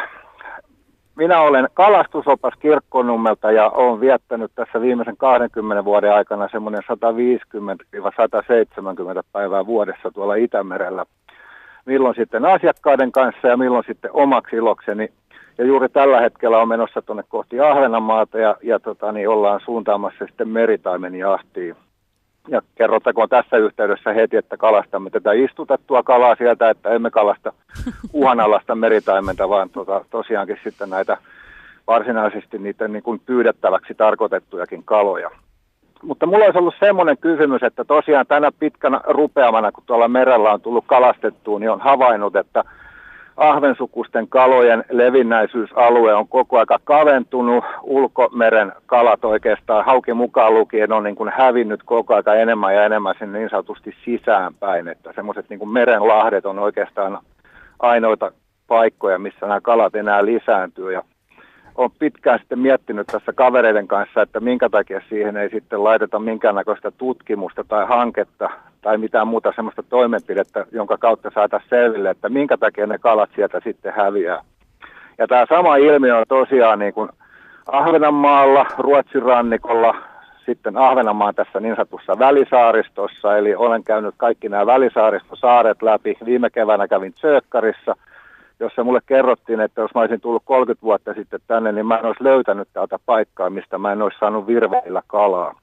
[1.18, 6.88] Minä olen kalastusopas Kirkkonummelta ja olen viettänyt tässä viimeisen 20 vuoden aikana semmoinen 150-170
[9.31, 11.06] päivää vuodessa tuolla Itämerellä.
[11.85, 15.10] Milloin sitten asiakkaiden kanssa ja milloin sitten omaksi ilokseni.
[15.57, 20.26] Ja juuri tällä hetkellä on menossa tuonne kohti Ahvenanmaata ja, ja tota, niin ollaan suuntaamassa
[20.26, 21.76] sitten meritaimeni ahtiin
[22.47, 27.53] ja kerrottakoon tässä yhteydessä heti, että kalastamme tätä istutettua kalaa sieltä, että emme kalasta
[28.13, 31.17] uhanalaista meritaimenta, vaan tota, tosiaankin sitten näitä
[31.87, 35.31] varsinaisesti niitä niin kuin pyydettäväksi tarkoitettujakin kaloja.
[36.03, 40.61] Mutta mulla olisi ollut semmoinen kysymys, että tosiaan tänä pitkänä rupeamana, kun tuolla merellä on
[40.61, 42.63] tullut kalastettua, niin on havainnut, että
[43.38, 47.64] ahvensukusten kalojen levinnäisyysalue on koko aika kaventunut.
[47.84, 53.15] Ulkomeren kalat oikeastaan, hauki mukaan lukien, on niin kuin hävinnyt koko aika enemmän ja enemmän
[53.19, 54.88] sinne niin sanotusti sisäänpäin.
[54.88, 57.19] Että semmoiset niin kuin merenlahdet on oikeastaan
[57.80, 58.31] ainoita
[58.68, 60.93] paikkoja, missä nämä kalat enää lisääntyy.
[60.93, 61.03] Ja
[61.77, 66.91] olen pitkään sitten miettinyt tässä kavereiden kanssa, että minkä takia siihen ei sitten laiteta minkäännäköistä
[66.91, 68.49] tutkimusta tai hanketta
[68.81, 73.61] tai mitään muuta semmoista toimenpidettä, jonka kautta saataisiin selville, että minkä takia ne kalat sieltä
[73.63, 74.41] sitten häviää.
[75.17, 77.09] Ja tämä sama ilmiö on tosiaan niin kuin
[77.67, 79.95] Ahvenanmaalla, Ruotsin rannikolla,
[80.45, 86.17] sitten Ahvenanmaan tässä niin sanotussa välisaaristossa, eli olen käynyt kaikki nämä välisaaristosaaret läpi.
[86.25, 87.95] Viime keväänä kävin Tsökkarissa–
[88.59, 92.05] jossa mulle kerrottiin, että jos mä olisin tullut 30 vuotta sitten tänne, niin mä en
[92.05, 95.59] olisi löytänyt täältä paikkaa, mistä mä en olisi saanut virveillä kalaa.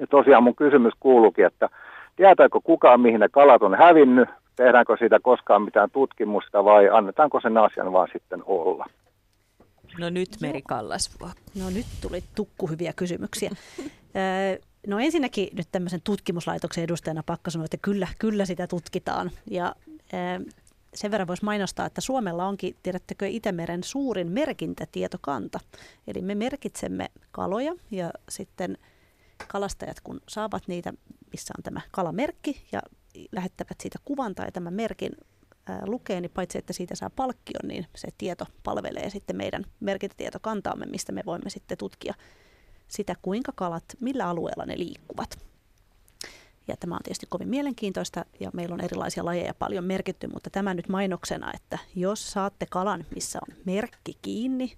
[0.00, 1.68] Ja tosiaan mun kysymys kuuluukin, että
[2.16, 7.56] tietääkö kukaan, mihin ne kalat on hävinnyt, tehdäänkö siitä koskaan mitään tutkimusta vai annetaanko sen
[7.56, 8.86] asian vaan sitten olla?
[9.98, 11.28] No nyt Meri Kallasvuo.
[11.62, 13.50] No nyt tuli tukku hyviä kysymyksiä.
[14.86, 19.30] No ensinnäkin nyt tämmöisen tutkimuslaitoksen edustajana pakka sanoa, että kyllä, kyllä sitä tutkitaan.
[19.50, 19.74] Ja
[20.94, 25.60] sen verran voisi mainostaa, että Suomella onkin, tiedättekö, Itämeren suurin merkintätietokanta.
[26.06, 28.78] Eli me merkitsemme kaloja ja sitten
[29.48, 30.92] kalastajat, kun saavat niitä,
[31.32, 32.82] missä on tämä kalamerkki ja
[33.32, 35.12] lähettävät siitä kuvan tai tämän merkin
[35.66, 40.86] ää, lukee, niin paitsi että siitä saa palkkion, niin se tieto palvelee sitten meidän merkintätietokantaamme,
[40.86, 42.14] mistä me voimme sitten tutkia
[42.88, 45.49] sitä, kuinka kalat, millä alueella ne liikkuvat.
[46.70, 50.74] Ja tämä on tietysti kovin mielenkiintoista ja meillä on erilaisia lajeja paljon merkitty, mutta tämä
[50.74, 54.76] nyt mainoksena, että jos saatte kalan, missä on merkki kiinni,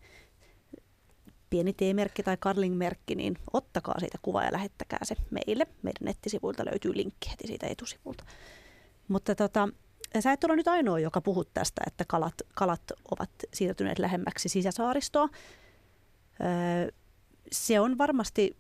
[1.51, 5.67] pieni T-merkki tai Carling-merkki, niin ottakaa siitä kuva ja lähettäkää se meille.
[5.83, 8.25] Meidän nettisivuilta löytyy linkki heti siitä etusivulta.
[9.09, 9.69] Mutta tota,
[10.21, 15.29] sä et ole nyt ainoa, joka puhut tästä, että kalat, kalat ovat siirtyneet lähemmäksi sisäsaaristoa.
[16.41, 16.93] Öö,
[17.53, 18.57] se on varmasti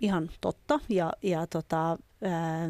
[0.00, 1.98] ihan totta ja, ja tota,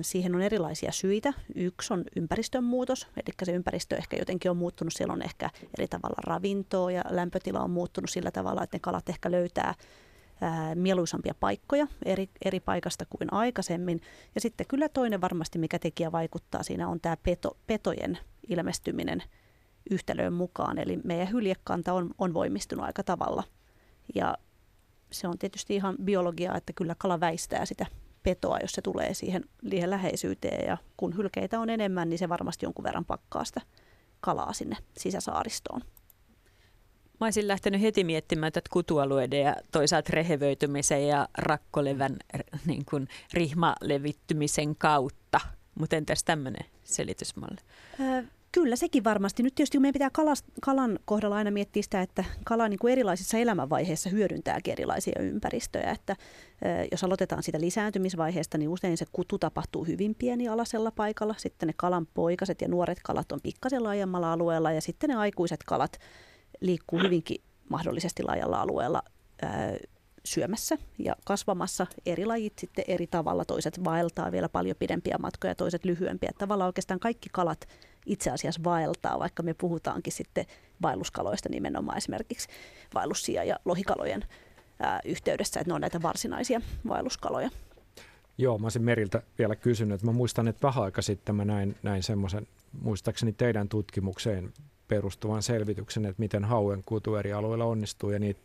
[0.02, 1.32] siihen on erilaisia syitä.
[1.54, 4.92] Yksi on ympäristön muutos, eli se ympäristö ehkä jotenkin on muuttunut.
[4.92, 9.08] Siellä on ehkä eri tavalla ravintoa ja lämpötila on muuttunut sillä tavalla, että ne kalat
[9.08, 9.74] ehkä löytää
[10.74, 14.00] mieluisampia paikkoja eri, eri paikasta kuin aikaisemmin.
[14.34, 18.18] Ja sitten kyllä toinen varmasti, mikä tekijä vaikuttaa siinä, on tämä peto, petojen
[18.48, 19.22] ilmestyminen
[19.90, 20.78] yhtälöön mukaan.
[20.78, 23.42] Eli meidän hyljekanta on, on voimistunut aika tavalla.
[24.14, 24.38] Ja
[25.12, 27.86] se on tietysti ihan biologiaa, että kyllä kala väistää sitä
[28.26, 30.66] petoa, jos se tulee siihen liian läheisyyteen.
[30.66, 33.60] Ja kun hylkeitä on enemmän, niin se varmasti jonkun verran pakkaa sitä
[34.20, 35.80] kalaa sinne sisäsaaristoon.
[37.20, 42.16] Mä olisin lähtenyt heti miettimään tätä kutualueiden ja toisaalta rehevöitymisen ja rakkolevän
[42.66, 45.40] niin kuin rihmalevittymisen kautta.
[45.74, 47.60] Mutta entäs tämmöinen selitysmalli?
[48.56, 49.42] Kyllä, sekin varmasti.
[49.42, 53.38] Nyt tietysti meidän pitää kalas, kalan kohdalla aina miettiä sitä, että kala niin kuin erilaisissa
[53.38, 55.90] elämänvaiheissa hyödyntääkin erilaisia ympäristöjä.
[55.90, 56.16] Että,
[56.90, 61.34] jos aloitetaan siitä lisääntymisvaiheesta, niin usein se kutu tapahtuu hyvin pieni alasella paikalla.
[61.38, 65.60] Sitten ne kalan poikaset ja nuoret kalat on pikkasen laajemmalla alueella ja sitten ne aikuiset
[65.66, 65.98] kalat
[66.60, 69.02] liikkuu hyvinkin mahdollisesti laajalla alueella
[70.24, 73.44] syömässä ja kasvamassa eri lajit sitten eri tavalla.
[73.44, 76.30] Toiset vaeltaa vielä paljon pidempiä matkoja, toiset lyhyempiä.
[76.38, 77.66] Tavallaan oikeastaan kaikki kalat
[78.06, 80.46] itse asiassa vaeltaa, vaikka me puhutaankin sitten
[80.82, 82.48] vaelluskaloista nimenomaan esimerkiksi
[82.94, 84.24] vaellussia ja lohikalojen
[84.80, 87.50] ää, yhteydessä, että ne on näitä varsinaisia vaelluskaloja.
[88.38, 90.02] Joo, mä olisin Meriltä vielä kysynyt.
[90.02, 92.46] Mä muistan, että vähän aika sitten mä näin, näin semmoisen,
[92.80, 94.52] muistaakseni teidän tutkimukseen
[94.88, 98.40] perustuvan selvityksen, että miten hauen kutu eri alueilla onnistuu ja niitä,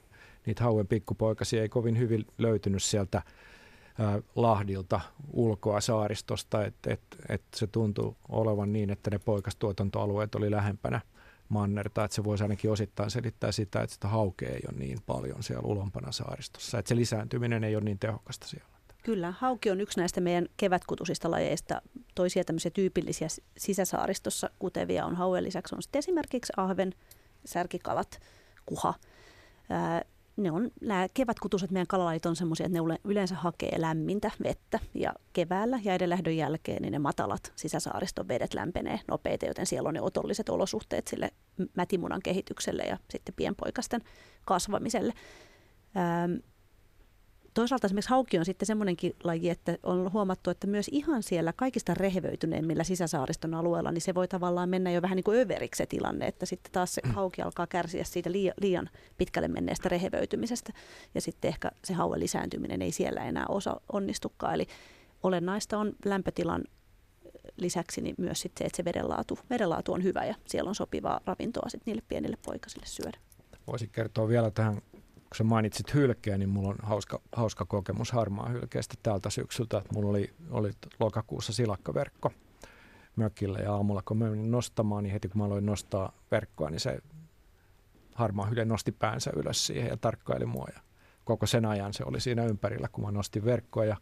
[0.45, 3.21] niitä hauen pikkupoikasia ei kovin hyvin löytynyt sieltä
[4.35, 5.01] Lahdilta
[5.33, 11.01] ulkoa saaristosta, että et, et se tuntuu olevan niin, että ne poikastuotantoalueet oli lähempänä
[11.49, 15.43] mannerta, että se voisi ainakin osittain selittää sitä, että sitä haukea ei ole niin paljon
[15.43, 18.71] siellä ulompana saaristossa, että se lisääntyminen ei ole niin tehokasta siellä.
[19.03, 21.81] Kyllä, hauki on yksi näistä meidän kevätkutusista lajeista.
[22.15, 23.27] Toisia tämmöisiä tyypillisiä
[23.57, 26.93] sisäsaaristossa kutevia on hauen lisäksi on sitten esimerkiksi ahven,
[27.45, 28.19] särkikalat,
[28.65, 28.93] kuha.
[30.37, 35.13] Ne on, nämä kevätkutuset meidän kalalajit on semmoisia, että ne yleensä hakee lämmintä vettä ja
[35.33, 40.01] keväällä ja edellähdön jälkeen niin ne matalat sisäsaariston vedet lämpenee nopeita, joten siellä on ne
[40.01, 41.31] otolliset olosuhteet sille
[41.75, 44.01] mätimunan kehitykselle ja sitten pienpoikasten
[44.45, 45.13] kasvamiselle.
[47.53, 51.93] Toisaalta esimerkiksi hauki on sitten semmoinenkin laji, että on huomattu, että myös ihan siellä kaikista
[51.93, 56.27] rehevöityneimmillä sisäsaariston alueella, niin se voi tavallaan mennä jo vähän niin kuin överiksi se tilanne,
[56.27, 60.73] että sitten taas se hauki alkaa kärsiä siitä liian, liian pitkälle menneestä rehevöitymisestä
[61.15, 64.53] ja sitten ehkä se hauen lisääntyminen ei siellä enää osa onnistukaan.
[64.53, 64.67] Eli
[65.23, 66.63] olennaista on lämpötilan
[67.57, 71.21] lisäksi niin myös sit se, että se vedenlaatu, vedenlaatu on hyvä ja siellä on sopivaa
[71.25, 73.17] ravintoa sit niille pienille poikasille syödä.
[73.67, 74.81] Voisin kertoa vielä tähän
[75.31, 79.81] kun sä mainitsit hylkeä, niin mulla on hauska, hauska kokemus harmaa hylkeestä tältä syksyltä.
[79.93, 82.31] Mulla oli, oli lokakuussa silakkaverkko
[83.15, 86.79] mökillä ja aamulla kun mä menin nostamaan, niin heti kun mä aloin nostaa verkkoa, niin
[86.79, 86.99] se
[88.15, 90.67] harmaa hylje nosti päänsä ylös siihen ja tarkkaili mua.
[90.75, 90.81] Ja
[91.23, 93.97] koko sen ajan se oli siinä ympärillä, kun mä nostin verkkoa ja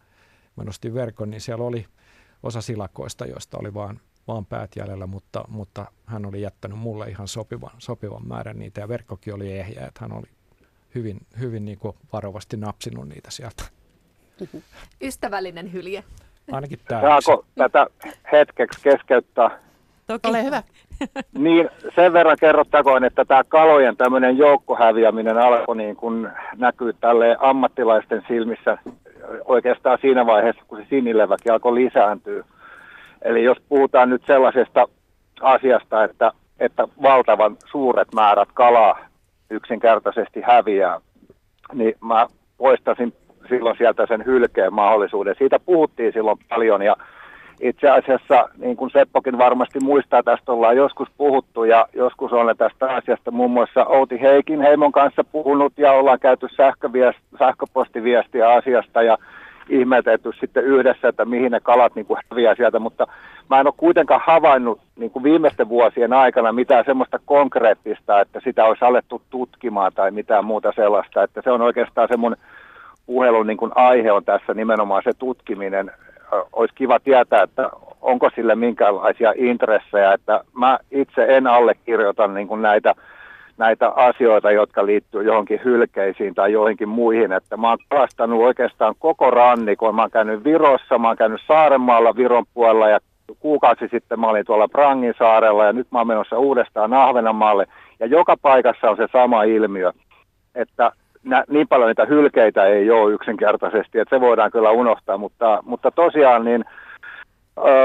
[0.56, 1.86] mä nostin verkon, niin siellä oli
[2.44, 7.28] osa silakoista, joista oli vaan, vaan päät jäljellä, mutta, mutta hän oli jättänyt mulle ihan
[7.28, 10.28] sopivan, sopivan määrän niitä ja verkkokin oli ehjä, että hän oli
[10.96, 13.64] hyvin, hyvin niin kuin varovasti napsinut niitä sieltä.
[15.02, 16.04] Ystävällinen hylje.
[16.52, 17.02] Ainakin tämä.
[17.02, 17.88] Saako tätä
[18.32, 19.60] hetkeksi keskeyttää?
[20.08, 20.30] Toki.
[20.30, 20.64] Ole hyvä.
[21.38, 28.24] niin, sen verran kerrottakoon, että tämä kalojen tämmöinen joukkohäviäminen alkoi niin kun näkyy tälle ammattilaisten
[28.28, 28.78] silmissä
[29.46, 32.44] oikeastaan siinä vaiheessa, kun se sinileväkin alkoi lisääntyä.
[33.22, 34.88] Eli jos puhutaan nyt sellaisesta
[35.42, 39.09] asiasta, että, että valtavan suuret määrät kalaa
[39.50, 41.02] yksinkertaisesti häviää,
[41.74, 42.28] niin mä
[42.58, 43.14] poistasin
[43.50, 45.36] silloin sieltä sen hylkeen mahdollisuuden.
[45.38, 46.96] Siitä puhuttiin silloin paljon ja
[47.62, 52.86] itse asiassa, niin kuin Seppokin varmasti muistaa, tästä ollaan joskus puhuttu ja joskus olen tästä
[52.86, 56.48] asiasta muun muassa Outi Heikin heimon kanssa puhunut ja ollaan käyty
[57.40, 59.18] sähköpostiviestiä asiasta ja
[59.70, 63.08] ihmetelty sitten yhdessä, että mihin ne kalat niin kuin häviää sieltä, mutta
[63.50, 68.66] mä en ole kuitenkaan havainnut niin kuin viimeisten vuosien aikana mitään semmoista konkreettista, että sitä
[68.66, 72.36] olisi alettu tutkimaan tai mitään muuta sellaista, että se on oikeastaan se mun
[73.06, 75.92] puhelun niin kuin aihe on tässä nimenomaan se tutkiminen.
[76.54, 77.70] Olisi kiva tietää, että
[78.02, 82.96] onko sille minkäänlaisia intressejä, että mä itse en allekirjoita niin kuin näitä
[83.60, 87.32] näitä asioita, jotka liittyy johonkin hylkeisiin tai joihinkin muihin.
[87.32, 89.96] Että mä oon kalastanut oikeastaan koko rannikon.
[89.96, 93.00] Mä oon käynyt Virossa, mä oon käynyt Saarenmaalla Viron puolella ja
[93.40, 97.66] kuukausi sitten mä olin tuolla Prangin saarella ja nyt mä oon menossa uudestaan Ahvenanmaalle.
[98.00, 99.92] Ja joka paikassa on se sama ilmiö,
[100.56, 100.92] että
[101.24, 105.92] nä, niin paljon niitä hylkeitä ei ole yksinkertaisesti, että se voidaan kyllä unohtaa, mutta, mutta
[105.92, 106.66] tosiaan niin–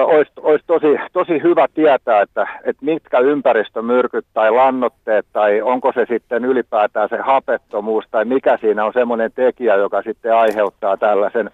[0.04, 6.06] olisi, olisi tosi, tosi hyvä tietää, että, että mitkä ympäristömyrkyt tai lannotteet tai onko se
[6.08, 11.50] sitten ylipäätään se hapettomuus tai mikä siinä on semmoinen tekijä, joka sitten aiheuttaa tällaisen,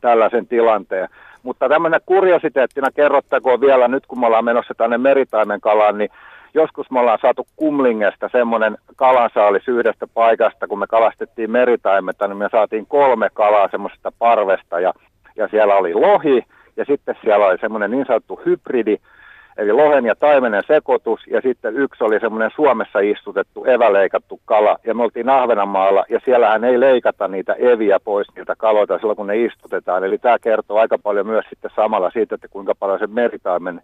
[0.00, 1.08] tällaisen tilanteen.
[1.42, 6.10] Mutta tämmöinen kuriositeettina kerrottakoon vielä nyt, kun me ollaan menossa tänne meritaimen kalaan, niin
[6.54, 12.48] joskus me ollaan saatu kumlingesta semmoinen kalansaalis yhdestä paikasta, kun me kalastettiin meritaimetta, niin me
[12.50, 14.92] saatiin kolme kalaa semmoisesta parvesta ja,
[15.36, 16.44] ja siellä oli lohi,
[16.76, 18.96] ja sitten siellä oli semmoinen niin sanottu hybridi,
[19.56, 24.94] eli lohen ja taimenen sekoitus, ja sitten yksi oli semmoinen Suomessa istutettu eväleikattu kala, ja
[24.94, 29.44] me oltiin Ahvenanmaalla, ja siellähän ei leikata niitä eviä pois niiltä kaloita silloin, kun ne
[29.44, 33.82] istutetaan, eli tämä kertoo aika paljon myös sitten samalla siitä, että kuinka paljon se meritaimen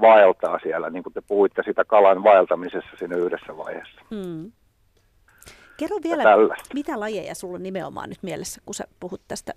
[0.00, 4.00] vaeltaa siellä, niin kuin te puhuitte sitä kalan vaeltamisessa siinä yhdessä vaiheessa.
[4.14, 4.52] Hmm.
[5.76, 6.22] Kerro vielä,
[6.74, 9.52] mitä lajeja sulla nimenomaan nyt mielessä, kun sä puhut tästä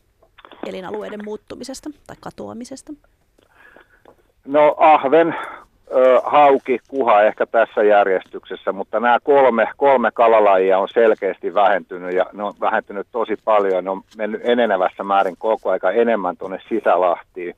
[0.68, 2.94] elinalueiden muuttumisesta tai katoamisesta?
[4.46, 5.36] No ahven,
[6.24, 12.44] hauki, kuha ehkä tässä järjestyksessä, mutta nämä kolme, kolme kalalajia on selkeästi vähentynyt ja ne
[12.44, 13.84] on vähentynyt tosi paljon.
[13.84, 17.56] Ne on mennyt enenevässä määrin koko aika enemmän tuonne sisälahtiin.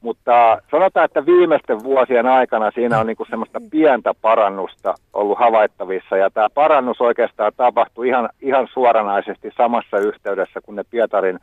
[0.00, 6.16] Mutta sanotaan, että viimeisten vuosien aikana siinä on niinku semmoista pientä parannusta ollut havaittavissa.
[6.16, 11.38] Ja tämä parannus oikeastaan tapahtui ihan, ihan suoranaisesti samassa yhteydessä, kun ne Pietarin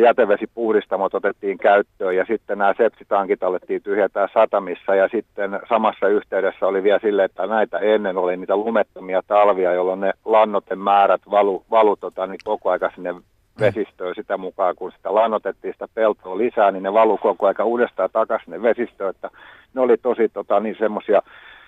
[0.00, 6.82] jätevesipuhdistamot otettiin käyttöön ja sitten nämä sepsitankit alettiin tyhjätää satamissa ja sitten samassa yhteydessä oli
[6.82, 11.96] vielä sille, että näitä ennen oli niitä lumettomia talvia, jolloin ne lannoten määrät valu, valu
[11.96, 13.14] tota, niin koko aika sinne
[13.60, 18.10] vesistöön sitä mukaan, kun sitä lannotettiin sitä peltoa lisää, niin ne valuu koko ajan uudestaan
[18.12, 19.30] takaisin ne vesistöön, että
[19.74, 21.22] ne oli tosi tota, niin semmoisia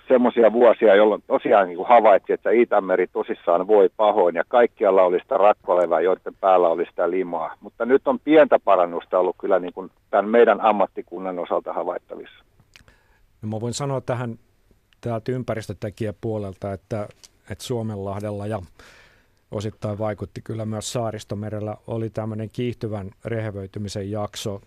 [0.09, 5.37] semmoisia vuosia, jolloin tosiaan niin havaittiin, että Itämeri tosissaan voi pahoin ja kaikkialla oli sitä
[5.37, 7.55] rakkolevää, joiden päällä oli sitä limaa.
[7.61, 12.45] Mutta nyt on pientä parannusta ollut kyllä niin kuin tämän meidän ammattikunnan osalta havaittavissa.
[13.43, 14.39] No mä voin sanoa tähän
[15.01, 17.09] täältä ympäristötekijäpuolelta, että,
[17.51, 18.63] että Suomenlahdella ja
[19.51, 24.61] osittain vaikutti kyllä myös Saaristomerellä oli tämmöinen kiihtyvän rehevöitymisen jakso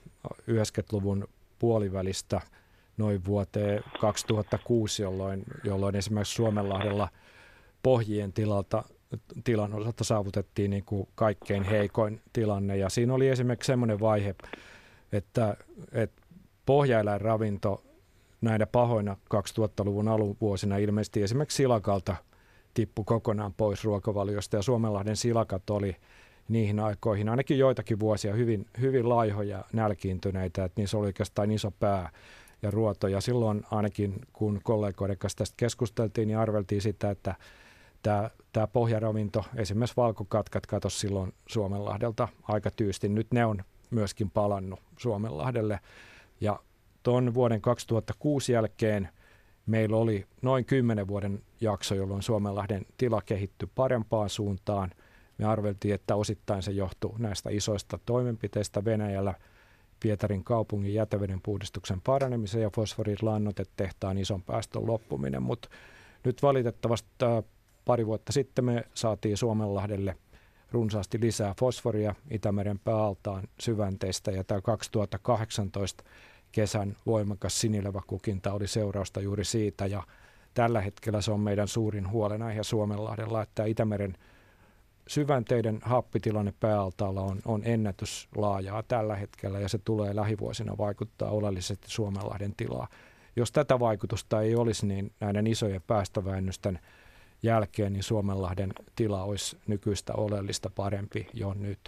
[0.52, 1.28] 90-luvun
[1.60, 2.42] puolivälistä–
[2.98, 7.10] noin vuoteen 2006, jolloin, jolloin esimerkiksi Suomenlahdella
[7.84, 8.84] pohjien tilalta,
[9.44, 12.78] tilan osalta saavutettiin niin kuin kaikkein heikoin tilanne.
[12.78, 14.36] Ja siinä oli esimerkiksi semmoinen vaihe,
[15.12, 15.58] että,
[15.92, 16.22] että
[16.66, 17.84] pohjaeläinravinto
[18.42, 22.16] näinä pahoina 2000-luvun alun vuosina ilmeisesti esimerkiksi silakalta
[22.74, 25.96] tippui kokonaan pois ruokavaliosta ja Suomenlahden silakat oli
[26.50, 32.10] niihin aikoihin ainakin joitakin vuosia hyvin, hyvin laihoja nälkiintyneitä, että niissä oli oikeastaan iso pää
[32.62, 33.08] ja ruoto.
[33.08, 37.36] Ja silloin ainakin kun kollegoiden kanssa tästä keskusteltiin, niin arveltiin sitä, että
[38.02, 43.10] tämä, tämä pohjaravinto, esimerkiksi valkokatkat katosi silloin Suomenlahdelta aika tyysti.
[43.10, 45.80] Nyt ne on myöskin palannut Suomenlahdelle.
[46.42, 46.60] Ja
[47.04, 49.10] tuon vuoden 2006 jälkeen
[49.66, 54.92] meillä oli noin 10 vuoden jakso, jolloin Suomenlahden tila kehittyi parempaan suuntaan.
[55.38, 59.34] Me arveltiin, että osittain se johtuu näistä isoista toimenpiteistä Venäjällä–
[60.00, 65.70] Pietarin kaupungin jäteveden puhdistuksen paranemisen ja fosforin lannotetehtaan ison päästön loppuminen, mutta
[66.24, 67.44] nyt valitettavasti äh,
[67.86, 70.18] pari vuotta sitten me saatiin Suomenlahdelle
[70.72, 76.04] runsaasti lisää fosforia Itämeren pääaltaan syvänteistä ja tämä 2018
[76.52, 80.04] kesän voimakas sinileväkukinta oli seurausta juuri siitä ja
[80.54, 84.18] tällä hetkellä se on meidän suurin huolenaihe Suomenlahdella, että Itämeren
[85.08, 92.54] syvänteiden happitilanne pääaltaalla on, on ennätyslaajaa tällä hetkellä ja se tulee lähivuosina vaikuttaa oleellisesti Suomenlahden
[92.58, 92.88] tilaa.
[93.36, 96.80] Jos tätä vaikutusta ei olisi, niin näiden isojen päästövähennysten
[97.44, 101.80] jälkeen niin Suomenlahden tila olisi nykyistä oleellista parempi jo nyt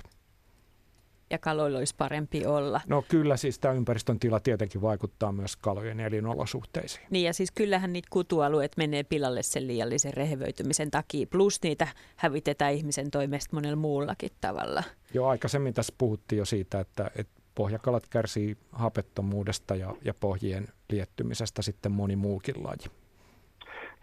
[1.29, 2.81] ja kaloilla olisi parempi olla.
[2.87, 7.05] No kyllä, siis tämä ympäristön tila tietenkin vaikuttaa myös kalojen elinolosuhteisiin.
[7.09, 12.73] Niin ja siis kyllähän niitä kutualueet menee pilalle sen liiallisen rehevöitymisen takia, plus niitä hävitetään
[12.73, 14.83] ihmisen toimesta monella muullakin tavalla.
[15.13, 21.61] Joo, aikaisemmin tässä puhuttiin jo siitä, että, että pohjakalat kärsii hapettomuudesta ja, ja pohjien liettymisestä
[21.61, 22.91] sitten moni muukin laji.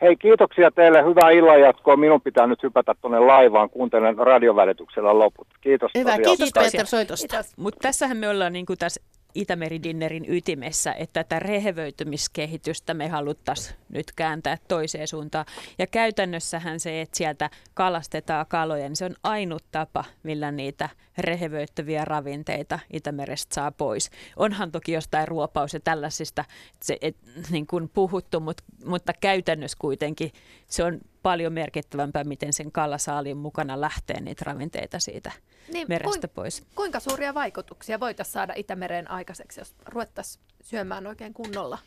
[0.04, 1.04] Hei, kiitoksia teille.
[1.04, 1.96] Hyvää illanjatkoa.
[1.96, 3.70] Minun pitää nyt hypätä tuonne laivaan.
[3.70, 5.46] Kuuntelen radiovälityksellä loput.
[5.60, 5.90] Kiitos.
[5.98, 7.36] Hyvä, kiitos, kiitos Peter soitosta.
[7.56, 9.00] Mutta tässähän me ollaan niin kuin tässä
[9.34, 15.46] Itämeri-dinnerin ytimessä, että tätä rehevöitymiskehitystä me haluttaisiin nyt kääntää toiseen suuntaan.
[15.78, 20.88] Ja käytännössähän se, että sieltä kalastetaan kaloja, niin se on ainut tapa, millä niitä
[21.18, 24.10] rehevöittäviä ravinteita Itämerestä saa pois.
[24.36, 26.44] Onhan toki jostain ruopaus ja tällaisista
[26.82, 27.16] se, et,
[27.50, 30.30] niin kuin puhuttu, mutta, mutta käytännössä kuitenkin
[30.66, 35.32] se on paljon merkittävämpää, miten sen kalasaaliin mukana lähtee niitä ravinteita siitä
[35.72, 36.64] niin, merestä kuin, pois.
[36.74, 41.78] Kuinka suuria vaikutuksia voitaisiin saada Itämereen aikaiseksi, jos ruvettaisiin syömään oikein kunnolla?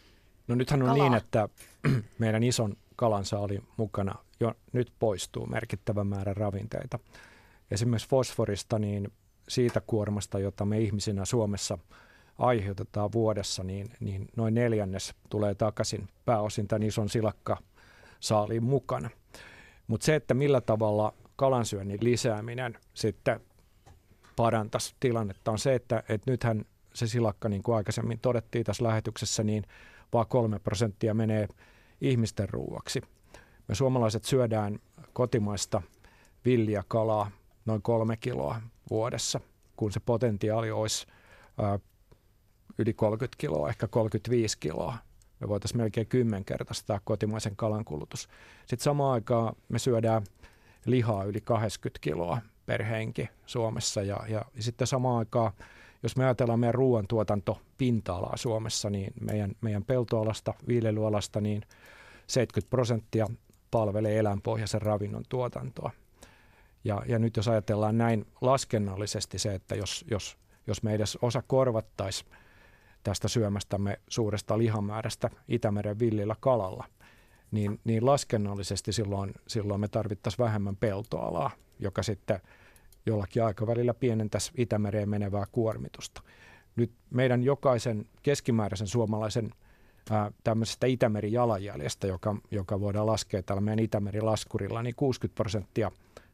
[0.48, 1.10] No nythän on kalaa.
[1.10, 1.50] niin, että
[2.20, 7.00] meidän ison kalansaaliin mukana jo nyt poistuu merkittävä määrä ravinteita.
[7.72, 9.12] Esimerkiksi fosforista, niin
[9.50, 11.78] siitä kuormasta, jota me ihmisinä Suomessa
[12.38, 17.58] aiheutetaan vuodessa, niin, niin noin neljännes tulee takaisin pääosin tämän ison silakka
[18.20, 19.10] saaliin mukana.
[19.88, 23.40] Mutta se, että millä tavalla kalansyönnin lisääminen sitten
[24.36, 29.44] parantaisi tilannetta, on se, että, että nythän se silakka, niin kuin aikaisemmin todettiin tässä lähetyksessä,
[29.44, 29.64] niin
[30.14, 31.48] vaan kolme prosenttia menee
[32.02, 33.02] ihmisten ruuaksi.
[33.68, 34.80] Me suomalaiset syödään
[35.14, 35.82] kotimaista
[36.46, 37.32] villiä kalaa
[37.66, 39.40] noin kolme kiloa vuodessa,
[39.76, 41.08] kun se potentiaali olisi
[41.58, 41.80] ää,
[42.78, 44.98] yli 30 kiloa, ehkä 35 kiloa
[45.40, 48.30] me voitaisiin melkein kymmenkertaistaa kotimaisen kalan kulutus.
[48.60, 50.22] Sitten samaan aikaan me syödään
[50.86, 55.52] lihaa yli 80 kiloa per henki Suomessa ja, ja sitten samaan aikaan,
[56.04, 61.62] jos me ajatellaan meidän ruoantuotanto pinta-alaa Suomessa, niin meidän, meidän peltoalasta, viljelyalasta, niin
[62.28, 63.28] 70 prosenttia
[63.72, 65.92] palvelee eläinpohjaisen ravinnon tuotantoa.
[66.84, 70.38] Ja, ja nyt jos ajatellaan näin laskennallisesti se, että jos, jos,
[70.68, 72.32] jos me edes osa korvattaisiin
[73.08, 76.86] tästä syömästämme suuresta lihamäärästä Itämeren villillä kalalla,
[77.52, 82.40] niin, niin laskennallisesti silloin, silloin me tarvittaisiin vähemmän peltoalaa, joka sitten
[83.06, 86.22] jollakin aikavälillä pienentäisi Itämereen menevää kuormitusta.
[86.76, 89.52] Nyt meidän jokaisen keskimääräisen suomalaisen
[90.10, 95.92] ää, tämmöisestä Itämeri-jalanjäljestä, joka, joka voidaan laskea tällä meidän Itämeri-laskurilla, niin 60 prosenttia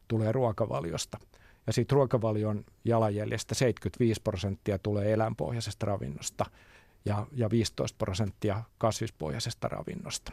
[0.08, 1.18] tulee ruokavaliosta.
[1.66, 6.46] Ja siitä ruokavalion jalanjäljestä 75 prosenttia tulee eläinpohjaisesta ravinnosta
[7.04, 10.32] ja, ja 15 prosenttia kasvispohjaisesta ravinnosta.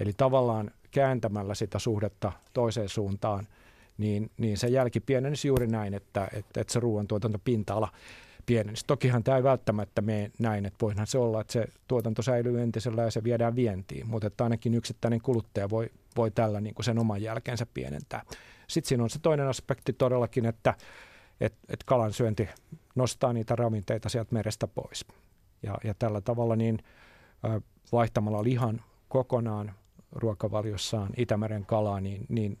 [0.00, 3.48] Eli tavallaan kääntämällä sitä suhdetta toiseen suuntaan,
[3.98, 7.88] niin, niin se jälki pienenisi juuri näin, että, että, että se ruoantuotantopinta-ala
[8.46, 8.84] pienenisi.
[8.86, 13.02] Tokihan tämä ei välttämättä mene näin, että voihan se olla, että se tuotanto säilyy entisellä
[13.02, 16.98] ja se viedään vientiin, mutta että ainakin yksittäinen kuluttaja voi, voi tällä niin kuin sen
[16.98, 18.22] oman jälkeensä pienentää.
[18.68, 20.74] Sitten siinä on se toinen aspekti todellakin, että
[21.40, 22.48] et, et kalan syönti
[22.94, 25.06] nostaa niitä ravinteita sieltä merestä pois.
[25.62, 26.78] Ja, ja tällä tavalla niin
[27.92, 29.74] vaihtamalla lihan kokonaan
[30.12, 32.58] ruokavaliossaan Itämeren kalaa, niin, niin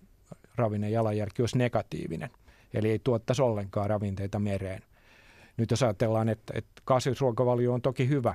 [0.56, 2.30] ravinne jalanjälki olisi negatiivinen.
[2.74, 4.82] Eli ei tuottaisi ollenkaan ravinteita mereen.
[5.56, 8.34] Nyt jos ajatellaan, että, että kasvisruokavalio on toki hyvä,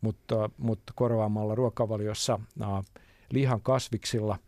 [0.00, 2.40] mutta, mutta korvaamalla ruokavaliossa
[3.30, 4.38] lihan kasviksilla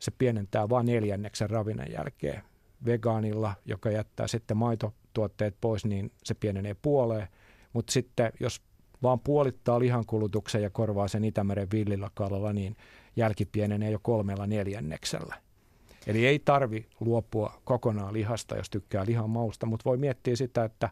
[0.00, 2.42] se pienentää vain neljänneksen ravinnan jälkeen.
[2.84, 7.28] Vegaanilla, joka jättää sitten maitotuotteet pois, niin se pienenee puoleen.
[7.72, 8.62] Mutta sitten jos
[9.02, 12.76] vaan puolittaa lihankulutuksen ja korvaa sen Itämeren villillä kalalla, niin
[13.16, 15.34] jälki pienenee jo kolmella neljänneksellä.
[16.06, 20.88] Eli ei tarvi luopua kokonaan lihasta, jos tykkää lihan mausta, mutta voi miettiä sitä, että,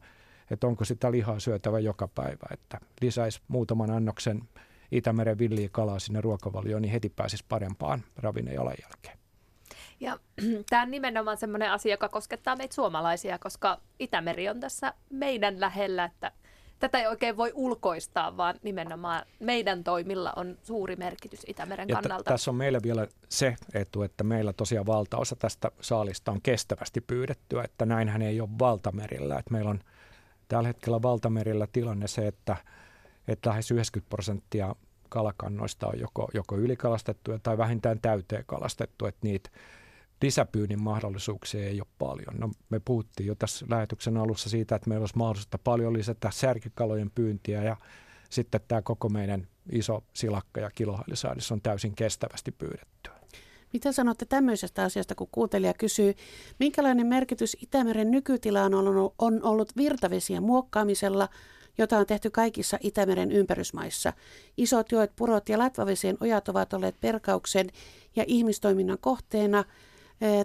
[0.51, 2.47] että onko sitä lihaa syötävä joka päivä.
[2.53, 4.43] Että lisäisi muutaman annoksen
[4.93, 9.19] Itämeren villiä kalaa sinne ruokavalioon, niin heti pääsisi parempaan ravinnejalanjälkeen.
[10.01, 10.19] Ja
[10.71, 16.05] tämä on nimenomaan sellainen asia, joka koskettaa meitä suomalaisia, koska Itämeri on tässä meidän lähellä,
[16.05, 16.33] että
[16.79, 22.25] tätä ei oikein voi ulkoistaa, vaan nimenomaan meidän toimilla on suuri merkitys Itämeren kannalta.
[22.25, 27.01] T- tässä on meillä vielä se etu, että meillä tosiaan valtaosa tästä saalista on kestävästi
[27.01, 29.39] pyydettyä, että näinhän ei ole valtamerillä.
[29.39, 29.81] Että meillä on
[30.49, 32.57] tällä hetkellä valtamerillä tilanne se, että,
[33.29, 34.77] että lähes 90 prosenttia
[35.09, 39.51] kalakannoista on joko, joko ylikalastettuja tai vähintään täyteen kalastettu, että niitä
[40.23, 42.35] lisäpyynnin mahdollisuuksia ei ole paljon.
[42.39, 47.11] No, me puhuttiin jo tässä lähetyksen alussa siitä, että meillä olisi mahdollista paljon lisätä särkikalojen
[47.11, 47.77] pyyntiä ja
[48.31, 53.19] sitten tämä koko meidän iso silakka ja kilohailisaadis on täysin kestävästi pyydettyä.
[53.73, 56.15] Mitä sanotte tämmöisestä asiasta, kun kuuntelija kysyy,
[56.59, 58.75] minkälainen merkitys Itämeren nykytilaan
[59.19, 61.29] on ollut virtavesien muokkaamisella,
[61.79, 64.13] jota on tehty kaikissa Itämeren ympärysmaissa.
[64.57, 67.71] Isot joet, purot ja latvavesien ojat ovat olleet perkauksen
[68.17, 69.65] ja ihmistoiminnan kohteena–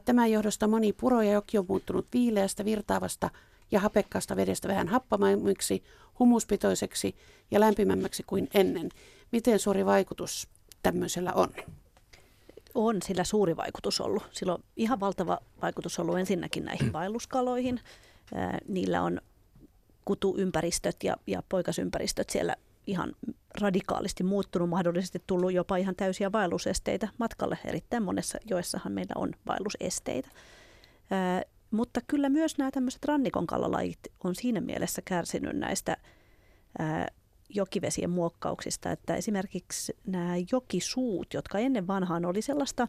[0.06, 3.30] Tämän johdosta moni puro ja joki on muuttunut viileästä, virtaavasta
[3.72, 5.84] ja hapekkaasta vedestä vähän happamammiksi,
[6.20, 7.16] humuspitoiseksi
[7.52, 8.90] ja lämpimämmäksi kuin ennen.
[9.32, 10.48] Miten suuri vaikutus
[10.84, 11.50] tämmöisellä on?
[12.76, 14.24] On sillä suuri vaikutus ollut.
[14.32, 17.80] Sillä on ihan valtava vaikutus ollut ensinnäkin näihin vaelluskaloihin.
[18.68, 19.22] Niillä on
[20.06, 22.56] kutuympäristöt ja, ja poikasympäristöt siellä
[22.88, 23.16] ihan
[23.62, 27.58] radikaalisti muuttunut, mahdollisesti tullut jopa ihan täysiä vaellusesteitä matkalle.
[27.66, 30.30] Erittäin monessa joessahan meillä on vaellusesteitä.
[31.12, 35.98] Ää, mutta kyllä myös nämä tämmöiset rannikon kalalajit on siinä mielessä kärsinyt näistä
[36.80, 37.08] ää,
[37.50, 42.88] jokivesien muokkauksista, että esimerkiksi nämä jokisuut, jotka ennen vanhaan oli sellaista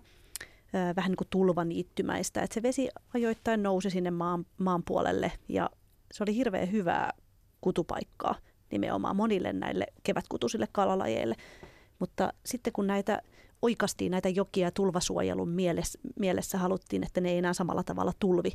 [0.73, 5.71] ää, vähän niin kuin tulvaniittymäistä, että se vesi ajoittain nousi sinne maan, maan puolelle ja
[6.13, 7.13] se oli hirveän hyvää
[7.61, 8.35] kutupaikkaa
[8.71, 11.35] nimenomaan monille näille kevätkutusille kalalajeille.
[11.99, 13.23] Mutta sitten kun näitä
[13.63, 18.53] oikastiin näitä jokia tulvasuojelun mielessä, mielessä haluttiin, että ne ei enää samalla tavalla tulvi.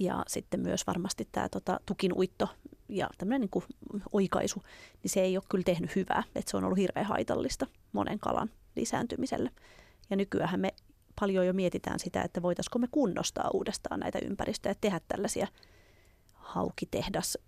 [0.00, 2.48] Ja sitten myös varmasti tämä tota, tukinuitto
[2.88, 3.64] ja tämmöinen niin kuin
[4.12, 4.62] oikaisu,
[5.02, 6.22] niin se ei ole kyllä tehnyt hyvää.
[6.34, 9.50] Että se on ollut hirveän haitallista monen kalan lisääntymiselle.
[10.10, 10.74] Ja nykyään me
[11.20, 15.46] paljon jo mietitään sitä, että voitaisiko me kunnostaa uudestaan näitä ympäristöjä tehdä tällaisia
[16.54, 17.38] haukitehdas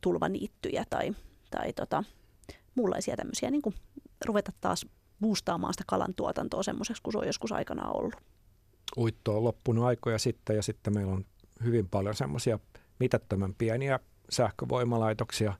[0.00, 1.12] tulvaniittyjä tai,
[1.50, 2.04] tai tota,
[2.74, 3.74] muunlaisia tämmöisiä, niin kuin
[4.26, 4.86] ruveta taas
[5.20, 8.14] boostaamaan sitä kalan tuotantoa semmoiseksi kuin se on joskus aikana ollut.
[8.96, 11.24] Uitto on loppunut aikoja sitten ja sitten meillä on
[11.64, 12.58] hyvin paljon semmoisia
[12.98, 15.52] mitättömän pieniä sähkövoimalaitoksia,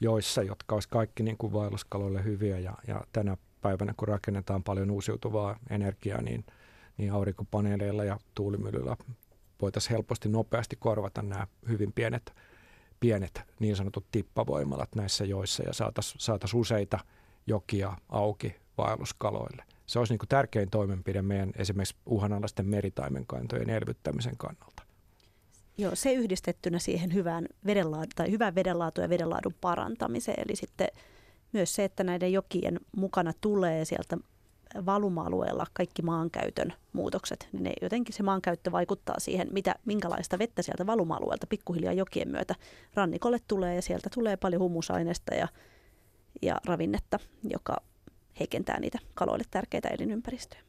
[0.00, 4.90] joissa, jotka olisi kaikki niin kuin vaelluskaloille hyviä ja, ja tänä päivänä, kun rakennetaan paljon
[4.90, 6.44] uusiutuvaa energiaa, niin,
[6.96, 8.96] niin aurinkopaneeleilla ja tuulimyllyllä
[9.62, 12.32] voitaisiin helposti nopeasti korvata nämä hyvin pienet
[13.00, 16.98] pienet niin sanotut tippavoimalat näissä joissa ja saataisiin saatais useita
[17.46, 19.64] jokia auki vaelluskaloille.
[19.86, 24.82] Se olisi niin kuin tärkein toimenpide meidän esimerkiksi uhanalaisten meritaimenkantojen elvyttämisen kannalta.
[25.78, 30.42] Joo, se yhdistettynä siihen hyvään, vedenlaadu, tai hyvään vedenlaatu ja vedenlaadun parantamiseen.
[30.46, 30.88] Eli sitten
[31.52, 34.16] myös se, että näiden jokien mukana tulee sieltä
[34.86, 40.86] valuma-alueella kaikki maankäytön muutokset, niin ne, jotenkin se maankäyttö vaikuttaa siihen, mitä, minkälaista vettä sieltä
[40.86, 42.54] valuma-alueelta pikkuhiljaa jokien myötä
[42.94, 45.48] rannikolle tulee ja sieltä tulee paljon humusaineista ja,
[46.42, 47.18] ja ravinnetta,
[47.50, 47.76] joka
[48.40, 50.62] heikentää niitä kaloille tärkeitä elinympäristöjä.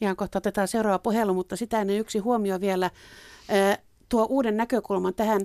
[0.00, 2.90] Ihan kohta otetaan seuraava puhelu, mutta sitä ennen yksi huomio vielä.
[4.08, 5.40] tuo uuden näkökulman tähän.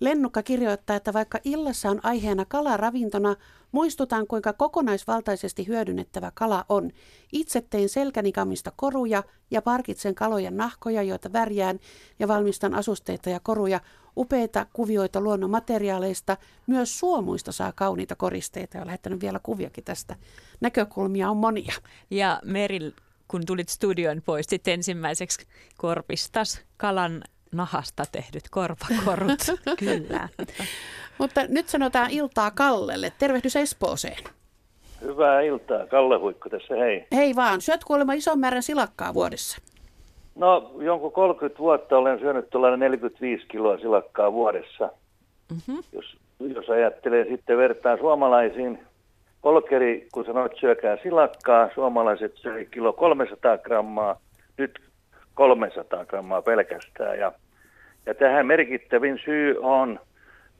[0.00, 3.36] Lennukka kirjoittaa, että vaikka illassa on aiheena kalaravintona,
[3.72, 6.90] muistutan kuinka kokonaisvaltaisesti hyödynnettävä kala on.
[7.32, 11.78] Itse tein selkänikamista koruja ja parkitsen kalojen nahkoja, joita värjään
[12.18, 13.80] ja valmistan asusteita ja koruja.
[14.16, 16.36] Upeita kuvioita luonnon materiaaleista.
[16.66, 20.16] Myös suomuista saa kauniita koristeita ja lähettänyt vielä kuviokin tästä.
[20.60, 21.74] Näkökulmia on monia.
[22.10, 22.92] Ja Meril,
[23.28, 25.46] kun tulit studion pois, ensimmäiseksi
[25.76, 29.40] korpistas kalan nahasta tehdyt korvakorut.
[29.78, 30.28] Kyllä.
[31.18, 33.12] Mutta nyt sanotaan iltaa Kallelle.
[33.18, 34.24] Tervehdys Espooseen.
[35.00, 35.86] Hyvää iltaa.
[35.86, 37.06] Kalle Huikko tässä, hei.
[37.12, 39.58] Hei vaan, syöt kuulemma ison määrän silakkaa vuodessa.
[40.34, 44.90] No, jonkun 30 vuotta olen syönyt tuollainen 45 kiloa silakkaa vuodessa.
[45.50, 45.82] Mm-hmm.
[45.92, 48.78] Jos, jos ajattelee sitten vertaa suomalaisiin,
[49.42, 54.20] Polkeri, kun sanoit syökää silakkaa, suomalaiset söi kilo 300 grammaa,
[54.58, 54.78] nyt
[55.38, 57.18] 300 grammaa pelkästään.
[57.18, 57.32] Ja,
[58.06, 60.00] ja tähän merkittävin syy on,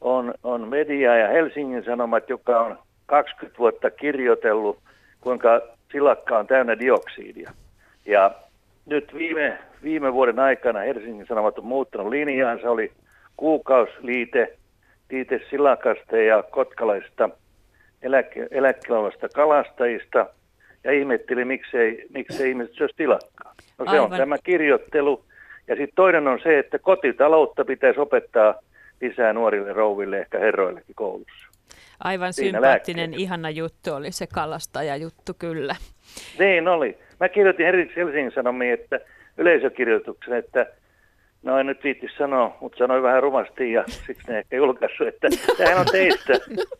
[0.00, 4.78] on, on media ja Helsingin Sanomat, joka on 20 vuotta kirjoitellut,
[5.20, 5.60] kuinka
[5.92, 7.50] silakka on täynnä dioksidia.
[8.06, 8.34] Ja
[8.86, 12.92] nyt viime, viime vuoden aikana Helsingin Sanomat on muuttanut linjaansa, oli
[13.36, 14.56] kuukausliite,
[15.10, 17.30] liite silakasta ja kotkalaista
[18.50, 18.72] eläkkeellä
[19.34, 20.26] kalastajista
[20.84, 23.54] ja ihmetteli, miksei, miksei ihmiset syö silakkaa.
[23.78, 24.12] No se Aivan.
[24.12, 25.24] on tämä kirjoittelu.
[25.68, 28.54] Ja sitten toinen on se, että kotitaloutta pitäisi opettaa
[29.00, 31.48] lisää nuorille rouville, ehkä herroillekin koulussa.
[32.04, 33.20] Aivan Siinä sympaattinen, lääkkeet.
[33.20, 35.76] ihana juttu oli se kalastaja juttu kyllä.
[36.38, 36.98] Niin oli.
[37.20, 39.00] Mä kirjoitin Helsingin Sanomiin, että
[39.38, 40.66] yleisökirjoituksen, että
[41.42, 45.28] No en nyt viitti sanoa, mutta sanoin vähän rumasti ja siksi ne ehkä julkaissut, että
[45.56, 46.32] tämähän on teistä,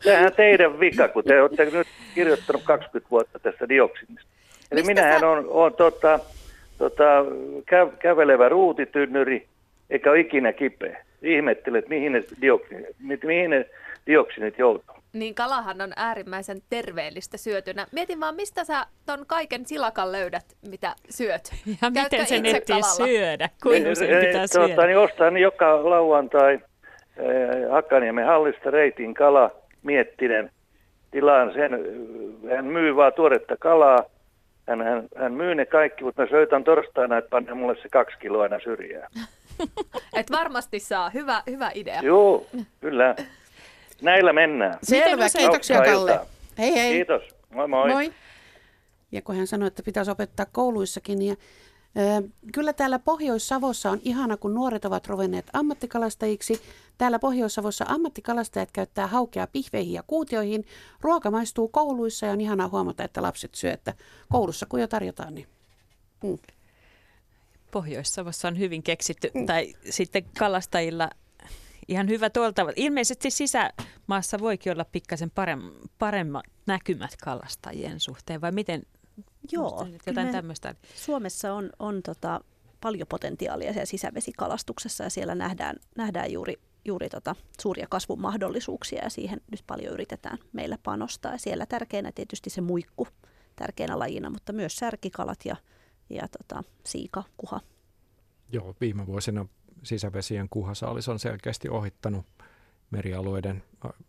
[0.03, 4.29] tämähän on teidän vika, kun te olette nyt kirjoittanut 20 vuotta tästä dioksinista.
[4.71, 5.27] Eli Mistä minähän sä...
[5.29, 6.19] on, on tota,
[6.79, 7.25] tota,
[7.65, 9.47] kä, kävelevä ruutitynnyri,
[9.89, 11.05] eikä ole ikinä kipeä.
[11.21, 13.65] Ihmettelet, mihin ne, dioksinit, mihin ne
[14.07, 14.95] dioksinit joutuu.
[15.13, 17.87] Niin kalahan on äärimmäisen terveellistä syötynä.
[17.91, 21.51] Mietin vaan, mistä sä ton kaiken silakan löydät, mitä syöt?
[21.81, 23.49] Ja Käytkö miten sen ehtii syödä?
[23.63, 24.85] Kuinka sen pitää tuota, syödä?
[24.85, 29.51] Niin ostan joka lauantai eh, Hakaniemen hallista reitin kala
[29.83, 30.51] miettinen.
[31.11, 31.71] Tilaan sen,
[32.55, 34.03] hän myy vaan tuoretta kalaa.
[34.69, 38.17] Hän, hän, hän myy ne kaikki, mutta mä söitän torstaina, että panne mulle se kaksi
[38.19, 39.11] kiloa aina syrjään.
[40.19, 41.09] Et varmasti saa.
[41.09, 42.01] Hyvä, hyvä idea.
[42.01, 42.45] Joo,
[42.81, 43.15] kyllä.
[44.01, 44.79] Näillä mennään.
[44.83, 46.19] Selvä, kiitoksia Kalle.
[46.57, 46.93] Hei hei.
[46.93, 47.89] Kiitos, moi moi.
[47.89, 48.11] Moi.
[49.11, 51.37] Ja kun hän sanoi, että pitäisi opettaa kouluissakin, niin
[52.53, 56.61] Kyllä täällä Pohjois-Savossa on ihana, kun nuoret ovat ruvenneet ammattikalastajiksi.
[56.97, 60.65] Täällä Pohjois-Savossa ammattikalastajat käyttää haukea pihveihin ja kuutioihin.
[61.01, 63.93] Ruoka maistuu kouluissa ja on ihana huomata, että lapset syö, että
[64.31, 65.47] koulussa kun jo tarjotaan, niin...
[66.23, 66.37] Mm.
[67.71, 69.45] Pohjois-Savossa on hyvin keksitty, mm.
[69.45, 71.09] tai sitten kalastajilla
[71.87, 72.65] ihan hyvä tuolta.
[72.75, 75.31] Ilmeisesti sisämaassa voikin olla pikkasen
[75.99, 78.83] paremmat näkymät kalastajien suhteen, vai miten?
[79.51, 79.87] Joo.
[80.07, 80.75] Jotain tämmöistä.
[80.95, 82.41] Suomessa on, on tota,
[82.81, 86.55] paljon potentiaalia siellä sisävesikalastuksessa ja siellä nähdään, nähdään juuri,
[86.85, 91.31] juuri tota, suuria kasvun mahdollisuuksia ja siihen nyt paljon yritetään meillä panostaa.
[91.31, 93.07] Ja siellä tärkeänä tietysti se muikku
[93.55, 95.55] tärkeänä lajina, mutta myös särkikalat ja,
[96.09, 97.59] ja tota, siika, kuha.
[98.51, 99.45] Joo, viime vuosina
[99.83, 102.25] sisävesien kuhasaalis on selkeästi ohittanut
[102.91, 103.63] merialueiden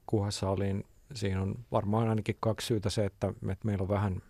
[0.06, 0.84] kuhasaaliin.
[1.14, 3.34] Siinä on varmaan ainakin kaksi syytä se, että,
[3.64, 4.22] meillä on vähän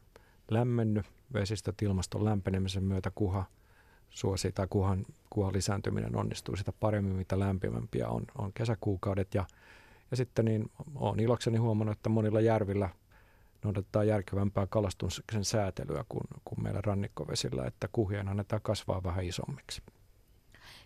[0.51, 3.44] lämmennyt vesistöt ilmaston lämpenemisen myötä kuha
[4.10, 9.35] suosi tai kuhan, kuhan lisääntyminen onnistuu sitä paremmin, mitä lämpimämpiä on, on kesäkuukaudet.
[9.35, 9.44] Ja,
[10.10, 12.89] ja sitten niin olen ilokseni huomannut, että monilla järvillä
[13.64, 19.82] noudatetaan järkevämpää kalastuksen säätelyä kuin, kuin meillä rannikkovesillä, että kuhien annetaan kasvaa vähän isommiksi.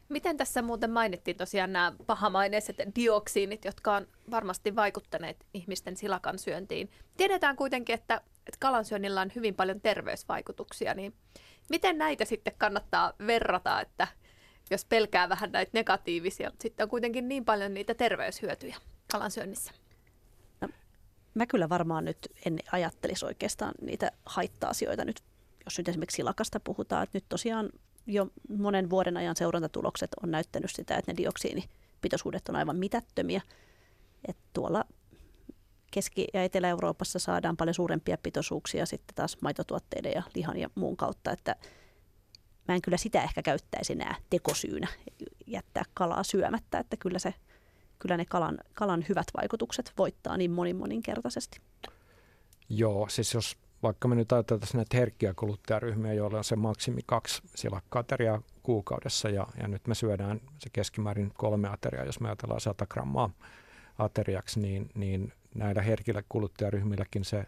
[0.09, 6.91] Miten tässä muuten mainittiin tosiaan nämä pahamaineiset dioksiinit, jotka on varmasti vaikuttaneet ihmisten silakan syöntiin.
[7.17, 11.15] Tiedetään kuitenkin, että, että kalansyönnillä on hyvin paljon terveysvaikutuksia, niin
[11.69, 14.09] miten näitä sitten kannattaa verrata, että
[14.71, 18.77] jos pelkää vähän näitä negatiivisia, mutta sitten on kuitenkin niin paljon niitä terveyshyötyjä
[19.13, 19.73] kalansyönnissä?
[20.61, 20.69] No,
[21.35, 25.21] mä kyllä varmaan nyt en ajattelisi oikeastaan niitä haitta-asioita nyt,
[25.65, 27.71] jos nyt esimerkiksi silakasta puhutaan, että nyt tosiaan
[28.07, 33.41] jo monen vuoden ajan seurantatulokset on näyttänyt sitä, että ne dioksiinipitoisuudet on aivan mitättömiä.
[34.29, 34.85] Et tuolla
[35.95, 41.31] Keski- ja Etelä-Euroopassa saadaan paljon suurempia pitoisuuksia sitten taas maitotuotteiden ja lihan ja muun kautta,
[41.31, 41.57] että
[42.69, 44.89] mä en kyllä sitä ehkä käyttäisi enää tekosyynä
[45.47, 47.35] jättää kalaa syömättä, että kyllä, se,
[47.99, 51.61] kyllä ne kalan, kalan hyvät vaikutukset voittaa niin monin moninkertaisesti.
[52.69, 57.43] Joo, siis jos vaikka me nyt ajatellaan näitä herkkiä kuluttajaryhmiä, joilla on se maksimi kaksi
[57.55, 62.87] silakka-ateriaa kuukaudessa ja, ja nyt me syödään se keskimäärin kolme ateriaa, jos me ajatellaan 100
[62.87, 63.31] grammaa
[63.99, 67.47] ateriaksi, niin, niin näillä herkillä kuluttajaryhmilläkin se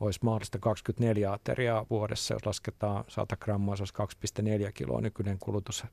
[0.00, 3.94] olisi mahdollista 24 ateriaa vuodessa, jos lasketaan 100 grammaa, se olisi
[4.66, 5.00] 2,4 kiloa.
[5.00, 5.84] Nykyinen kulutus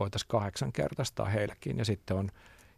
[0.00, 1.78] voitaisiin kahdeksan kertaistaa heilläkin.
[1.78, 2.28] Ja sitten on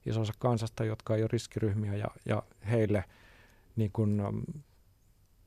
[0.06, 3.04] iso osa kansasta, jotka ei ole riskiryhmiä ja, ja heille
[3.76, 4.42] niin kuin um,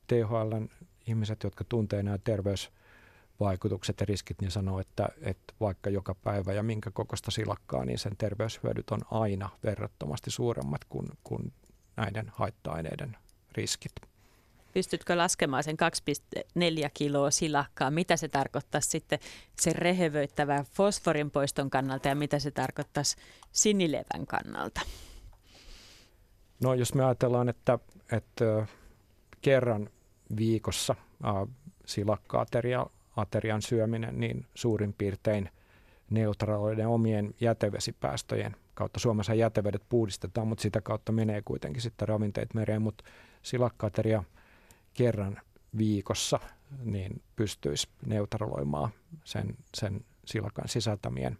[0.06, 0.68] THLn
[1.06, 6.62] ihmiset, jotka tuntee nämä terveysvaikutukset ja riskit, niin sanoo, että, että vaikka joka päivä ja
[6.62, 11.52] minkä kokosta silakkaa, niin sen terveyshyödyt on aina verrattomasti suuremmat kuin, kuin
[11.96, 13.16] näiden haitta-aineiden
[13.52, 13.92] riskit.
[14.72, 15.76] Pystytkö laskemaan sen
[16.38, 17.90] 2,4 kiloa silakkaa?
[17.90, 19.18] Mitä se tarkoittaisi sitten
[19.60, 23.16] sen rehevöittävän fosforin poiston kannalta ja mitä se tarkoittaisi
[23.52, 24.80] sinilevän kannalta?
[26.60, 27.78] No jos me ajatellaan, että,
[28.12, 28.66] että
[29.42, 29.90] kerran
[30.36, 30.94] viikossa
[31.24, 31.34] äh,
[31.86, 35.50] silakka-aterian aterian syöminen, niin suurin piirtein
[36.10, 39.00] neutraaloiden omien jätevesipäästöjen kautta.
[39.00, 43.04] Suomessa jätevedet puhdistetaan, mutta sitä kautta menee kuitenkin sitten ravinteet mereen, mutta
[43.42, 44.24] silakka-ateria
[44.94, 45.40] kerran
[45.78, 46.40] viikossa
[46.84, 48.90] niin pystyisi neutraloimaan
[49.24, 51.38] sen, sen silakan sisältämien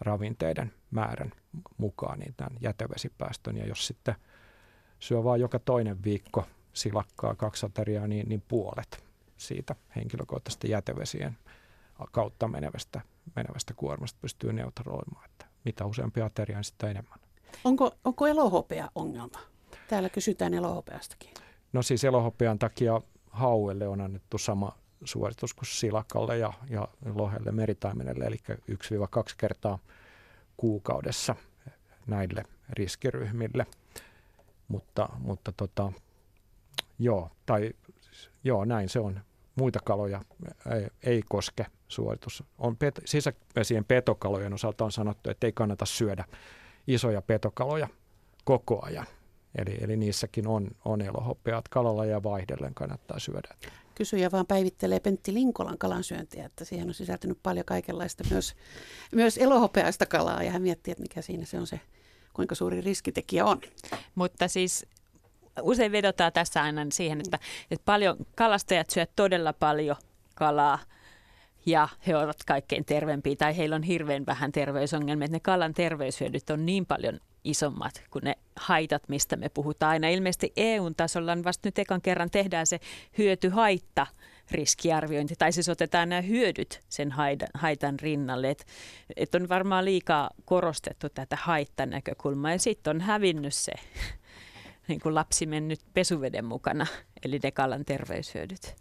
[0.00, 1.32] ravinteiden määrän
[1.78, 3.56] mukaan niin tämän jätevesipäästön.
[3.56, 4.14] Ja jos sitten
[4.98, 9.04] syö vain joka toinen viikko silakkaa, kaksi ateriaa, niin, niin puolet
[9.36, 11.38] siitä henkilökohtaisesta jätevesien
[12.12, 13.00] kautta menevästä,
[13.36, 15.24] menevästä kuormasta pystyy neutraloimaan.
[15.24, 15.46] Että
[15.84, 17.18] useampi ateria, niin sitä enemmän.
[17.64, 19.38] Onko, onko elohopea ongelma?
[19.88, 21.30] Täällä kysytään elohopeastakin.
[21.72, 23.00] No siis elohopean takia
[23.30, 28.54] hauelle on annettu sama suoritus kuin silakalle ja, ja lohelle meritaimenelle, eli 1-2
[29.36, 29.78] kertaa
[30.56, 31.34] kuukaudessa
[32.06, 33.66] näille riskiryhmille.
[34.68, 35.92] Mutta, mutta tota,
[36.98, 37.72] joo, tai
[38.44, 39.20] joo, näin se on.
[39.58, 40.20] Muita kaloja
[40.76, 42.42] ei, ei koske suoritus.
[42.58, 46.24] On pet, sisävesien petokalojen osalta on sanottu, että ei kannata syödä
[46.86, 47.88] isoja petokaloja
[48.44, 49.06] koko ajan.
[49.58, 53.54] Eli, eli niissäkin on, on elohopeat kalalla ja vaihdellen kannattaa syödä.
[53.94, 58.54] Kysyjä vaan päivittelee Pentti Linkolan kalansyöntiä, että siihen on sisältynyt paljon kaikenlaista myös,
[59.12, 61.80] myös elohopeaista kalaa ja hän miettii, että mikä siinä se on se,
[62.32, 63.60] kuinka suuri riskitekijä on.
[64.14, 64.86] Mutta siis
[65.62, 67.38] usein vedotaan tässä aina siihen, että,
[67.70, 69.96] että paljon kalastajat syövät todella paljon
[70.34, 70.78] kalaa
[71.66, 75.24] ja he ovat kaikkein terveempiä tai heillä on hirveän vähän terveysongelmia.
[75.24, 80.08] Että ne kalan terveyshyödyt on niin paljon isommat kuin ne haitat, mistä me puhutaan aina.
[80.08, 82.80] Ilmeisesti EU-tasolla vasta nyt ekan kerran tehdään se
[83.18, 84.06] hyöty-haitta
[84.50, 88.50] riskiarviointi, tai siis otetaan nämä hyödyt sen haitan, haitan rinnalle.
[88.50, 88.64] Että
[89.16, 93.72] et on varmaan liikaa korostettu tätä haittanäkökulmaa, ja sitten on hävinnyt se
[94.88, 96.86] niin kuin lapsi mennyt pesuveden mukana,
[97.24, 98.76] eli ne kalan terveyshyödyt.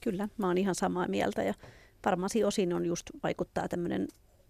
[0.00, 1.54] Kyllä, mä oon ihan samaa mieltä, ja
[2.04, 4.08] varmaan osin on just vaikuttaa tämmöinen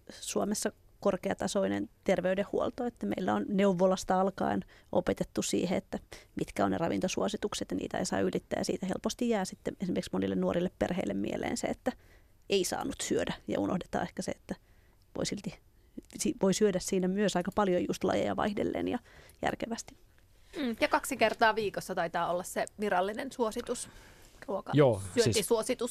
[0.09, 5.99] Suomessa korkeatasoinen terveydenhuolto, että meillä on neuvolasta alkaen opetettu siihen, että
[6.35, 10.11] mitkä on ne ravintosuositukset ja niitä ei saa ylittää ja siitä helposti jää sitten esimerkiksi
[10.13, 11.91] monille nuorille perheille mieleen se, että
[12.49, 14.55] ei saanut syödä ja unohdetaan ehkä se, että
[15.17, 15.59] voi silti
[16.41, 18.99] voi syödä siinä myös aika paljon just lajeja vaihdellen ja
[19.41, 19.95] järkevästi.
[20.57, 23.89] Mm, ja kaksi kertaa viikossa taitaa olla se virallinen suositus
[24.47, 25.49] ruoka Joo, siis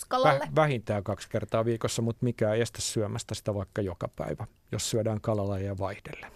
[0.09, 0.45] kalalle.
[0.45, 4.91] Vä, vähintään kaksi kertaa viikossa, mutta mikä ei estä syömästä sitä vaikka joka päivä, jos
[4.91, 6.33] syödään kalalajia vaihdellen.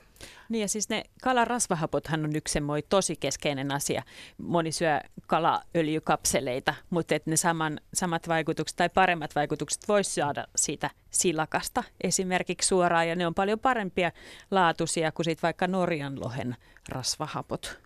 [0.48, 4.02] Niin ja siis ne kalarasvahapothan on yksi semmoinen tosi keskeinen asia.
[4.38, 10.90] Moni syö kalaöljykapseleita, mutta että ne saman, samat vaikutukset tai paremmat vaikutukset voisi saada siitä
[11.10, 13.09] silakasta esimerkiksi suoraan.
[13.09, 14.12] Ja ne on paljon parempia
[14.51, 16.56] laatuisia kuin sit vaikka Norjan lohen
[16.88, 17.78] rasvahapot,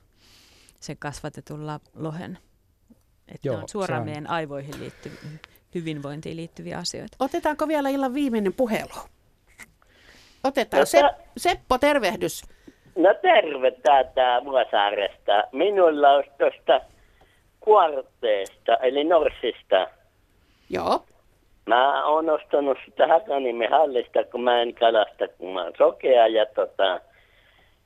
[0.80, 2.38] sen kasvatetulla lohen.
[3.28, 5.18] Että Joo, ne on suoraan meidän aivoihin liittyviä,
[5.74, 7.16] hyvinvointiin liittyviä asioita.
[7.20, 8.94] Otetaanko vielä illan viimeinen puhelu?
[10.44, 10.80] Otetaan.
[10.80, 11.02] No, Se,
[11.36, 12.42] Seppo, tervehdys.
[12.96, 15.44] No terve täältä Vuosaaresta.
[15.52, 16.80] Minulla on tuosta
[17.60, 19.86] kuorteesta, eli Norsista.
[20.70, 21.04] Joo.
[21.66, 26.26] Mä oon ostanut sitä Hakanimen hallista, kun mä en kalasta, kun mä oon sokea.
[26.26, 27.00] Ja tota,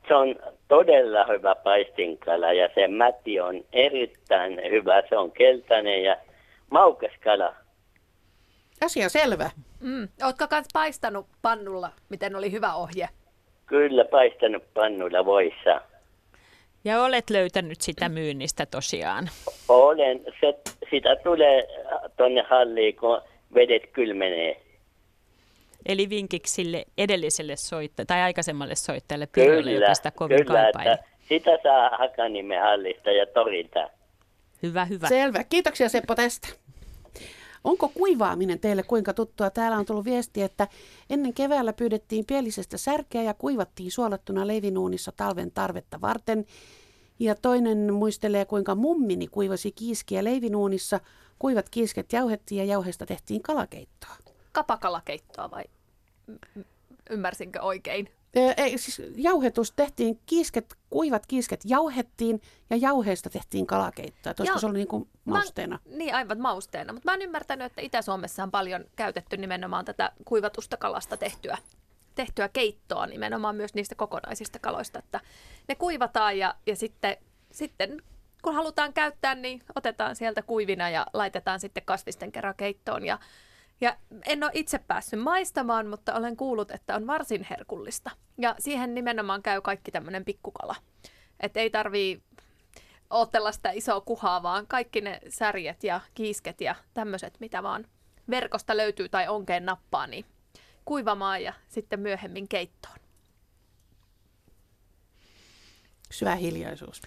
[0.07, 0.35] se on
[0.67, 5.03] todella hyvä paistinkala ja se mäti on erittäin hyvä.
[5.09, 6.17] Se on keltainen ja
[6.69, 7.55] maukas kala.
[8.85, 9.49] Asia selvä.
[9.79, 10.07] Mm.
[10.23, 13.09] Oletko myös paistanut pannulla, miten oli hyvä ohje?
[13.65, 15.81] Kyllä, paistanut pannulla voissa.
[16.85, 19.29] Ja olet löytänyt sitä myynnistä tosiaan?
[19.69, 20.21] Olen.
[20.41, 20.53] Se,
[20.89, 21.67] sitä tulee
[22.17, 23.21] tuonne halliin, kun
[23.53, 24.61] vedet kylmenee.
[25.85, 30.97] Eli vinkiksi sille edelliselle soittajalle tai aikaisemmalle soittajalle Pirjolle, joka sitä kovin kyllä, kaipaili.
[31.29, 33.89] sitä saa Hakanimen hallista ja torilta.
[34.63, 35.07] Hyvä, hyvä.
[35.07, 35.43] Selvä.
[35.43, 36.47] Kiitoksia Seppo tästä.
[37.63, 39.49] Onko kuivaaminen teille kuinka tuttua?
[39.49, 40.67] Täällä on tullut viesti, että
[41.09, 46.45] ennen keväällä pyydettiin pielisestä särkeä ja kuivattiin suolattuna leivinuunissa talven tarvetta varten.
[47.19, 50.99] Ja toinen muistelee, kuinka mummini kuivasi kiiskiä leivinuunissa.
[51.39, 54.15] Kuivat kiisket jauhettiin ja jauheesta tehtiin kalakeittoa.
[54.53, 55.63] Kapakalakeittoa vai
[57.09, 58.09] ymmärsinkö oikein?
[58.57, 64.33] Ei, siis jauhetus tehtiin, kiisket, kuivat kiisket jauhettiin ja jauheesta tehtiin kalakeittoa.
[64.39, 64.59] Olisiko Joo.
[64.59, 65.79] se ollut niin kuin mausteena?
[65.85, 66.93] Mä, niin, aivan mausteena.
[66.93, 71.57] Mutta mä oon ymmärtänyt, että Itä-Suomessa on paljon käytetty nimenomaan tätä kuivatusta kalasta tehtyä,
[72.15, 74.99] tehtyä keittoa nimenomaan myös niistä kokonaisista kaloista.
[74.99, 75.19] Että
[75.67, 77.17] ne kuivataan ja, ja sitten,
[77.51, 78.01] sitten
[78.41, 83.05] kun halutaan käyttää, niin otetaan sieltä kuivina ja laitetaan sitten kasvisten kerran keittoon.
[83.05, 83.19] Ja
[83.83, 88.11] ja en ole itse päässyt maistamaan, mutta olen kuullut, että on varsin herkullista.
[88.37, 90.75] Ja siihen nimenomaan käy kaikki tämmöinen pikkukala.
[91.39, 92.23] Että ei tarvii
[93.09, 97.87] ootella sitä isoa kuhaa, vaan kaikki ne särjet ja kiisket ja tämmöiset, mitä vaan
[98.29, 100.25] verkosta löytyy tai onkeen nappaa, niin
[100.85, 103.02] kuivamaan ja sitten myöhemmin keittoon.
[106.13, 107.01] Syvä hiljaisuus.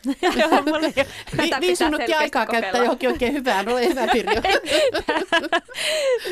[1.37, 4.43] Vi, viisi minuuttia aikaa käyttää johonkin oikein hyvään, ole hyvä Pirjo.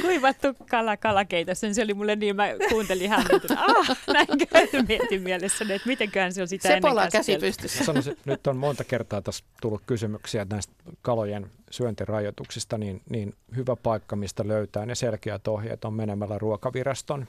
[0.03, 3.65] Kuivattu kala kalakeita, se oli mulle niin, mä kuuntelin hämmentynä.
[3.65, 7.85] Ah, näin käyty mietin mielessä, että mitenköhän se on sitä Sepola ennen käsi pystyssä.
[7.85, 10.73] Sanoisin, nyt on monta kertaa tässä tullut kysymyksiä näistä
[11.03, 17.27] kalojen syöntirajoituksista, niin, niin hyvä paikka, mistä löytää ne selkeät ohjeet on menemällä ruokaviraston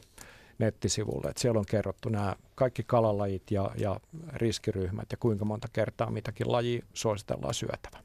[0.57, 1.29] nettisivulle.
[1.29, 3.99] Että siellä on kerrottu nämä kaikki kalalajit ja, ja
[4.33, 7.99] riskiryhmät ja kuinka monta kertaa mitäkin lajia suositellaan syötävä.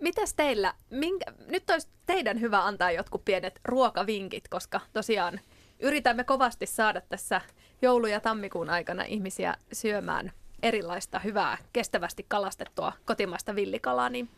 [0.00, 5.40] Mitäs teillä, minkä, nyt olisi teidän hyvä antaa jotkut pienet ruokavinkit, koska tosiaan
[5.80, 7.40] yritämme kovasti saada tässä
[7.82, 14.28] joulu- ja tammikuun aikana ihmisiä syömään erilaista hyvää, kestävästi kalastettua kotimaista villikalaa, niin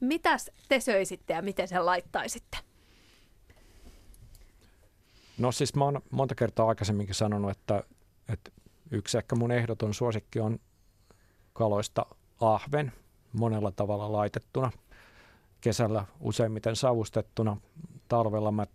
[0.00, 2.58] mitäs te söisitte ja miten sen laittaisitte?
[5.38, 7.82] No siis mä oon monta kertaa aikaisemminkin sanonut, että,
[8.28, 8.50] että
[8.90, 10.58] yksi ehkä mun ehdoton suosikki on
[11.52, 12.06] kaloista
[12.40, 12.92] ahven
[13.32, 14.70] monella tavalla laitettuna.
[15.60, 17.56] Kesällä useimmiten savustettuna.
[18.08, 18.66] Talvella mä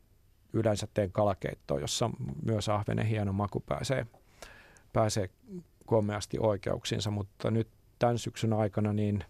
[0.53, 2.09] yleensä teen kalakeittoa, jossa
[2.45, 4.05] myös ahvenen hieno maku pääsee,
[4.93, 5.29] pääsee
[5.85, 7.67] komeasti oikeuksinsa, mutta nyt
[7.99, 9.23] tämän syksyn aikana, niin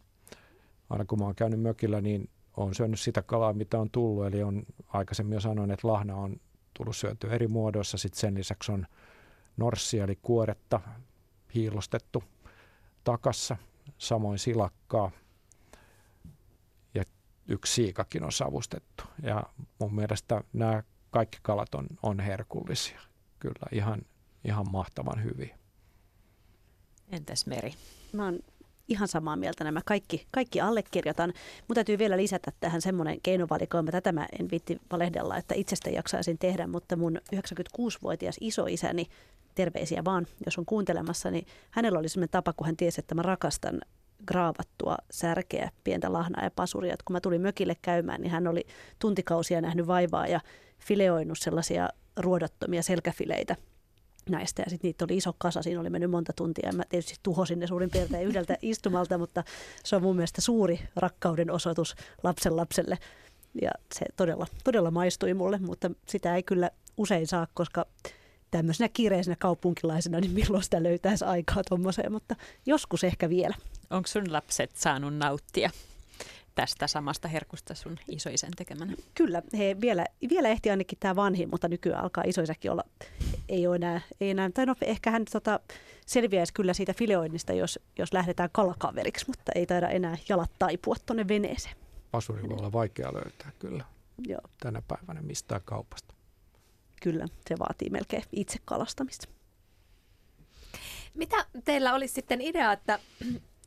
[0.89, 4.25] aina kun mä oon käynyt mökillä, niin on syönyt sitä kalaa, mitä on tullut.
[4.25, 6.39] Eli on aikaisemmin jo sanoin, että lahna on
[6.77, 7.97] tullut syötyä eri muodoissa.
[7.97, 8.87] Sitten sen lisäksi on
[9.57, 10.79] norssia eli kuoretta
[11.55, 12.23] hiilostettu
[13.03, 13.57] takassa,
[13.97, 15.11] samoin silakkaa
[16.93, 17.03] ja
[17.47, 19.03] yksi siikakin on savustettu.
[19.23, 19.43] Ja
[19.79, 23.01] mun mielestä nämä kaikki kalat on, on herkullisia.
[23.39, 24.01] Kyllä ihan,
[24.43, 25.57] ihan mahtavan hyviä.
[27.09, 27.73] Entäs Meri?
[28.13, 28.39] Mä oon
[28.88, 31.34] ihan samaa mieltä nämä kaikki, kaikki allekirjoitan.
[31.59, 33.91] Mutta täytyy vielä lisätä tähän semmoinen keinovalikoima.
[33.91, 39.07] Tätä mä en vitti valehdella, että itsestä jaksaisin tehdä, mutta mun 96-vuotias isoisäni,
[39.55, 43.22] terveisiä vaan, jos on kuuntelemassa, niin hänellä oli semmoinen tapa, kun hän tiesi, että mä
[43.22, 43.81] rakastan
[44.27, 46.93] graavattua särkeä, pientä lahnaa ja pasuria.
[46.93, 48.65] Et kun mä tulin mökille käymään, niin hän oli
[48.99, 50.39] tuntikausia nähnyt vaivaa ja
[50.80, 53.55] fileoinut sellaisia ruodottomia selkäfileitä
[54.29, 54.61] näistä.
[54.61, 56.69] Ja sitten niitä oli iso kasa, siinä oli mennyt monta tuntia.
[56.69, 59.43] Ja mä tietysti tuhosin ne suurin piirtein yhdeltä istumalta, mutta
[59.83, 62.97] se on mun mielestä suuri rakkauden osoitus lapsen lapselle.
[63.61, 67.85] Ja se todella, todella maistui mulle, mutta sitä ei kyllä usein saa, koska
[68.51, 72.35] tämmöisenä kiireisenä kaupunkilaisena, niin milloin sitä löytäisi aikaa tuommoiseen, mutta
[72.65, 73.55] joskus ehkä vielä.
[73.89, 75.69] Onko sun lapset saanut nauttia
[76.57, 78.93] tästä samasta herkusta sun isoisen tekemänä?
[79.15, 82.84] Kyllä, he vielä, vielä ehti ainakin tämä vanhin, mutta nykyään alkaa isoisäkin olla,
[83.49, 85.59] ei ole enää, ei enää tai no ehkä hän tota,
[86.05, 91.27] selviäisi kyllä siitä fileoinnista, jos, jos lähdetään kalakaveriksi, mutta ei taida enää jalat taipua tuonne
[91.27, 91.75] veneeseen.
[92.11, 93.85] Pasuri voi olla vaikea löytää kyllä
[94.27, 94.41] Joo.
[94.59, 96.13] tänä päivänä mistään kaupasta.
[97.01, 99.27] Kyllä, se vaatii melkein itse kalastamista.
[101.13, 102.99] Mitä teillä olisi sitten idea, että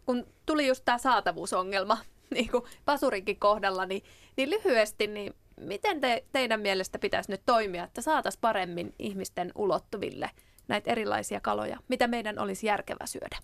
[0.06, 1.98] kun tuli just tämä saatavuusongelma
[2.35, 4.02] niin kuin pasurinkin kohdalla, niin,
[4.36, 10.31] niin lyhyesti, niin miten te, teidän mielestä pitäisi nyt toimia, että saataisiin paremmin ihmisten ulottuville
[10.69, 13.39] näitä erilaisia kaloja, mitä meidän olisi järkevä syödä?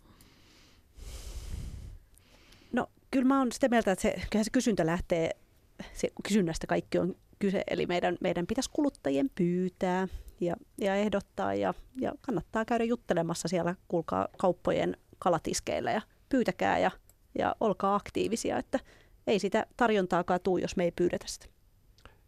[2.72, 5.30] No kyllä mä oon sitä mieltä, että se, se kysyntä lähtee,
[5.92, 10.08] se kysynnästä kaikki on kyse, eli meidän, meidän pitäisi kuluttajien pyytää
[10.40, 16.90] ja, ja ehdottaa ja, ja kannattaa käydä juttelemassa siellä, kuulkaa kauppojen kalatiskeillä ja pyytäkää ja
[17.38, 18.80] ja olkaa aktiivisia, että
[19.26, 21.46] ei sitä tarjontaakaan tuu, jos me ei pyydetä sitä.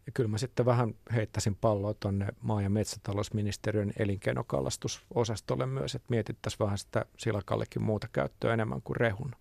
[0.07, 6.59] Ja kyllä mä sitten vähän heittäisin palloa tuonne maa- ja metsätalousministeriön elinkeinokallastusosastolle myös, että mietittäisiin
[6.59, 9.35] vähän sitä silakallekin muuta käyttöä enemmän kuin rehun.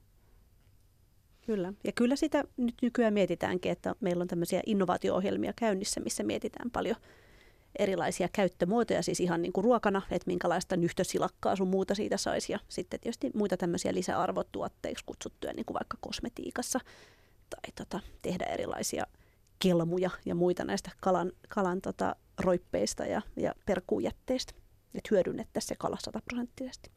[1.45, 1.73] Kyllä.
[1.84, 6.95] Ja kyllä sitä nyt nykyään mietitäänkin, että meillä on tämmöisiä innovaatio-ohjelmia käynnissä, missä mietitään paljon
[7.80, 12.52] erilaisia käyttömuotoja, siis ihan niin kuin ruokana, että minkälaista nyhtösilakkaa sun muuta siitä saisi.
[12.52, 16.80] Ja sitten tietysti muita tämmöisiä lisäarvotuotteiksi kutsuttuja, niin kuin vaikka kosmetiikassa,
[17.49, 19.07] tai tota, tehdä erilaisia
[19.60, 24.53] kelmuja ja muita näistä kalan, kalan tota, roippeista ja, ja perkuujätteistä.
[24.95, 26.91] Että hyödynnettäisiin se kala sataprosenttisesti.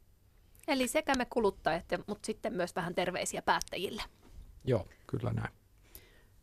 [0.69, 4.03] Eli sekä me kuluttajat, mutta sitten myös vähän terveisiä päättäjille.
[4.65, 5.55] Joo, kyllä näin.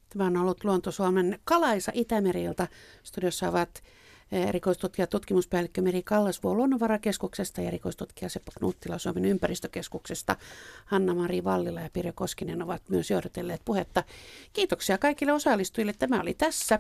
[0.10, 2.68] Tämä on ollut Luonto Suomen Kalaisa Itämeriltä.
[3.04, 3.84] Studiossa ovat
[4.32, 10.36] erikoistutkija tutkimuspäällikkö Meri Kallasvuo Luonnonvarakeskuksesta ja erikoistutkija Seppo Knuttila Suomen ympäristökeskuksesta.
[10.86, 14.04] Hanna-Mari Vallila ja Pirjo Koskinen ovat myös johdotelleet puhetta.
[14.54, 15.94] Kiitoksia kaikille osallistujille.
[15.94, 16.76] Tämä oli tässä.